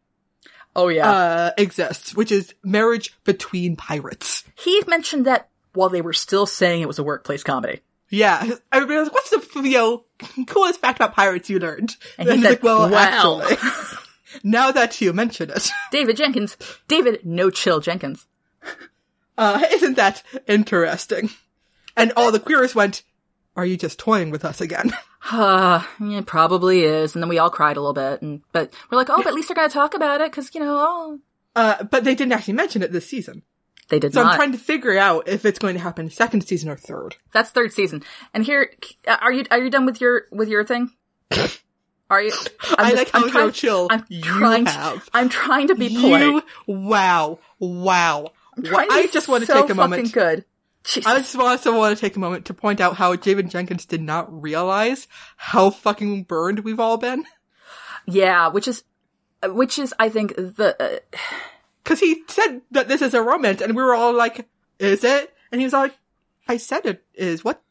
[0.75, 1.09] Oh yeah.
[1.09, 4.43] uh, exists, which is marriage between pirates.
[4.55, 7.81] he mentioned that while they were still saying it was a workplace comedy.
[8.09, 8.41] Yeah.
[8.71, 10.03] Everybody was like, what's the, you know,
[10.45, 11.95] coolest fact about pirates you learned?
[12.17, 13.69] And he he's like, well, "Wow." actually,
[14.43, 16.57] now that you mention it, David Jenkins,
[16.89, 18.27] David No Chill Jenkins.
[19.37, 21.29] uh, isn't that interesting?
[21.97, 23.03] And all the queers went,
[23.55, 24.91] are you just toying with us again?
[25.31, 27.13] Uh, it probably is.
[27.13, 28.23] And then we all cried a little bit.
[28.23, 30.59] And but we're like, oh, but at least they're gonna talk about it because you
[30.59, 31.19] know, oh,
[31.55, 33.43] Uh, but they didn't actually mention it this season.
[33.89, 34.19] they did not.
[34.19, 34.31] So not.
[34.31, 37.17] I'm trying to figure out if it's going to happen second season or third.
[37.33, 38.01] That's third season.
[38.33, 38.73] And here,
[39.07, 40.89] are you are you done with your with your thing?
[42.09, 42.33] Are you?
[42.77, 44.65] I'm I just- like how I'm trying- chill I'm you trying.
[44.65, 45.09] To, have.
[45.13, 46.21] I'm trying to be polite.
[46.23, 48.31] You, wow, wow.
[48.57, 50.11] I'm trying to I just want to so take a moment.
[50.11, 50.45] Good.
[50.83, 51.05] Jesus.
[51.05, 54.01] I just also want to take a moment to point out how David Jenkins did
[54.01, 57.25] not realize how fucking burned we've all been.
[58.07, 58.83] yeah, which is,
[59.43, 60.75] which is, I think the.
[60.79, 61.17] Uh,
[61.83, 64.47] Cause he said that this is a romance and we were all like,
[64.79, 65.33] is it?
[65.51, 65.95] And he was like,
[66.47, 67.43] I said it is.
[67.43, 67.61] What?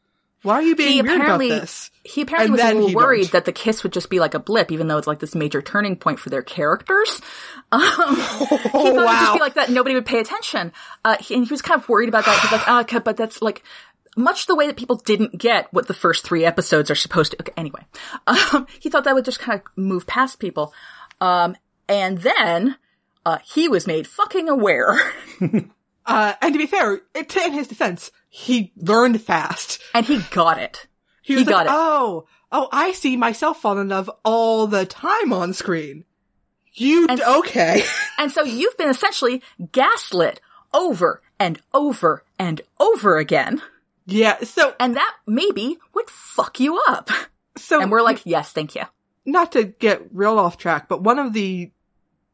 [0.43, 1.91] Why are you being he weird about this?
[2.03, 3.33] he apparently And was a little worried don't.
[3.33, 5.61] that the kiss would just be like a blip, even though it's like this major
[5.61, 7.21] turning point for their characters.
[7.73, 7.81] Um,
[8.17, 10.73] he thought it would just be like that, nobody would pay attention.
[11.05, 12.41] Uh, he, and he was kind of worried about that.
[12.41, 13.63] He's like, ah, okay, but that's like
[14.17, 17.41] much the way that people didn't get what the first three episodes are supposed to.
[17.41, 17.87] Okay, anyway,
[18.27, 20.75] um, he thought that would just kind of move past people.
[21.21, 21.55] Um,
[21.89, 22.75] and then
[23.25, 24.99] uh, he was made fucking aware.
[26.11, 29.81] Uh, and to be fair, it, to in his defense, he learned fast.
[29.95, 30.87] And he got it.
[31.23, 31.73] He was got like, it.
[31.73, 36.05] oh, oh, I see myself fall in love all the time on screen.
[36.73, 37.83] You, And- okay.
[38.19, 40.41] And so you've been essentially gaslit
[40.75, 43.63] over and over and over again.
[44.07, 47.11] yeah, so, And that maybe would fuck you up.
[47.57, 47.81] so.
[47.81, 48.83] And we're like, yes, thank you.
[49.25, 51.71] not to get real off track, but one of the,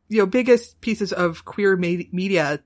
[0.08, 2.60] you know, biggest pieces of queer me- media,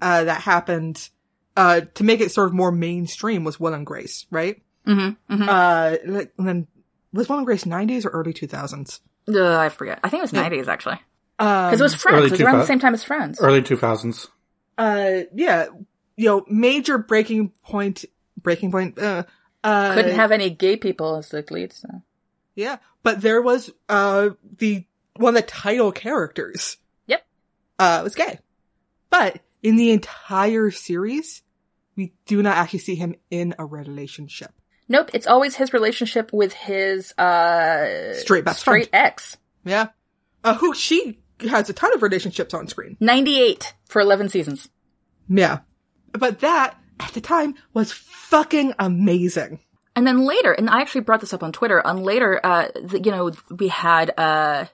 [0.00, 1.08] uh, that happened,
[1.56, 4.62] uh, to make it sort of more mainstream was Will and Grace, right?
[4.86, 5.34] Mm-hmm.
[5.34, 5.48] mm-hmm.
[5.48, 5.96] Uh,
[6.38, 6.66] and then,
[7.12, 9.00] was Will and Grace 90s or early 2000s?
[9.28, 10.00] Uh, I forget.
[10.02, 11.00] I think it was 90s actually.
[11.38, 12.26] Um, Because it was Friends.
[12.26, 13.40] It was around the same time as Friends.
[13.40, 14.28] Early 2000s.
[14.78, 15.66] uh, yeah,
[16.16, 18.04] you know, major breaking point,
[18.40, 19.24] breaking point, uh,
[19.64, 21.76] uh, Couldn't have any gay people as the leads.
[21.76, 21.88] So.
[22.54, 24.84] Yeah, but there was uh the
[25.16, 26.76] one of the title characters.
[27.06, 27.26] Yep.
[27.78, 28.38] Uh was gay.
[29.08, 31.42] But in the entire series,
[31.96, 34.52] we do not actually see him in a relationship.
[34.88, 35.10] Nope.
[35.14, 39.06] It's always his relationship with his, uh, Straight best straight friend.
[39.06, 39.36] ex.
[39.64, 39.88] Yeah.
[40.44, 41.18] Uh who she
[41.48, 42.96] has a ton of relationships on screen.
[43.00, 44.68] 98 for 11 seasons.
[45.28, 45.60] Yeah.
[46.12, 49.60] But that at the time was fucking amazing.
[49.96, 53.00] And then later, and I actually brought this up on Twitter, on later, uh, the,
[53.00, 54.66] you know, we had, uh,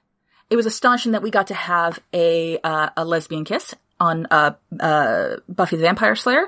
[0.48, 4.54] it was astonishing that we got to have a, uh, a lesbian kiss on, uh,
[4.80, 6.46] uh, Buffy the Vampire Slayer.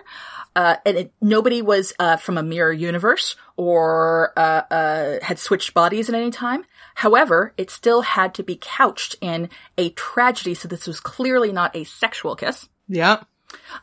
[0.56, 5.72] Uh, and it, nobody was, uh, from a mirror universe or, uh, uh, had switched
[5.72, 6.64] bodies at any time.
[6.94, 9.48] However, it still had to be couched in
[9.78, 12.68] a tragedy, so this was clearly not a sexual kiss.
[12.88, 13.22] Yeah.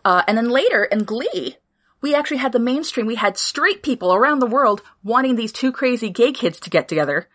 [0.05, 1.57] Uh, and then later in Glee,
[2.01, 3.07] we actually had the mainstream.
[3.07, 6.87] We had straight people around the world wanting these two crazy gay kids to get
[6.87, 7.27] together.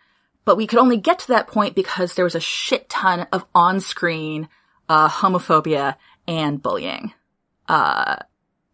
[0.45, 3.45] But we could only get to that point because there was a shit ton of
[3.53, 4.47] on-screen,
[4.87, 5.95] uh, homophobia
[6.27, 7.13] and bullying.
[7.67, 8.17] Uh,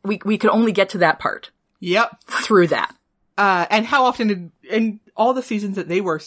[0.03, 2.23] we, we could only get to that part Yep.
[2.27, 2.95] through that.
[3.37, 6.19] Uh and how often did in all the seasons that they were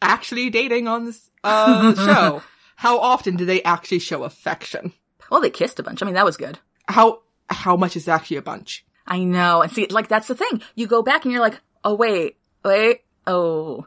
[0.00, 2.42] actually dating on this uh show,
[2.76, 4.92] how often did they actually show affection?
[5.30, 6.02] Well, they kissed a bunch.
[6.02, 6.58] I mean, that was good.
[6.88, 8.84] How how much is actually a bunch?
[9.06, 9.62] I know.
[9.62, 10.62] And see, like, that's the thing.
[10.74, 13.86] You go back and you're like, oh, wait, wait, oh.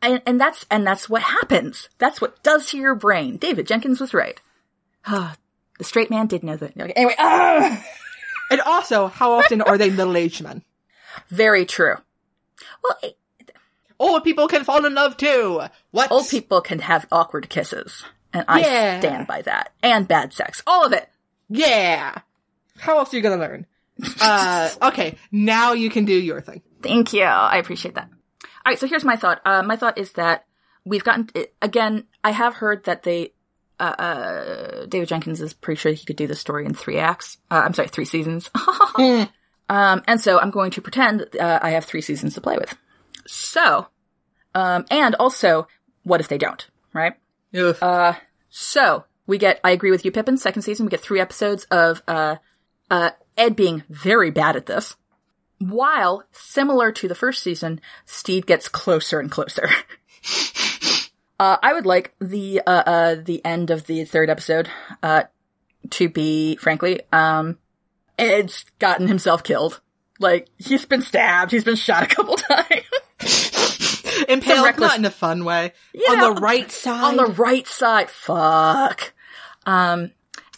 [0.00, 1.88] And, and that's, and that's what happens.
[1.98, 3.36] That's what does to your brain.
[3.36, 4.40] David Jenkins was right.
[5.78, 6.72] The straight man did know that.
[6.78, 7.84] Okay, Anyway, ah!
[8.50, 10.62] And also, how often are they middle-aged men?
[11.28, 11.96] very true.
[12.82, 13.10] Well, eh,
[13.98, 15.60] Old people can fall in love too.
[15.90, 16.10] What?
[16.12, 18.04] old people can have awkward kisses.
[18.32, 19.00] And I Yeah.
[19.00, 19.72] stand by that.
[19.82, 20.62] And bad sex.
[20.66, 21.08] All of it.
[21.48, 22.14] Yeah.
[22.78, 23.66] How else are you gonna learn?
[24.20, 26.62] Uh, okay, now you can do your thing.
[26.82, 27.24] Thank you.
[27.24, 28.08] I appreciate that.
[28.08, 29.40] All right, so here's my thought.
[29.44, 30.44] Uh, my thought is that
[30.84, 31.28] we've gotten
[31.60, 32.04] again.
[32.22, 33.32] I have heard that they,
[33.80, 37.38] uh, uh, David Jenkins is pretty sure he could do the story in three acts.
[37.50, 38.50] Uh, I'm sorry, three seasons.
[38.98, 39.28] um,
[39.68, 42.74] and so I'm going to pretend uh, I have three seasons to play with.
[43.26, 43.86] So,
[44.54, 45.68] um, and also,
[46.02, 46.66] what if they don't?
[46.92, 47.14] Right?
[47.80, 48.14] Uh,
[48.48, 49.60] so we get.
[49.62, 50.38] I agree with you, Pippin.
[50.38, 52.36] Second season, we get three episodes of uh,
[52.90, 54.96] uh, Ed being very bad at this.
[55.60, 59.68] While, similar to the first season, Stede gets closer and closer.
[61.38, 64.68] uh, I would like the, uh, uh, the end of the third episode,
[65.02, 65.24] uh,
[65.90, 67.58] to be, frankly, um,
[68.18, 69.80] Ed's gotten himself killed.
[70.20, 72.84] Like, he's been stabbed, he's been shot a couple times.
[74.28, 75.72] Impaled, reckless- not in a fun way.
[75.94, 77.04] Yeah, on the right side.
[77.04, 78.10] on the right side.
[78.10, 79.12] Fuck.
[79.64, 80.10] Um,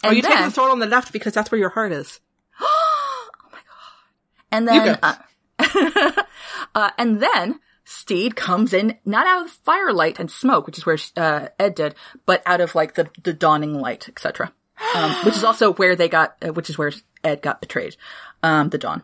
[0.03, 1.91] oh, and you take then- the sword on the left because that's where your heart
[1.91, 2.19] is.
[2.63, 4.51] Oh my god.
[4.51, 6.23] And You then, uh,
[6.75, 7.59] uh, and then
[7.91, 11.95] Stede comes in, not out of firelight and smoke, which is where, uh, Ed did,
[12.25, 14.53] but out of like the, the dawning light, etc.
[14.95, 17.97] Um, which is also where they got, uh, which is where Ed got betrayed,
[18.43, 19.03] um, the dawn.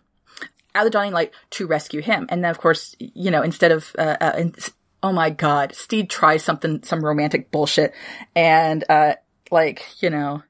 [0.73, 2.27] Out of the dawning light to rescue him.
[2.29, 4.55] And then of course, you know, instead of, uh, uh in,
[5.03, 7.93] oh my god, Stede tries something, some romantic bullshit
[8.35, 9.15] and, uh,
[9.51, 10.43] like, you know,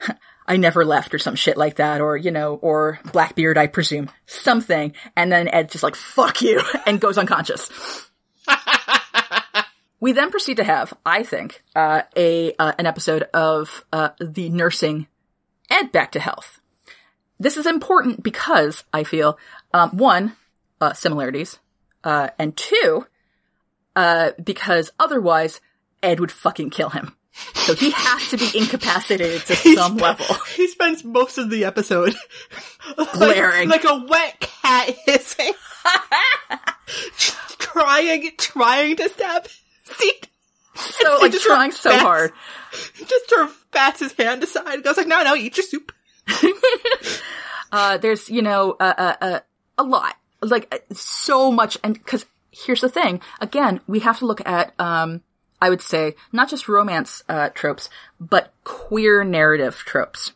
[0.46, 4.10] I never left or some shit like that, or, you know, or Blackbeard, I presume.
[4.26, 4.94] Something.
[5.16, 7.70] And then Ed just like, fuck you, and goes unconscious.
[10.00, 14.48] we then proceed to have, I think, uh, a, uh, an episode of, uh, the
[14.48, 15.06] nursing
[15.70, 16.60] Ed back to health.
[17.38, 19.38] This is important because I feel,
[19.72, 20.36] um, one,
[20.80, 21.58] uh, similarities,
[22.04, 23.06] uh, and two,
[23.94, 25.60] uh, because otherwise
[26.02, 27.16] Ed would fucking kill him.
[27.54, 30.26] So he has to be incapacitated to some level.
[30.56, 32.14] He spends most of the episode
[32.98, 33.68] like- Glaring.
[33.68, 35.52] like, a wet cat hissing,
[37.58, 39.46] trying, trying to stab.
[40.74, 42.32] So like just trying so bats- hard.
[43.06, 45.92] Just sort of bats his hand aside and goes like, "No, no, eat your soup."
[47.70, 49.40] Uh, there's, you know, uh, uh,
[49.78, 51.78] a lot, like uh, so much.
[51.82, 53.20] And cause here's the thing.
[53.40, 55.22] Again, we have to look at, um,
[55.62, 57.88] I would say not just romance, uh, tropes,
[58.20, 60.32] but queer narrative tropes.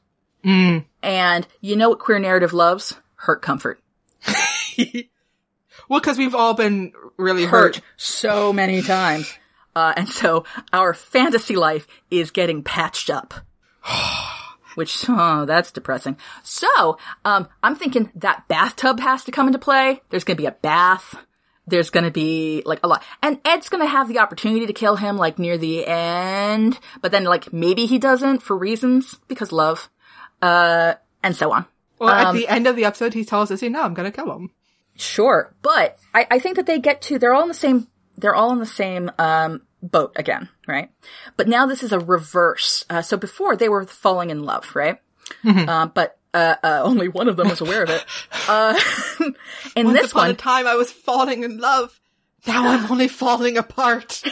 [1.03, 2.95] And you know what queer narrative loves?
[3.17, 3.81] Hurt comfort.
[5.89, 7.77] Well, because we've all been really hurt.
[7.77, 9.33] Hurt so many times.
[9.75, 13.35] Uh, and so our fantasy life is getting patched up.
[14.75, 16.17] Which, oh, that's depressing.
[16.43, 20.03] So, um, I'm thinking that bathtub has to come into play.
[20.11, 21.15] There's gonna be a bath.
[21.67, 23.03] There's gonna be, like, a lot.
[23.23, 26.79] And Ed's gonna have the opportunity to kill him, like, near the end.
[27.03, 29.91] But then, like, maybe he doesn't for reasons, because love.
[30.41, 31.67] Uh, and so on.
[31.99, 34.13] Well, at Um, the end of the episode, he tells us, he "No, I'm gonna
[34.13, 34.51] kill him."
[34.97, 37.87] Sure, but I, I think that they get to they're all in the same
[38.17, 40.91] they're all in the same um, boat again, right?
[41.37, 42.85] But now this is a reverse.
[42.89, 44.99] Uh, so before they were falling in love, right?
[45.45, 48.05] Uh, but uh, uh, only one of them was aware of it.
[48.49, 48.79] Uh,
[49.75, 51.99] in Once this upon a one, time, I was falling in love.
[52.47, 54.23] Now I'm only falling apart.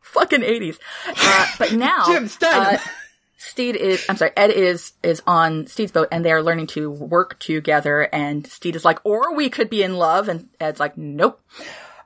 [0.00, 0.78] fucking eighties.
[1.06, 2.78] Uh, but now, Jim, uh,
[3.36, 7.38] Stede is, I'm sorry, Ed is, is on Stede's boat and they're learning to work
[7.40, 11.42] together and Stede is like, or we could be in love and Ed's like, nope.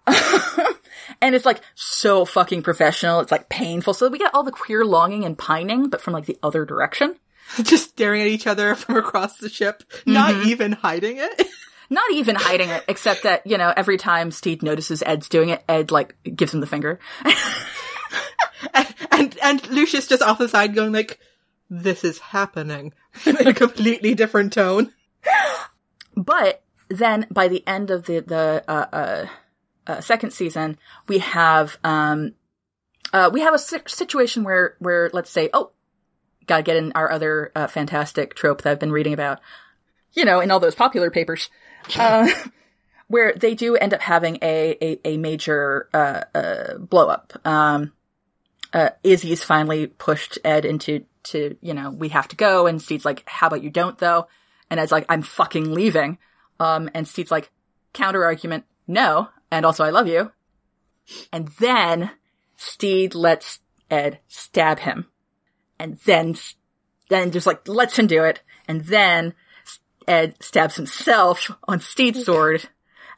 [0.06, 3.20] and it's like so fucking professional.
[3.20, 3.94] It's like painful.
[3.94, 7.16] So we get all the queer longing and pining, but from like the other direction.
[7.62, 10.12] Just staring at each other from across the ship, Mm-hmm.
[10.12, 11.46] not even hiding it.
[11.90, 15.62] Not even hiding it, except that, you know, every time Stede notices Ed's doing it,
[15.68, 16.98] Ed like gives him the finger.
[19.10, 21.18] and and Lucius just off the side going like,
[21.68, 22.94] "This is happening,"
[23.26, 24.92] in a completely different tone.
[26.16, 29.26] But then by the end of the the uh, uh,
[29.86, 30.78] uh, second season,
[31.08, 32.32] we have um,
[33.12, 35.72] uh, we have a si- situation where where let's say, oh,
[36.46, 39.40] gotta get in our other uh, fantastic trope that I've been reading about,
[40.12, 41.50] you know, in all those popular papers,
[41.96, 42.28] uh,
[43.08, 47.32] where they do end up having a a, a major uh, uh, blow up.
[47.44, 47.92] Um,
[48.72, 53.04] uh, Izzy's finally pushed Ed into to you know we have to go, and Stede's
[53.04, 54.26] like, how about you don't though?
[54.72, 56.16] And Ed's like, I'm fucking leaving.
[56.58, 57.50] Um, and Stede's like,
[57.92, 59.28] counter argument, no.
[59.50, 60.32] And also, I love you.
[61.30, 62.10] And then
[62.56, 63.58] Stede lets
[63.90, 65.08] Ed stab him.
[65.82, 66.36] And then,
[67.08, 68.40] then just like lets him do it.
[68.68, 69.34] And then
[70.06, 72.68] Ed stabs himself on Stede's sword.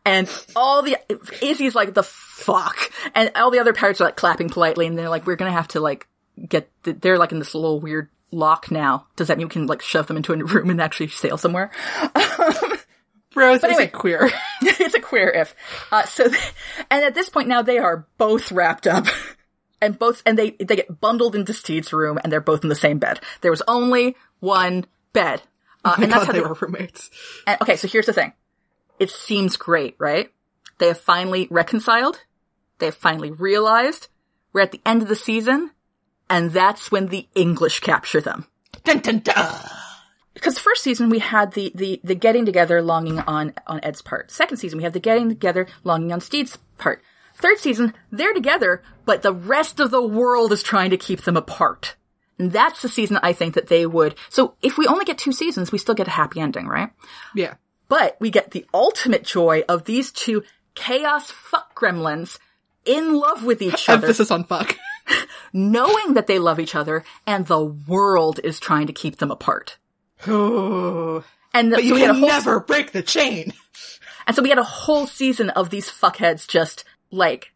[0.07, 0.97] And all the,
[1.43, 2.91] Izzy's like, the fuck.
[3.15, 4.87] And all the other pirates are like clapping politely.
[4.87, 6.09] And they're like, we're gonna have to like
[6.49, 9.07] get, the, they're like in this little weird lock now.
[9.17, 11.71] Does that mean we can like shove them into a room and actually sail somewhere?
[13.35, 13.85] Rose But is anyway.
[13.85, 14.31] a queer.
[14.63, 15.55] it's a queer if.
[15.93, 16.25] Uh, so,
[16.91, 19.07] and at this point now they are both wrapped up.
[19.85, 22.75] And both, and they, they get bundled into Stede's room and they're both in the
[22.75, 23.21] same bed.
[23.43, 25.43] There was only one bed.
[25.85, 27.11] Uh, and that's God, how they they were roommates.
[27.47, 28.33] And, okay, so here's the thing.
[28.99, 30.33] It seems great, right?
[30.79, 32.23] They have finally reconciled.
[32.79, 34.09] They have finally realized.
[34.55, 35.73] We're at the end of the season.
[36.31, 38.47] And that's when the English capture them.
[38.85, 39.55] Dun, dun, dun.
[40.33, 44.31] Because first season we had the, the, the getting together longing on, on Ed's part.
[44.31, 47.03] Second season we have the getting together longing on Stede's part.
[47.37, 51.37] Third season, they're together, but the rest of the world is trying to keep them
[51.37, 51.97] apart.
[52.39, 54.15] And that's the season I think that they would.
[54.29, 56.91] So if we only get two seasons, we still get a happy ending, right?
[57.35, 57.55] Yeah.
[57.89, 60.43] But we get the ultimate joy of these two
[60.75, 62.39] chaos fuck gremlins
[62.85, 64.77] in love with each other, Emphasis on fuck.
[65.53, 69.77] knowing that they love each other, and the world is trying to keep them apart.
[70.27, 71.25] Oh.
[71.57, 73.53] And the, But you we can never break the chain.
[74.27, 77.53] and so we had a whole season of these fuckheads just like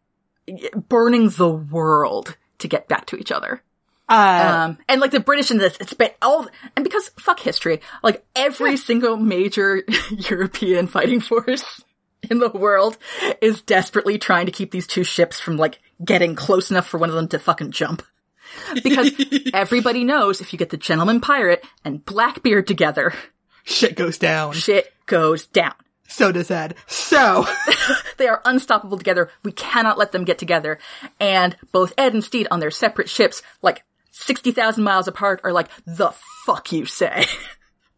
[0.88, 3.62] burning the world to get back to each other.
[4.08, 7.80] Uh, Um, and like the British in this, it's been all, and because fuck history,
[8.02, 11.84] like every single major European fighting force
[12.30, 12.96] in the world
[13.42, 17.10] is desperately trying to keep these two ships from like getting close enough for one
[17.10, 18.02] of them to fucking jump.
[18.82, 19.12] Because
[19.52, 23.12] everybody knows if you get the gentleman pirate and Blackbeard together,
[23.64, 24.54] shit goes down.
[24.54, 25.74] shit goes down.
[26.08, 26.74] So does Ed.
[26.86, 27.46] So,
[28.16, 29.30] They are unstoppable together.
[29.42, 30.78] We cannot let them get together.
[31.20, 35.68] And both Ed and Stede on their separate ships, like 60,000 miles apart, are like,
[35.86, 36.12] the
[36.44, 37.24] fuck you say.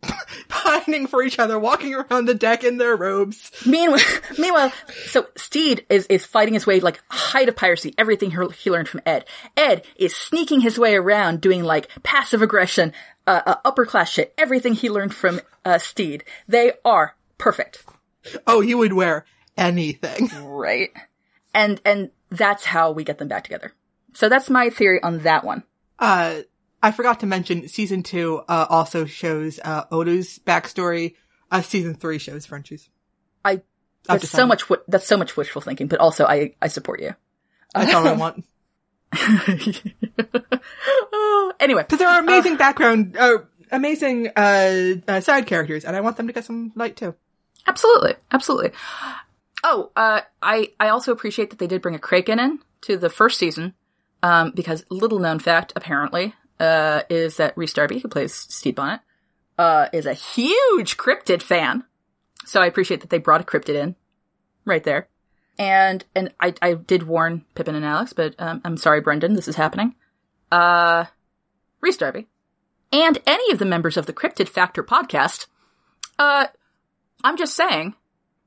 [0.48, 3.50] pining for each other, walking around the deck in their robes.
[3.66, 4.00] meanwhile,
[4.38, 4.72] meanwhile,
[5.06, 9.02] so Stede is, is fighting his way, like, height of piracy, everything he, learned from
[9.06, 9.24] Ed.
[9.56, 12.92] Ed is sneaking his way around doing, like, passive aggression,
[13.26, 16.24] uh, uh upper class shit, everything he learned from, uh, Stede.
[16.48, 17.84] They are perfect.
[18.46, 19.24] Oh, he would wear
[19.56, 20.30] anything.
[20.42, 20.90] Right.
[21.54, 23.72] And, and that's how we get them back together.
[24.14, 25.64] So that's my theory on that one.
[25.98, 26.42] Uh,
[26.82, 31.14] I forgot to mention season two, uh, also shows, uh, Odo's backstory.
[31.50, 32.88] Uh, season three shows Frenchie's.
[33.44, 33.62] I,
[34.04, 37.14] that's so much, wi- that's so much wishful thinking, but also I, I support you.
[37.74, 38.44] That's all I want.
[41.12, 43.38] Oh, anyway, Cause there are amazing background, uh,
[43.72, 47.14] amazing, uh, uh, side characters, and I want them to get some light too.
[47.66, 48.72] Absolutely, absolutely.
[49.62, 53.10] Oh, uh, I, I also appreciate that they did bring a Kraken in to the
[53.10, 53.74] first season,
[54.22, 59.00] um, because little known fact, apparently, uh, is that Rhys Darby, who plays Stede Bonnet,
[59.58, 61.84] uh, is a huge cryptid fan.
[62.46, 63.96] So I appreciate that they brought a cryptid in
[64.64, 65.08] right there.
[65.58, 69.48] And, and I, I did warn Pippin and Alex, but, um, I'm sorry, Brendan, this
[69.48, 69.94] is happening.
[70.50, 71.04] Uh,
[71.82, 72.28] Rhys Darby.
[72.92, 75.46] And any of the members of the Cryptid Factor podcast,
[76.18, 76.46] uh,
[77.22, 77.94] I'm just saying,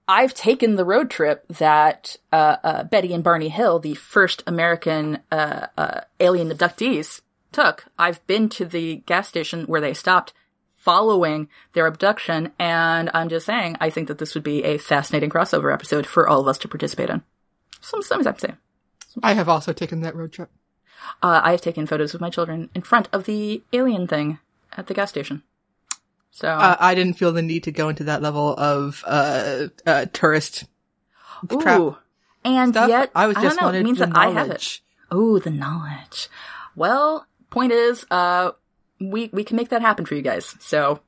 [0.08, 5.20] I've taken the road trip that uh, uh, Betty and Barney Hill, the first American
[5.32, 7.22] uh, uh, alien abductees,
[7.52, 7.86] took.
[7.98, 10.34] I've been to the gas station where they stopped
[10.76, 15.30] following their abduction, and I'm just saying, I think that this would be a fascinating
[15.30, 17.24] crossover episode for all of us to participate in.
[17.80, 18.58] Some, some I'm saying.
[19.22, 20.50] I have also taken that road trip.
[21.22, 24.40] Uh, I have taken photos of my children in front of the alien thing
[24.76, 25.44] at the gas station.
[26.36, 30.06] So Uh, I didn't feel the need to go into that level of, uh, uh,
[30.14, 30.66] tourist
[31.62, 31.98] trap Ooh.
[32.44, 32.90] And stuff.
[32.90, 34.48] yet, I was just don't know, wanted it means the that I have it.
[34.50, 34.84] knowledge.
[35.12, 36.28] Oh, the knowledge.
[36.76, 38.52] Well, point is, uh,
[39.00, 40.56] we, we can make that happen for you guys.
[40.60, 41.00] So,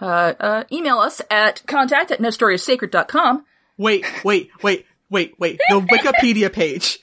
[0.00, 3.44] uh, uh, email us at contact at nostoryissacred.com.
[3.76, 5.60] Wait, wait, wait, wait, wait.
[5.68, 6.98] The Wikipedia page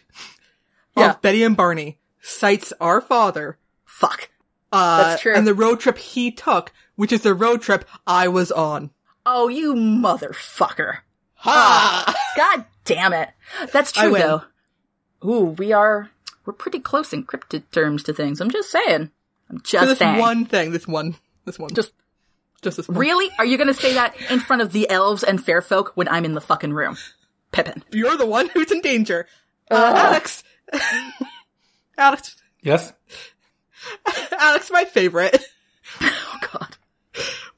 [0.98, 1.12] Yeah.
[1.12, 4.30] of Betty and Barney cites our father, Fuck.
[4.74, 5.36] uh, That's true.
[5.36, 8.92] and the road trip he took, which is the road trip I was on.
[9.26, 11.00] Oh, you motherfucker.
[11.36, 12.14] Ha!
[12.38, 13.30] God damn it.
[13.72, 14.42] That's I true, though.
[15.24, 16.10] Ooh, we are,
[16.46, 18.42] we're pretty close in cryptid terms to things.
[18.42, 19.12] I'm just saying.
[19.50, 20.20] I'm For just this saying.
[20.20, 21.16] one thing, this one,
[21.46, 21.94] this one, Just,
[22.62, 22.98] just this one.
[22.98, 23.30] really?
[23.38, 26.26] Are you gonna say that in front of the elves and fair folk when I'm
[26.26, 26.98] in the fucking room?
[27.52, 27.84] Pippin.
[27.92, 29.28] You're the one who's in danger.
[29.70, 30.44] Uh, Alex.
[31.98, 32.36] Alex.
[32.62, 32.94] Yes?
[34.32, 35.38] Alex, my favorite.
[36.02, 36.78] Oh god.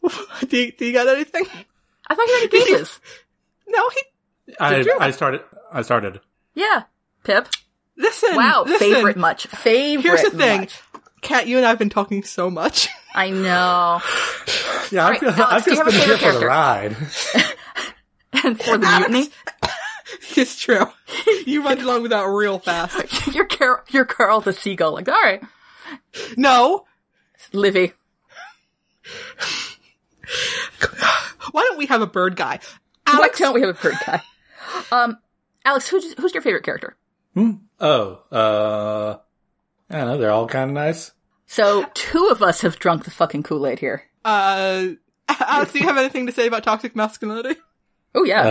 [0.48, 1.46] do, you, do you got anything?
[2.08, 3.00] I thought you already gave this.
[3.68, 4.86] No, he, I.
[5.00, 5.42] I started.
[5.72, 6.20] I started.
[6.54, 6.84] Yeah.
[7.24, 7.48] Pip.
[7.98, 8.36] listen.
[8.36, 8.64] Wow.
[8.68, 8.94] listen.
[8.94, 9.48] Favorite much.
[9.48, 10.62] Favorite Here's the thing.
[10.62, 10.82] much.
[11.22, 12.90] Kat, you and I have been talking so much.
[13.16, 14.02] I know.
[14.92, 16.40] Yeah, I'm, right, just- Alex, I'm do you just have a been here favorite for
[16.40, 16.96] the ride.
[18.44, 19.30] And for the mutiny,
[20.36, 20.86] it's true.
[21.46, 23.28] You run along with that real fast.
[23.34, 24.92] you're Carol, you're Carl the seagull.
[24.94, 25.42] Like, all right.
[26.36, 26.86] No,
[27.54, 27.94] Livy.
[31.52, 32.60] Why don't we have a bird guy?
[33.06, 34.22] Alex, Why Alex, don't we have a bird guy?
[34.92, 35.18] Um,
[35.66, 36.96] Alex, who's who's your favorite character?
[37.80, 39.18] Oh, uh,
[39.90, 40.18] I don't know.
[40.18, 41.12] They're all kind of nice.
[41.46, 44.04] So two of us have drunk the fucking Kool Aid here.
[44.26, 44.88] uh,
[45.40, 47.60] Alex, do you have anything to say about toxic masculinity?
[48.16, 48.42] Oh yeah.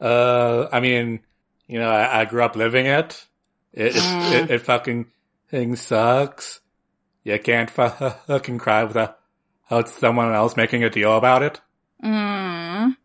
[0.00, 1.20] Uh, uh, I mean,
[1.66, 3.26] you know, I, I grew up living it.
[3.72, 4.02] It, it,
[4.44, 5.06] it, it fucking
[5.48, 6.60] thing sucks.
[7.24, 9.18] You can't fucking cry without
[9.72, 11.60] without someone else making a deal about it.
[12.04, 12.96] Mm.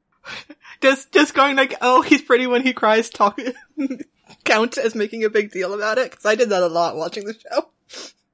[0.81, 3.39] Does just going like, oh, he's pretty when he cries, talk
[4.44, 6.11] count as making a big deal about it?
[6.11, 7.69] Because I did that a lot watching the show.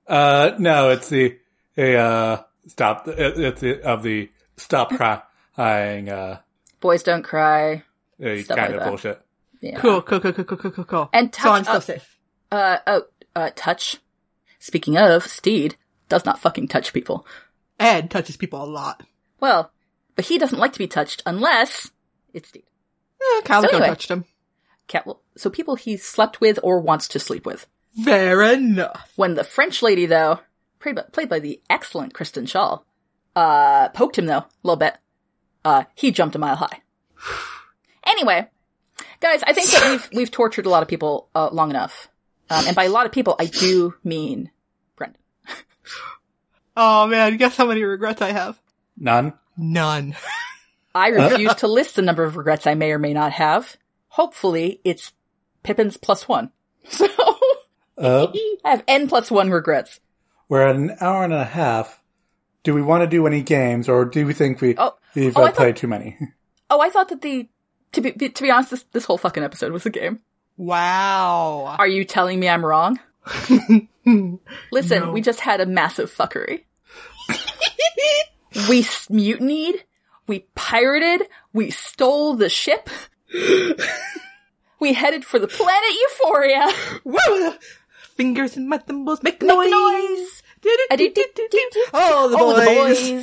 [0.07, 1.37] Uh, no, it's the,
[1.75, 4.89] the uh, stop, it, it's the, of the stop
[5.55, 6.39] crying, uh,
[6.81, 7.83] Boys don't cry.
[8.21, 8.87] uh, Stuff kind like of that.
[8.89, 9.21] bullshit.
[9.61, 9.79] Yeah.
[9.79, 11.09] Cool, cool, cool, cool, cool, cool, cool, cool.
[11.13, 12.17] And so I'm touch still safe.
[12.51, 13.03] Uh oh.
[13.35, 13.97] Uh, touch.
[14.59, 15.75] Speaking of, Stede
[16.09, 17.25] does not fucking touch people.
[17.79, 19.03] Ed touches people a lot.
[19.39, 19.71] Well,
[20.15, 21.91] but he doesn't like to be touched unless
[22.33, 22.63] it's Stede.
[23.21, 23.89] Eh, Calico So anyway.
[23.89, 24.25] touched him.
[24.87, 25.07] Cat.
[25.37, 27.67] So people he slept with or wants to sleep with.
[28.03, 29.11] Fair enough.
[29.15, 30.39] When the French lady, though,
[30.79, 32.79] played by, played by the excellent Kristen Shaw,
[33.35, 34.97] uh, poked him though a little bit,
[35.63, 36.81] uh, he jumped a mile high.
[38.05, 38.47] anyway,
[39.19, 42.09] guys, I think that we've we've tortured a lot of people uh, long enough,
[42.49, 44.51] um, and by a lot of people, I do mean
[44.95, 45.21] Brendan.
[46.75, 48.59] Oh man, guess how many regrets I have?
[48.97, 49.33] None.
[49.57, 50.15] None.
[50.95, 53.77] I refuse to list the number of regrets I may or may not have.
[54.09, 55.11] Hopefully, it's
[55.63, 56.51] Pippin's plus one.
[56.89, 57.07] So
[57.97, 58.27] Uh,
[58.65, 59.99] I have n plus one regrets.
[60.49, 62.01] we're at an hour and a half.
[62.63, 65.41] Do we want to do any games or do we think we, Oh, we've oh,
[65.43, 66.17] uh, thought- played too many?
[66.69, 67.47] Oh, I thought that the
[67.91, 70.21] to be to be honest, this this whole fucking episode was a game.
[70.57, 71.75] Wow.
[71.77, 72.97] Are you telling me I'm wrong?
[74.71, 75.11] Listen, No.
[75.11, 76.63] we just had a massive fuckery.
[78.69, 79.83] we mutinied.
[80.27, 81.27] We pirated.
[81.53, 82.89] We stole the ship.
[84.79, 86.69] we headed for the planet Euphoria.
[88.15, 89.71] Fingers in my thimbles make, Make noise.
[89.71, 90.43] noise.
[91.93, 92.99] Oh, the All boys.
[92.99, 93.13] the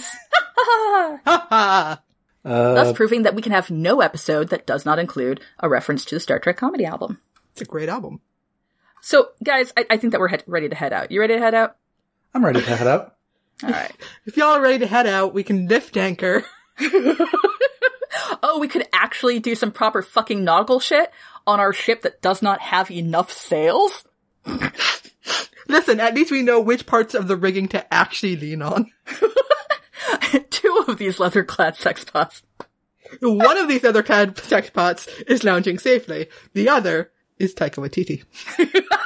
[1.27, 1.98] boys.
[2.43, 6.07] Uh, Thus proving that we can have no episode that does not include a reference
[6.07, 7.20] to the Star Trek comedy album.
[7.52, 8.23] It's a great album.
[9.03, 11.11] So, guys, I, I think that we're head- ready to head out.
[11.11, 11.77] You ready to head out?
[12.35, 13.17] I'm ready to head out.
[13.65, 13.93] All right.
[14.27, 16.45] If y'all are ready to head out, we can lift anchor.
[18.43, 21.11] Oh, we could actually do some proper fucking nautical shit
[21.47, 24.05] on our ship that does not have enough sails?
[25.69, 28.91] Listen, at least we know which parts of the rigging to actually lean on.
[30.51, 32.43] Two of these leather-clad sex pots.
[33.21, 36.29] One of these other clad sex pots is lounging safely.
[36.55, 38.25] The other is Taika Waititi.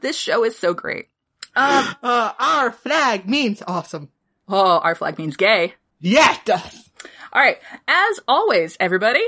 [0.00, 1.08] This show is so great.
[1.56, 4.10] Uh, our flag means awesome.
[4.48, 5.74] Oh, our flag means gay.
[6.00, 6.90] Yeah, it does.
[7.32, 7.58] All right.
[7.86, 9.22] As always, everybody,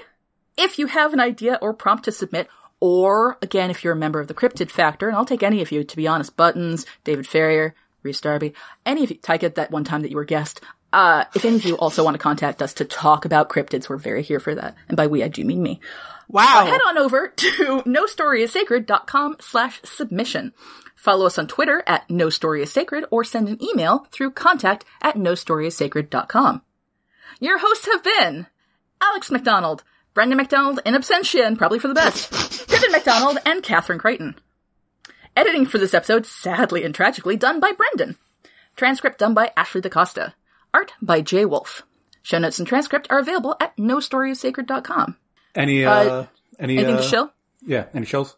[0.59, 2.49] if you have an idea or prompt to submit,
[2.81, 5.73] or again, if you're a member of the Cryptid Factor, and I'll take any of
[5.73, 8.53] you, to be honest, Buttons, David Farrier, Rhys Darby,
[8.85, 10.61] any of you, Taika, that one time that you were guest,
[10.93, 13.97] uh, if any of you also want to contact us to talk about cryptids, we're
[13.97, 14.75] very here for that.
[14.89, 15.81] And by we, I do mean me.
[16.29, 16.67] Wow.
[16.67, 20.53] head on over to nostoryissacred.com slash submission.
[20.95, 24.85] Follow us on Twitter at no story is sacred or send an email through contact
[25.03, 26.63] at nostoryissacred.com.
[27.39, 28.47] Your hosts have been
[29.01, 29.85] Alex McDonald,
[30.15, 34.35] Brendan McDonald in absentia, and probably for the best, Pippin McDonald, and Catherine Creighton.
[35.37, 38.17] Editing for this episode, sadly and tragically, done by Brendan.
[38.75, 40.33] Transcript done by Ashley DaCosta.
[40.73, 41.83] Art by Jay Wolf.
[42.23, 45.17] Show notes and transcript are available at nostoryissacred.com.
[45.57, 46.27] Any, uh, Uh,
[46.59, 47.31] any, Anything uh, to show?
[47.67, 48.37] Yeah, any shows?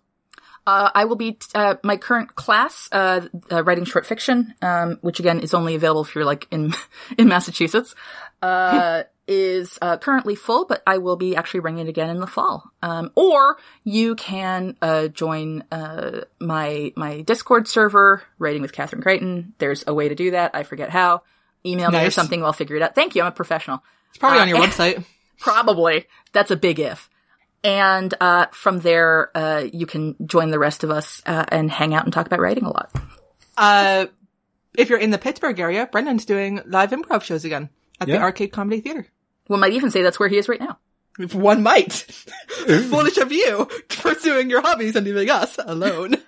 [0.66, 5.18] Uh, I will be uh, my current class, uh, uh, writing short fiction, um, which
[5.18, 6.74] again is only available if you're like in
[7.18, 7.94] in Massachusetts.
[8.42, 12.26] Uh, is uh, currently full, but I will be actually running it again in the
[12.26, 12.64] fall.
[12.82, 19.54] Um, or you can uh, join uh, my my Discord server, writing with Catherine Creighton.
[19.58, 20.52] There's a way to do that.
[20.54, 21.22] I forget how.
[21.66, 22.44] Email me or something.
[22.44, 22.94] I'll figure it out.
[22.94, 23.22] Thank you.
[23.22, 23.82] I'm a professional.
[24.10, 25.04] It's probably uh, on your website.
[25.40, 26.06] Probably.
[26.32, 27.07] That's a big if.
[27.64, 31.94] And uh, from there, uh, you can join the rest of us uh, and hang
[31.94, 32.90] out and talk about writing a lot.
[33.56, 34.06] Uh,
[34.76, 37.68] if you're in the Pittsburgh area, Brendan's doing live improv shows again
[38.00, 39.06] at the Arcade Comedy Theater.
[39.48, 40.78] One might even say that's where he is right now.
[41.18, 41.92] If one might.
[42.66, 46.16] Foolish of you pursuing your hobbies and leaving us alone.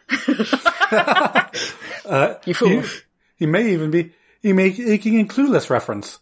[2.04, 2.80] Uh, You fool.
[2.80, 2.88] He,
[3.36, 4.12] he may even be,
[4.42, 6.18] he may making a clueless reference.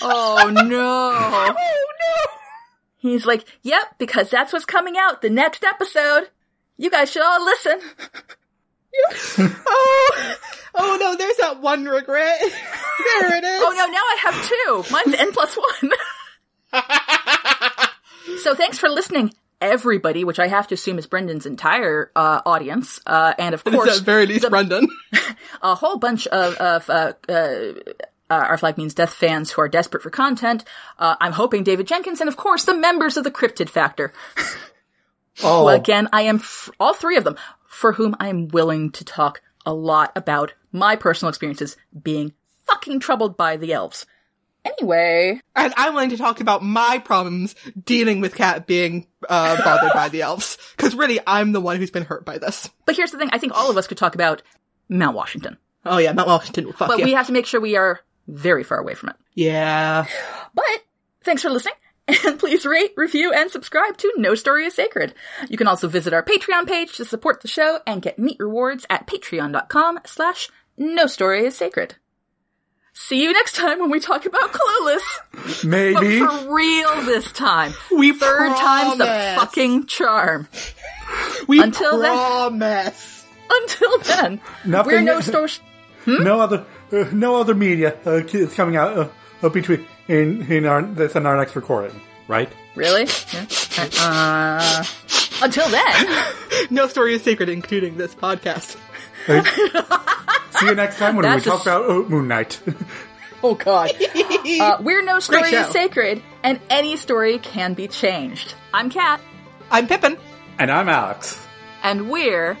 [0.00, 0.62] Oh no.
[0.72, 2.41] oh no!
[3.02, 6.28] He's like, yep, because that's what's coming out the next episode.
[6.76, 7.80] You guys should all listen.
[9.40, 10.36] oh,
[10.76, 12.38] oh no, there's that one regret.
[12.40, 13.60] there it is.
[13.60, 14.84] Oh no, now I have two.
[14.92, 15.90] Mine's n plus one.
[18.38, 23.00] so thanks for listening, everybody, which I have to assume is Brendan's entire uh, audience,
[23.04, 24.86] uh, and of course, at very least Brendan.
[25.60, 27.14] a whole bunch of, of uh,
[28.32, 30.64] uh, Our Flag Means Death fans who are desperate for content.
[30.98, 34.12] Uh, I'm hoping David Jenkins, and of course, the members of the Cryptid Factor.
[35.42, 37.36] Oh, Well, again, I am f- all three of them
[37.66, 42.34] for whom I am willing to talk a lot about my personal experiences being
[42.66, 44.04] fucking troubled by the elves.
[44.62, 49.94] Anyway, And I'm willing to talk about my problems dealing with Kat being uh, bothered
[49.94, 50.58] by the elves.
[50.76, 52.68] Because really, I'm the one who's been hurt by this.
[52.84, 54.42] but here's the thing: I think all of us could talk about
[54.90, 55.56] Mount Washington,
[55.86, 57.04] Oh yeah, Mount Washington fuck but you.
[57.06, 59.16] we have to make sure we are very far away from it.
[59.34, 60.06] yeah.
[60.54, 60.64] But
[61.24, 61.74] thanks for listening.
[62.26, 65.14] And please rate, review, and subscribe to No Story is Sacred.
[65.48, 68.84] You can also visit our Patreon page to support the show and get neat rewards
[68.90, 71.94] at patreon.com slash No Story is Sacred.
[72.92, 75.64] See you next time when we talk about Clueless.
[75.64, 76.18] maybe.
[76.20, 77.72] But for real this time.
[77.96, 80.48] We Third time's the fucking charm.
[81.46, 83.24] We Until then- promise.
[83.48, 85.50] Until then, Nothing- we're No Story...
[86.04, 86.24] Hmm?
[86.24, 89.08] No other, uh, no other media uh, is coming out uh,
[89.42, 91.98] uh, between in in our that's in our next recording,
[92.28, 92.50] right?
[92.74, 93.06] Really?
[93.32, 93.88] Yeah.
[94.00, 94.84] Uh,
[95.42, 96.24] until then...
[96.70, 98.76] No story is sacred, including this podcast.
[99.26, 99.42] Uh,
[100.58, 102.60] see you next time when we That's a talk s- about uh, Moon Knight.
[103.44, 103.90] Oh god.
[104.60, 108.54] uh, we're no story is sacred, and any story can be changed.
[108.72, 109.20] I'm Kat,
[109.70, 110.16] I'm Pippin.
[110.60, 111.36] and I'm Alex.
[111.82, 112.56] and we're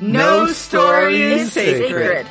[0.00, 1.88] No story is sacred.
[1.88, 2.26] sacred.